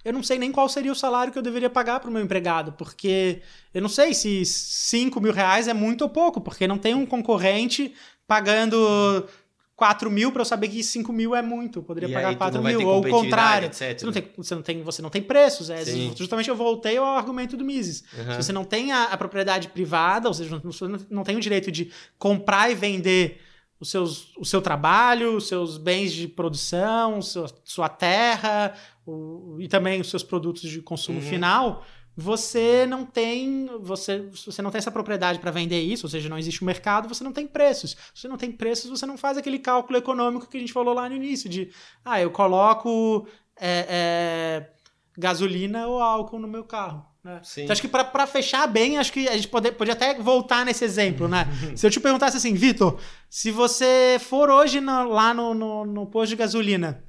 eu 0.06 0.12
não 0.12 0.22
sei 0.22 0.38
nem 0.38 0.52
qual 0.52 0.68
seria 0.68 0.92
o 0.92 0.94
salário 0.94 1.32
que 1.32 1.38
eu 1.38 1.42
deveria 1.42 1.68
pagar 1.68 1.98
para 1.98 2.08
o 2.08 2.12
meu 2.12 2.22
empregado, 2.22 2.70
porque 2.74 3.42
eu 3.74 3.82
não 3.82 3.88
sei 3.88 4.14
se 4.14 4.44
5 4.44 5.20
mil 5.20 5.32
reais 5.32 5.66
é 5.66 5.74
muito 5.74 6.02
ou 6.02 6.08
pouco, 6.08 6.40
porque 6.40 6.68
não 6.68 6.78
tem 6.78 6.94
um 6.94 7.04
concorrente 7.04 7.92
pagando 8.24 9.26
4 9.74 10.08
mil 10.08 10.30
para 10.30 10.42
eu 10.42 10.44
saber 10.44 10.68
que 10.68 10.80
5 10.80 11.12
mil 11.12 11.34
é 11.34 11.42
muito. 11.42 11.80
Eu 11.80 11.82
poderia 11.82 12.08
e 12.08 12.12
pagar 12.12 12.36
4 12.36 12.62
mil, 12.62 12.86
ou 12.86 13.04
o 13.04 13.10
contrário. 13.10 13.66
Etc. 13.66 13.98
Você, 13.98 14.06
não 14.06 14.12
tem, 14.12 14.30
você, 14.36 14.54
não 14.54 14.62
tem, 14.62 14.82
você 14.84 15.02
não 15.02 15.10
tem 15.10 15.22
preços. 15.22 15.70
É, 15.70 15.84
justamente 16.14 16.48
eu 16.48 16.54
voltei 16.54 16.96
ao 16.98 17.04
argumento 17.04 17.56
do 17.56 17.64
Mises. 17.64 18.04
Uhum. 18.16 18.30
Se 18.30 18.44
você 18.44 18.52
não 18.52 18.64
tem 18.64 18.92
a, 18.92 19.06
a 19.06 19.16
propriedade 19.16 19.66
privada, 19.66 20.28
ou 20.28 20.34
seja, 20.34 20.56
você 20.62 20.86
não, 20.86 21.00
não 21.10 21.24
tem 21.24 21.36
o 21.36 21.40
direito 21.40 21.72
de 21.72 21.90
comprar 22.16 22.70
e 22.70 22.76
vender 22.76 23.40
os 23.78 23.90
seus, 23.90 24.36
o 24.36 24.44
seu 24.44 24.62
trabalho, 24.62 25.36
os 25.36 25.48
seus 25.48 25.76
bens 25.76 26.12
de 26.12 26.26
produção, 26.26 27.20
sua, 27.20 27.46
sua 27.64 27.88
terra, 27.88 28.74
o, 29.06 29.56
e 29.60 29.68
também 29.68 30.00
os 30.00 30.10
seus 30.10 30.22
produtos 30.22 30.62
de 30.62 30.80
consumo 30.80 31.20
uhum. 31.20 31.26
final, 31.26 31.84
você 32.16 32.86
não 32.86 33.04
tem 33.04 33.68
você, 33.80 34.20
você 34.20 34.62
não 34.62 34.70
tem 34.70 34.78
essa 34.78 34.90
propriedade 34.90 35.38
para 35.38 35.50
vender 35.50 35.80
isso, 35.82 36.06
ou 36.06 36.10
seja, 36.10 36.30
não 36.30 36.38
existe 36.38 36.64
um 36.64 36.66
mercado, 36.66 37.08
você 37.08 37.22
não 37.22 37.32
tem 37.32 37.46
preços. 37.46 37.90
Se 38.14 38.22
você 38.22 38.28
não 38.28 38.38
tem 38.38 38.50
preços, 38.50 38.88
você 38.88 39.04
não 39.04 39.18
faz 39.18 39.36
aquele 39.36 39.58
cálculo 39.58 39.98
econômico 39.98 40.48
que 40.48 40.56
a 40.56 40.60
gente 40.60 40.72
falou 40.72 40.94
lá 40.94 41.08
no 41.10 41.14
início, 41.14 41.50
de 41.50 41.70
ah, 42.02 42.18
eu 42.18 42.30
coloco 42.30 43.28
é, 43.60 43.86
é, 43.88 44.70
gasolina 45.18 45.86
ou 45.86 46.00
álcool 46.00 46.38
no 46.38 46.48
meu 46.48 46.64
carro. 46.64 47.04
Né? 47.26 47.42
Então, 47.58 47.72
acho 47.72 47.82
que 47.82 47.88
para 47.88 48.24
fechar 48.24 48.68
bem, 48.68 48.98
acho 48.98 49.12
que 49.12 49.26
a 49.28 49.34
gente 49.34 49.48
pode, 49.48 49.72
pode 49.72 49.90
até 49.90 50.14
voltar 50.14 50.64
nesse 50.64 50.84
exemplo, 50.84 51.26
né? 51.26 51.44
se 51.74 51.84
eu 51.84 51.90
te 51.90 51.98
perguntasse 51.98 52.36
assim, 52.36 52.54
Vitor, 52.54 53.00
se 53.28 53.50
você 53.50 54.16
for 54.20 54.48
hoje 54.48 54.80
no, 54.80 55.08
lá 55.08 55.34
no, 55.34 55.52
no, 55.52 55.84
no 55.84 56.06
posto 56.06 56.30
de 56.30 56.36
gasolina 56.36 57.02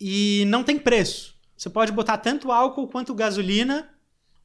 e 0.00 0.44
não 0.46 0.64
tem 0.64 0.78
preço. 0.78 1.34
Você 1.54 1.68
pode 1.68 1.92
botar 1.92 2.16
tanto 2.16 2.50
álcool 2.50 2.88
quanto 2.88 3.14
gasolina, 3.14 3.86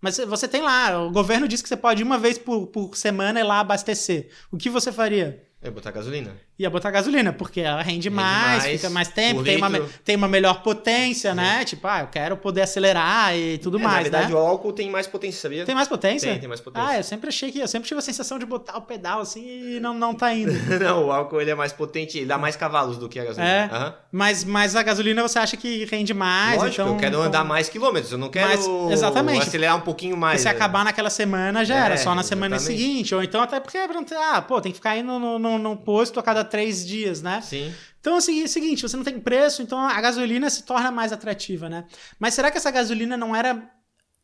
mas 0.02 0.18
você 0.18 0.50
tem 0.50 0.62
lá, 0.62 1.02
o 1.02 1.12
governo 1.12 1.48
diz 1.48 1.62
que 1.62 1.70
você 1.70 1.78
pode 1.78 2.04
uma 2.04 2.18
vez 2.18 2.38
por, 2.38 2.68
por 2.68 2.98
semana 2.98 3.40
ir 3.40 3.44
lá 3.44 3.62
abastecer. 3.62 4.32
O 4.52 4.58
que 4.58 4.70
você 4.70 4.92
faria? 4.92 5.48
É 5.62 5.72
botar 5.72 5.92
gasolina. 5.92 6.36
Ia 6.62 6.70
botar 6.70 6.92
gasolina, 6.92 7.34
porque 7.34 7.62
ela 7.62 7.82
rende, 7.82 7.92
rende 7.94 8.10
mais, 8.12 8.64
mais, 8.64 8.80
fica 8.80 8.90
mais 8.92 9.08
tempo, 9.08 9.44
tem 9.44 9.58
uma, 9.58 9.70
tem 10.06 10.16
uma 10.16 10.28
melhor 10.28 10.62
potência, 10.62 11.32
Sim. 11.32 11.38
né? 11.38 11.66
Tipo, 11.66 11.88
ah, 11.88 12.02
eu 12.02 12.08
quero 12.08 12.38
poder 12.38 12.62
acelerar 12.62 13.36
e 13.36 13.58
tudo 13.58 13.80
é, 13.80 13.82
mais, 13.82 13.96
Na 13.96 14.02
verdade, 14.04 14.32
né? 14.32 14.36
o 14.36 14.38
álcool 14.38 14.72
tem 14.72 14.88
mais 14.88 15.08
potência, 15.08 15.42
sabia? 15.42 15.66
Tem 15.66 15.74
mais 15.74 15.88
potência? 15.88 16.30
Tem, 16.30 16.40
tem 16.40 16.48
mais 16.48 16.62
potência. 16.62 16.88
Ah, 16.88 16.98
eu 16.98 17.04
sempre 17.04 17.30
achei 17.30 17.52
que... 17.52 17.58
Eu 17.58 17.68
sempre 17.68 17.88
tive 17.88 17.98
a 17.98 18.02
sensação 18.02 18.38
de 18.38 18.46
botar 18.46 18.78
o 18.78 18.82
pedal 18.82 19.22
assim 19.22 19.44
e 19.44 19.80
não, 19.80 19.96
não 19.96 20.14
tá 20.14 20.32
indo. 20.36 20.52
não, 20.80 21.08
o 21.08 21.12
álcool 21.12 21.42
ele 21.42 21.50
é 21.50 21.56
mais 21.56 21.74
potente, 21.74 22.20
ele 22.20 22.28
dá 22.28 22.38
mais 22.38 22.56
cavalos 22.56 22.98
do 22.98 23.10
que 23.10 23.20
a 23.20 23.26
gasolina. 23.26 23.52
É, 23.52 23.70
uhum. 23.74 23.94
mas, 24.12 24.44
mas 24.44 24.76
a 24.76 24.84
gasolina 24.84 25.24
você 25.24 25.40
acha 25.40 25.58
que 25.58 25.86
rende 25.86 26.14
mais, 26.14 26.62
Lógico, 26.62 26.82
então... 26.82 26.94
eu 26.94 27.00
quero 27.00 27.16
então... 27.16 27.28
andar 27.28 27.44
mais 27.44 27.70
quilômetros, 27.70 28.12
eu 28.12 28.20
não 28.20 28.30
quero 28.30 28.48
mas, 28.48 28.92
exatamente. 28.92 29.42
acelerar 29.42 29.78
um 29.78 29.82
pouquinho 29.82 30.16
mais. 30.16 30.42
Se 30.42 30.46
né? 30.46 30.52
acabar 30.52 30.86
naquela 30.86 31.10
semana, 31.10 31.66
já 31.66 31.76
é, 31.76 31.86
era, 31.86 31.98
só 31.98 32.14
na 32.14 32.22
semana 32.24 32.58
exatamente. 32.58 32.82
seguinte, 32.82 33.16
ou 33.16 33.24
então 33.24 33.42
até 33.42 33.60
porque, 33.60 33.78
ah, 33.78 34.42
pô, 34.42 34.62
tem 34.62 34.72
que 34.72 34.78
ficar 34.78 34.96
indo 34.96 35.18
no, 35.18 35.40
no, 35.40 35.58
no 35.58 35.76
posto 35.76 36.20
a 36.20 36.24
cada 36.24 36.44
três 36.52 36.86
dias, 36.86 37.22
né? 37.22 37.42
Sim. 37.42 37.74
Então 38.00 38.16
é 38.16 38.18
o 38.18 38.22
seguinte, 38.22 38.82
você 38.82 38.98
não 38.98 39.04
tem 39.04 39.20
preço, 39.20 39.62
então 39.62 39.80
a 39.80 40.02
gasolina 40.02 40.50
se 40.50 40.64
torna 40.64 40.92
mais 40.92 41.14
atrativa, 41.14 41.70
né? 41.70 41.86
Mas 42.20 42.34
será 42.34 42.52
que 42.52 42.58
essa 42.58 42.70
gasolina 42.70 43.16
não 43.16 43.36
era 43.36 43.72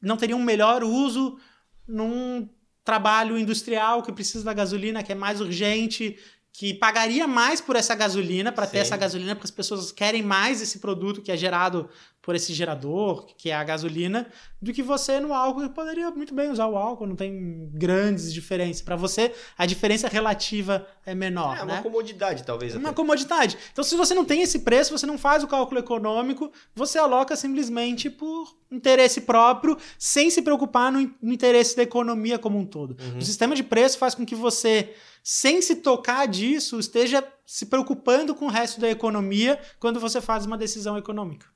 não 0.02 0.18
teria 0.18 0.36
um 0.36 0.44
melhor 0.44 0.84
uso 0.84 1.40
num 1.88 2.48
trabalho 2.84 3.38
industrial 3.38 4.04
que 4.04 4.12
precisa 4.12 4.44
da 4.44 4.54
gasolina, 4.54 5.02
que 5.02 5.12
é 5.12 5.16
mais 5.16 5.42
urgente, 5.42 6.18
que 6.54 6.74
pagaria 6.74 7.28
mais 7.28 7.62
por 7.62 7.76
essa 7.76 7.96
gasolina, 7.96 8.52
para 8.52 8.68
ter 8.68 8.80
essa 8.80 8.98
gasolina, 8.98 9.36
porque 9.36 9.46
as 9.46 9.52
pessoas 9.52 9.92
querem 9.92 10.24
mais 10.24 10.62
esse 10.62 10.80
produto 10.80 11.22
que 11.22 11.32
é 11.32 11.38
gerado 11.38 11.90
por 12.28 12.36
esse 12.36 12.54
gerador, 12.54 13.26
que 13.38 13.52
é 13.52 13.56
a 13.56 13.64
gasolina, 13.64 14.28
do 14.62 14.74
que 14.74 14.84
você 14.84 15.18
no 15.18 15.34
álcool. 15.34 15.70
Poderia 15.70 16.12
muito 16.12 16.36
bem 16.36 16.52
usar 16.52 16.68
o 16.68 16.76
álcool, 16.76 17.08
não 17.08 17.16
tem 17.16 17.70
grandes 17.74 18.34
diferenças. 18.34 18.82
Para 18.82 18.98
você, 18.98 19.34
a 19.58 19.66
diferença 19.66 20.10
relativa 20.10 20.86
é 21.06 21.16
menor. 21.16 21.58
É 21.58 21.64
uma 21.64 21.76
né? 21.76 21.82
comodidade, 21.82 22.44
talvez. 22.44 22.76
Uma 22.76 22.92
comodidade. 22.92 23.58
Então, 23.72 23.82
se 23.82 23.96
você 23.96 24.14
não 24.14 24.26
tem 24.26 24.42
esse 24.42 24.60
preço, 24.60 24.92
você 24.92 25.06
não 25.06 25.18
faz 25.18 25.42
o 25.42 25.48
cálculo 25.48 25.80
econômico, 25.80 26.52
você 26.76 27.00
aloca 27.00 27.34
simplesmente 27.38 28.10
por 28.10 28.58
interesse 28.70 29.22
próprio, 29.22 29.78
sem 29.98 30.30
se 30.30 30.42
preocupar 30.42 30.92
no, 30.92 31.10
no 31.22 31.32
interesse 31.32 31.78
da 31.78 31.84
economia 31.84 32.38
como 32.38 32.60
um 32.60 32.66
todo. 32.66 32.98
Uhum. 33.02 33.20
O 33.20 33.22
sistema 33.22 33.56
de 33.56 33.64
preço 33.64 33.98
faz 33.98 34.14
com 34.14 34.26
que 34.26 34.36
você, 34.36 34.94
sem 35.24 35.62
se 35.62 35.78
tocar 35.78 36.28
disso, 36.28 36.78
esteja 36.78 37.24
se 37.46 37.68
preocupando 37.68 38.36
com 38.36 38.48
o 38.48 38.52
resto 38.52 38.82
da 38.82 38.90
economia 38.90 39.58
quando 39.80 39.98
você 39.98 40.20
faz 40.20 40.46
uma 40.46 40.58
decisão 40.58 40.98
econômica. 40.98 41.48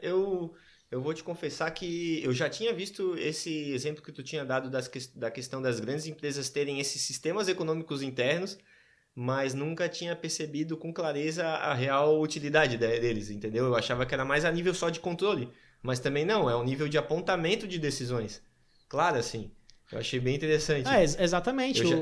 Eu, 0.00 0.54
eu 0.90 1.00
vou 1.00 1.14
te 1.14 1.24
confessar 1.24 1.70
que 1.70 2.22
eu 2.22 2.32
já 2.32 2.48
tinha 2.48 2.72
visto 2.72 3.16
esse 3.16 3.72
exemplo 3.72 4.02
que 4.02 4.12
tu 4.12 4.22
tinha 4.22 4.44
dado 4.44 4.68
das, 4.68 4.90
da 5.14 5.30
questão 5.30 5.62
das 5.62 5.80
grandes 5.80 6.06
empresas 6.06 6.50
terem 6.50 6.80
esses 6.80 7.00
sistemas 7.02 7.48
econômicos 7.48 8.02
internos, 8.02 8.58
mas 9.14 9.54
nunca 9.54 9.88
tinha 9.88 10.14
percebido 10.14 10.76
com 10.76 10.92
clareza 10.92 11.46
a 11.46 11.74
real 11.74 12.20
utilidade 12.20 12.76
deles, 12.76 13.30
entendeu? 13.30 13.66
Eu 13.66 13.74
achava 13.74 14.06
que 14.06 14.14
era 14.14 14.24
mais 14.24 14.44
a 14.44 14.50
nível 14.52 14.74
só 14.74 14.90
de 14.90 15.00
controle, 15.00 15.48
mas 15.82 15.98
também 15.98 16.24
não, 16.24 16.48
é 16.48 16.56
um 16.56 16.64
nível 16.64 16.88
de 16.88 16.98
apontamento 16.98 17.66
de 17.66 17.78
decisões. 17.78 18.42
Claro, 18.88 19.16
assim. 19.16 19.50
Eu 19.90 19.98
achei 19.98 20.20
bem 20.20 20.34
interessante. 20.34 20.88
É, 20.88 21.02
exatamente. 21.02 21.82
Eu, 21.82 21.86
o... 21.86 21.90
já, 21.90 21.96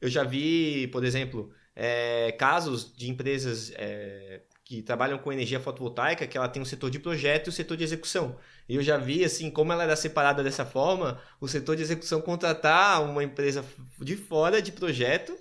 eu 0.00 0.08
já 0.08 0.24
vi, 0.24 0.88
por 0.88 1.04
exemplo, 1.04 1.52
é, 1.74 2.32
casos 2.32 2.92
de 2.96 3.10
empresas 3.10 3.72
é, 3.76 4.40
que 4.66 4.82
trabalham 4.82 5.16
com 5.16 5.32
energia 5.32 5.60
fotovoltaica, 5.60 6.26
que 6.26 6.36
ela 6.36 6.48
tem 6.48 6.60
um 6.60 6.64
setor 6.64 6.90
de 6.90 6.98
projeto 6.98 7.46
e 7.46 7.50
o 7.50 7.52
setor 7.52 7.76
de 7.76 7.84
execução. 7.84 8.36
E 8.68 8.74
eu 8.74 8.82
já 8.82 8.96
vi, 8.96 9.24
assim, 9.24 9.48
como 9.48 9.72
ela 9.72 9.84
era 9.84 9.94
separada 9.94 10.42
dessa 10.42 10.66
forma, 10.66 11.20
o 11.40 11.46
setor 11.46 11.76
de 11.76 11.82
execução 11.82 12.20
contratar 12.20 13.00
uma 13.00 13.22
empresa 13.22 13.64
de 14.00 14.16
fora 14.16 14.60
de 14.60 14.72
projeto 14.72 15.32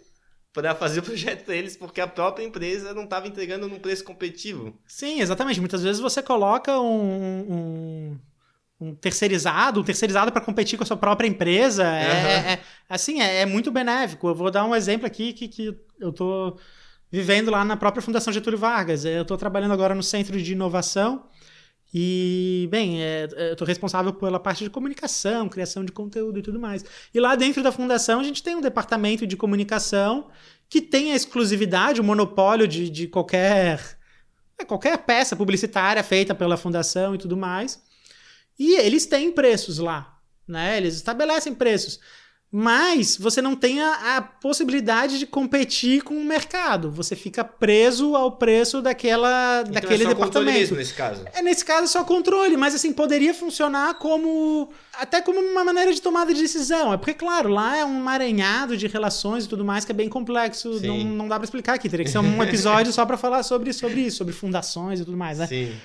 para 0.53 0.75
fazer 0.75 0.99
o 0.99 1.03
projeto 1.03 1.43
para 1.43 1.55
eles, 1.55 1.75
porque 1.75 1.99
a 1.99 2.07
própria 2.07 2.45
empresa 2.45 2.93
não 2.93 3.05
estava 3.05 3.27
entregando 3.27 3.67
num 3.67 3.79
preço 3.79 4.03
competitivo. 4.03 4.79
Sim, 4.85 5.19
exatamente. 5.19 5.59
Muitas 5.59 5.81
vezes 5.81 5.99
você 5.99 6.21
coloca 6.21 6.79
um, 6.79 7.51
um, 7.51 8.19
um 8.79 8.93
terceirizado, 8.93 9.81
um 9.81 9.83
terceirizado 9.83 10.31
para 10.31 10.39
competir 10.45 10.77
com 10.77 10.83
a 10.83 10.87
sua 10.87 10.97
própria 10.97 11.27
empresa. 11.27 11.83
É, 11.83 11.87
uhum. 11.87 12.27
é, 12.27 12.53
é 12.53 12.59
assim, 12.87 13.19
é, 13.19 13.41
é, 13.41 13.45
muito 13.47 13.71
benéfico. 13.71 14.27
Eu 14.27 14.35
vou 14.35 14.51
dar 14.51 14.65
um 14.65 14.75
exemplo 14.75 15.07
aqui 15.07 15.33
que, 15.33 15.47
que 15.47 15.75
eu 15.99 16.13
tô 16.13 16.59
vivendo 17.15 17.49
lá 17.49 17.63
na 17.63 17.77
própria 17.77 18.01
Fundação 18.01 18.33
Getúlio 18.33 18.59
Vargas. 18.59 19.05
Eu 19.05 19.21
estou 19.21 19.37
trabalhando 19.37 19.71
agora 19.71 19.95
no 19.95 20.03
Centro 20.03 20.41
de 20.41 20.51
Inovação 20.51 21.23
e, 21.93 22.67
bem, 22.69 23.01
é, 23.01 23.29
eu 23.37 23.53
estou 23.53 23.65
responsável 23.65 24.11
pela 24.11 24.37
parte 24.37 24.65
de 24.65 24.69
comunicação, 24.69 25.47
criação 25.47 25.85
de 25.85 25.93
conteúdo 25.93 26.39
e 26.39 26.41
tudo 26.41 26.59
mais. 26.59 26.83
E 27.13 27.19
lá 27.21 27.33
dentro 27.37 27.63
da 27.63 27.71
fundação 27.71 28.19
a 28.19 28.23
gente 28.23 28.43
tem 28.43 28.53
um 28.53 28.59
departamento 28.59 29.25
de 29.25 29.37
comunicação 29.37 30.27
que 30.67 30.81
tem 30.81 31.13
a 31.13 31.15
exclusividade, 31.15 32.01
o 32.01 32.03
monopólio 32.03 32.67
de, 32.67 32.89
de 32.89 33.07
qualquer, 33.07 33.97
é, 34.59 34.65
qualquer 34.65 34.97
peça 34.97 35.37
publicitária 35.37 36.03
feita 36.03 36.35
pela 36.35 36.57
fundação 36.57 37.15
e 37.15 37.17
tudo 37.17 37.37
mais. 37.37 37.81
E 38.59 38.75
eles 38.75 39.05
têm 39.05 39.31
preços 39.31 39.77
lá, 39.77 40.19
né? 40.45 40.75
Eles 40.75 40.95
estabelecem 40.95 41.55
preços 41.55 41.97
mas 42.57 43.17
você 43.17 43.41
não 43.41 43.53
tem 43.53 43.81
a, 43.81 44.15
a, 44.15 44.21
possibilidade 44.21 45.19
de 45.19 45.27
competir 45.27 46.03
com 46.03 46.13
o 46.13 46.23
mercado. 46.23 46.89
Você 46.89 47.13
fica 47.13 47.43
preso 47.43 48.15
ao 48.15 48.31
preço 48.31 48.81
daquela, 48.81 49.59
então 49.59 49.73
daquele 49.73 50.03
é 50.03 50.07
só 50.07 50.13
departamento. 50.13 50.57
Mesmo 50.57 50.77
nesse 50.77 50.93
caso. 50.93 51.25
É 51.33 51.41
nesse 51.41 51.65
caso 51.65 51.83
é 51.83 51.87
só 51.87 52.05
controle, 52.05 52.55
mas 52.55 52.73
assim 52.73 52.93
poderia 52.93 53.33
funcionar 53.33 53.95
como 53.95 54.69
até 54.93 55.21
como 55.21 55.37
uma 55.37 55.65
maneira 55.65 55.93
de 55.93 56.01
tomada 56.01 56.33
de 56.33 56.41
decisão. 56.41 56.93
É 56.93 56.97
porque 56.97 57.13
claro, 57.13 57.49
lá 57.49 57.75
é 57.75 57.83
um 57.83 57.99
maranhado 57.99 58.77
de 58.77 58.87
relações 58.87 59.43
e 59.43 59.49
tudo 59.49 59.65
mais 59.65 59.83
que 59.83 59.91
é 59.91 59.95
bem 59.95 60.07
complexo. 60.07 60.79
Não, 60.81 61.03
não 61.03 61.27
dá 61.27 61.35
para 61.35 61.43
explicar 61.43 61.73
aqui. 61.73 61.89
Teria 61.89 62.05
que 62.05 62.11
ser 62.11 62.19
um 62.19 62.41
episódio 62.41 62.93
só 62.93 63.05
para 63.05 63.17
falar 63.17 63.43
sobre 63.43 63.73
sobre 63.73 63.99
isso, 63.99 64.15
sobre 64.15 64.33
fundações 64.33 65.01
e 65.01 65.03
tudo 65.03 65.17
mais, 65.17 65.39
né? 65.39 65.47
Sim 65.47 65.75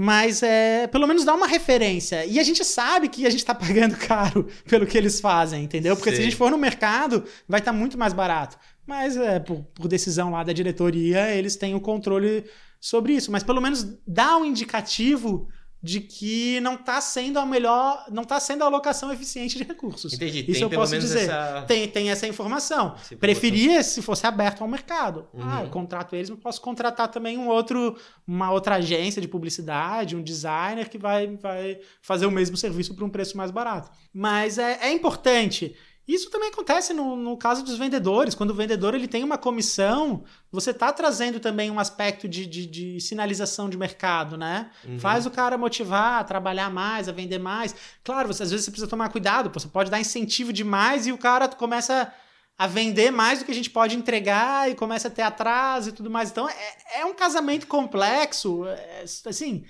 mas 0.00 0.44
é, 0.44 0.86
pelo 0.86 1.08
menos 1.08 1.24
dá 1.24 1.34
uma 1.34 1.48
referência. 1.48 2.24
E 2.24 2.38
a 2.38 2.42
gente 2.44 2.64
sabe 2.64 3.08
que 3.08 3.26
a 3.26 3.30
gente 3.30 3.40
está 3.40 3.52
pagando 3.52 3.96
caro 4.06 4.46
pelo 4.64 4.86
que 4.86 4.96
eles 4.96 5.20
fazem, 5.20 5.64
entendeu? 5.64 5.96
Porque 5.96 6.10
Sim. 6.10 6.14
se 6.16 6.22
a 6.22 6.24
gente 6.24 6.36
for 6.36 6.52
no 6.52 6.56
mercado, 6.56 7.24
vai 7.48 7.58
estar 7.58 7.72
tá 7.72 7.76
muito 7.76 7.98
mais 7.98 8.12
barato. 8.12 8.56
Mas 8.86 9.16
é, 9.16 9.40
por, 9.40 9.64
por, 9.74 9.88
decisão 9.88 10.30
lá 10.30 10.44
da 10.44 10.52
diretoria, 10.52 11.34
eles 11.34 11.56
têm 11.56 11.74
o 11.74 11.80
controle 11.80 12.44
sobre 12.80 13.12
isso. 13.14 13.32
Mas 13.32 13.42
pelo 13.42 13.60
menos 13.60 13.98
dá 14.06 14.36
um 14.36 14.44
indicativo 14.44 15.48
de 15.80 16.00
que 16.00 16.58
não 16.60 16.74
está 16.74 17.00
sendo 17.00 17.38
a 17.38 17.46
melhor, 17.46 18.04
não 18.10 18.24
está 18.24 18.40
sendo 18.40 18.64
a 18.64 18.66
alocação 18.66 19.12
eficiente 19.12 19.56
de 19.56 19.62
recursos. 19.62 20.12
Entendi. 20.12 20.40
Isso 20.40 20.52
tem 20.54 20.62
eu 20.62 20.70
posso 20.70 20.98
dizer. 20.98 21.24
Essa... 21.24 21.64
Tem, 21.68 21.88
tem 21.88 22.10
essa 22.10 22.26
informação. 22.26 22.96
Se 23.02 23.14
Preferia 23.14 23.82
se 23.82 24.02
fosse 24.02 24.26
aberto 24.26 24.62
ao 24.62 24.68
mercado. 24.68 25.28
Uhum. 25.32 25.40
Ah, 25.42 25.62
eu 25.62 25.70
contrato 25.70 26.16
eles, 26.16 26.30
mas 26.30 26.40
posso 26.40 26.60
contratar 26.60 27.08
também 27.08 27.38
um 27.38 27.48
outro, 27.48 27.96
uma 28.26 28.50
outra 28.50 28.76
agência 28.76 29.22
de 29.22 29.28
publicidade, 29.28 30.16
um 30.16 30.22
designer 30.22 30.88
que 30.88 30.98
vai, 30.98 31.28
vai 31.36 31.78
fazer 32.02 32.26
o 32.26 32.30
mesmo 32.30 32.56
serviço 32.56 32.94
por 32.94 33.04
um 33.04 33.08
preço 33.08 33.36
mais 33.36 33.52
barato. 33.52 33.90
Mas 34.12 34.58
é, 34.58 34.78
é 34.82 34.92
importante 34.92 35.76
isso 36.08 36.30
também 36.30 36.48
acontece 36.48 36.94
no, 36.94 37.14
no 37.14 37.36
caso 37.36 37.62
dos 37.62 37.76
vendedores. 37.76 38.34
Quando 38.34 38.50
o 38.50 38.54
vendedor 38.54 38.94
ele 38.94 39.06
tem 39.06 39.22
uma 39.22 39.36
comissão, 39.36 40.24
você 40.50 40.70
está 40.70 40.90
trazendo 40.90 41.38
também 41.38 41.70
um 41.70 41.78
aspecto 41.78 42.26
de, 42.26 42.46
de, 42.46 42.66
de 42.66 43.00
sinalização 43.02 43.68
de 43.68 43.76
mercado, 43.76 44.38
né? 44.38 44.70
Uhum. 44.86 44.98
Faz 44.98 45.26
o 45.26 45.30
cara 45.30 45.58
motivar 45.58 46.20
a 46.20 46.24
trabalhar 46.24 46.70
mais, 46.70 47.10
a 47.10 47.12
vender 47.12 47.38
mais. 47.38 47.76
Claro, 48.02 48.28
você, 48.28 48.42
às 48.42 48.50
vezes 48.50 48.64
você 48.64 48.70
precisa 48.70 48.88
tomar 48.88 49.10
cuidado, 49.10 49.50
você 49.52 49.68
pode 49.68 49.90
dar 49.90 50.00
incentivo 50.00 50.50
demais 50.50 51.06
e 51.06 51.12
o 51.12 51.18
cara 51.18 51.46
começa 51.46 52.10
a 52.56 52.66
vender 52.66 53.10
mais 53.10 53.38
do 53.38 53.44
que 53.44 53.52
a 53.52 53.54
gente 53.54 53.68
pode 53.68 53.94
entregar 53.94 54.70
e 54.70 54.74
começa 54.74 55.08
a 55.08 55.10
ter 55.10 55.22
atraso 55.22 55.90
e 55.90 55.92
tudo 55.92 56.10
mais. 56.10 56.30
Então 56.30 56.48
é, 56.48 57.00
é 57.00 57.04
um 57.04 57.12
casamento 57.12 57.66
complexo. 57.66 58.64
É, 58.66 59.04
assim, 59.26 59.62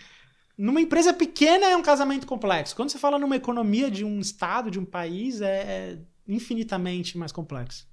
numa 0.56 0.80
empresa 0.80 1.12
pequena 1.12 1.66
é 1.66 1.76
um 1.76 1.82
casamento 1.82 2.28
complexo. 2.28 2.76
Quando 2.76 2.90
você 2.90 2.98
fala 2.98 3.18
numa 3.18 3.36
economia 3.36 3.90
de 3.90 4.04
um 4.04 4.20
estado, 4.20 4.70
de 4.70 4.78
um 4.78 4.84
país, 4.84 5.40
é, 5.40 5.46
é 5.46 5.98
infinitamente 6.28 7.16
mais 7.16 7.32
complexo. 7.32 7.86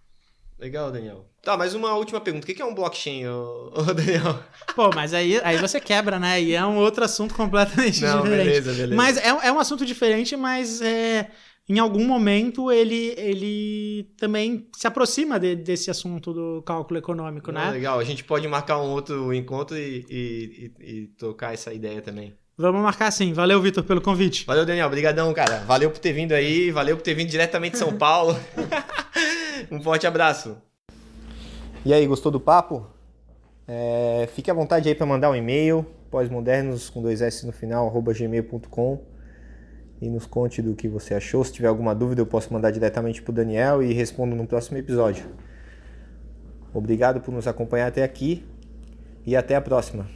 Legal, 0.58 0.92
Daniel. 0.92 1.26
Tá, 1.42 1.58
mas 1.58 1.74
uma 1.74 1.94
última 1.96 2.22
pergunta. 2.22 2.50
O 2.50 2.54
que 2.54 2.62
é 2.62 2.66
um 2.66 2.74
blockchain, 2.74 3.28
ô, 3.28 3.74
ô 3.76 3.84
Daniel? 3.94 4.40
Pô, 4.74 4.90
mas 4.94 5.14
aí, 5.14 5.40
aí 5.44 5.58
você 5.58 5.82
quebra, 5.82 6.18
né? 6.18 6.42
E 6.42 6.54
é 6.54 6.66
um 6.66 6.78
outro 6.78 7.04
assunto 7.04 7.36
completamente 7.36 8.02
Não, 8.02 8.24
diferente. 8.24 8.46
Beleza, 8.46 8.74
beleza. 8.74 8.96
Mas 8.96 9.18
é, 9.18 9.28
é 9.28 9.52
um 9.52 9.60
assunto 9.60 9.86
diferente, 9.86 10.36
mas 10.38 10.82
é, 10.82 11.30
em 11.68 11.78
algum 11.78 12.06
momento 12.06 12.72
ele, 12.72 13.14
ele 13.18 14.14
também 14.18 14.70
se 14.78 14.88
aproxima 14.88 15.38
de, 15.38 15.58
desse 15.58 15.92
assunto 15.92 16.34
do 16.34 16.64
cálculo 16.64 16.98
econômico, 17.00 17.52
Não, 17.52 17.60
né? 17.60 17.72
Legal, 17.72 18.00
a 18.00 18.04
gente 18.06 18.24
pode 18.24 18.48
marcar 18.48 18.82
um 18.82 18.92
outro 18.92 19.34
encontro 19.34 19.78
e, 19.78 20.06
e, 20.10 20.72
e, 20.80 20.92
e 20.92 21.08
tocar 21.08 21.54
essa 21.54 21.74
ideia 21.74 22.02
também. 22.02 22.34
Vamos 22.58 22.82
marcar 22.82 23.12
sim. 23.12 23.34
Valeu, 23.34 23.62
Vitor, 23.62 23.84
pelo 23.84 24.01
convite. 24.01 24.45
Valeu, 24.45 24.66
Daniel. 24.66 24.88
Obrigadão, 24.88 25.34
cara. 25.34 25.60
Valeu 25.60 25.91
por 25.91 25.99
ter 25.99 26.14
vindo 26.14 26.32
aí. 26.32 26.72
Valeu 26.72 26.95
por 26.95 27.03
ter 27.03 27.14
vindo 27.14 27.30
diretamente 27.30 27.74
de 27.74 27.80
São 27.80 27.91
Paulo. 27.97 28.38
um 29.70 29.82
forte 29.82 30.08
abraço. 30.08 30.56
E 31.84 31.93
aí, 31.93 32.08
gostou 32.08 32.32
do 32.32 32.39
papo? 32.39 32.88
É, 33.68 34.30
fique 34.34 34.49
à 34.49 34.53
vontade 34.53 34.88
aí 34.88 34.95
para 34.95 35.06
mandar 35.06 35.30
um 35.32 35.36
e-mail, 35.36 35.86
pós-modernos 36.10 36.89
com 36.89 37.01
dois 37.01 37.22
S 37.22 37.45
no 37.45 37.51
final, 37.51 37.88
arroba 37.88 38.14
gmail.com 38.14 39.01
e 40.01 40.10
nos 40.10 40.26
conte 40.26 40.62
do 40.62 40.76
que 40.76 40.88
você 40.88 41.14
achou. 41.16 41.43
Se 41.43 41.51
tiver 41.51 41.68
alguma 41.68 41.95
dúvida, 41.95 42.22
eu 42.22 42.26
posso 42.26 42.53
mandar 42.53 42.72
diretamente 42.72 43.22
para 43.22 43.32
o 43.32 43.34
Daniel 43.36 43.82
e 43.82 43.93
respondo 43.93 44.36
no 44.36 44.45
próximo 44.45 44.78
episódio. 44.78 45.26
Obrigado 46.74 47.22
por 47.22 47.34
nos 47.34 47.47
acompanhar 47.47 47.88
até 47.88 48.03
aqui 48.03 48.45
e 49.26 49.36
até 49.36 49.56
a 49.56 49.62
próxima. 49.62 50.08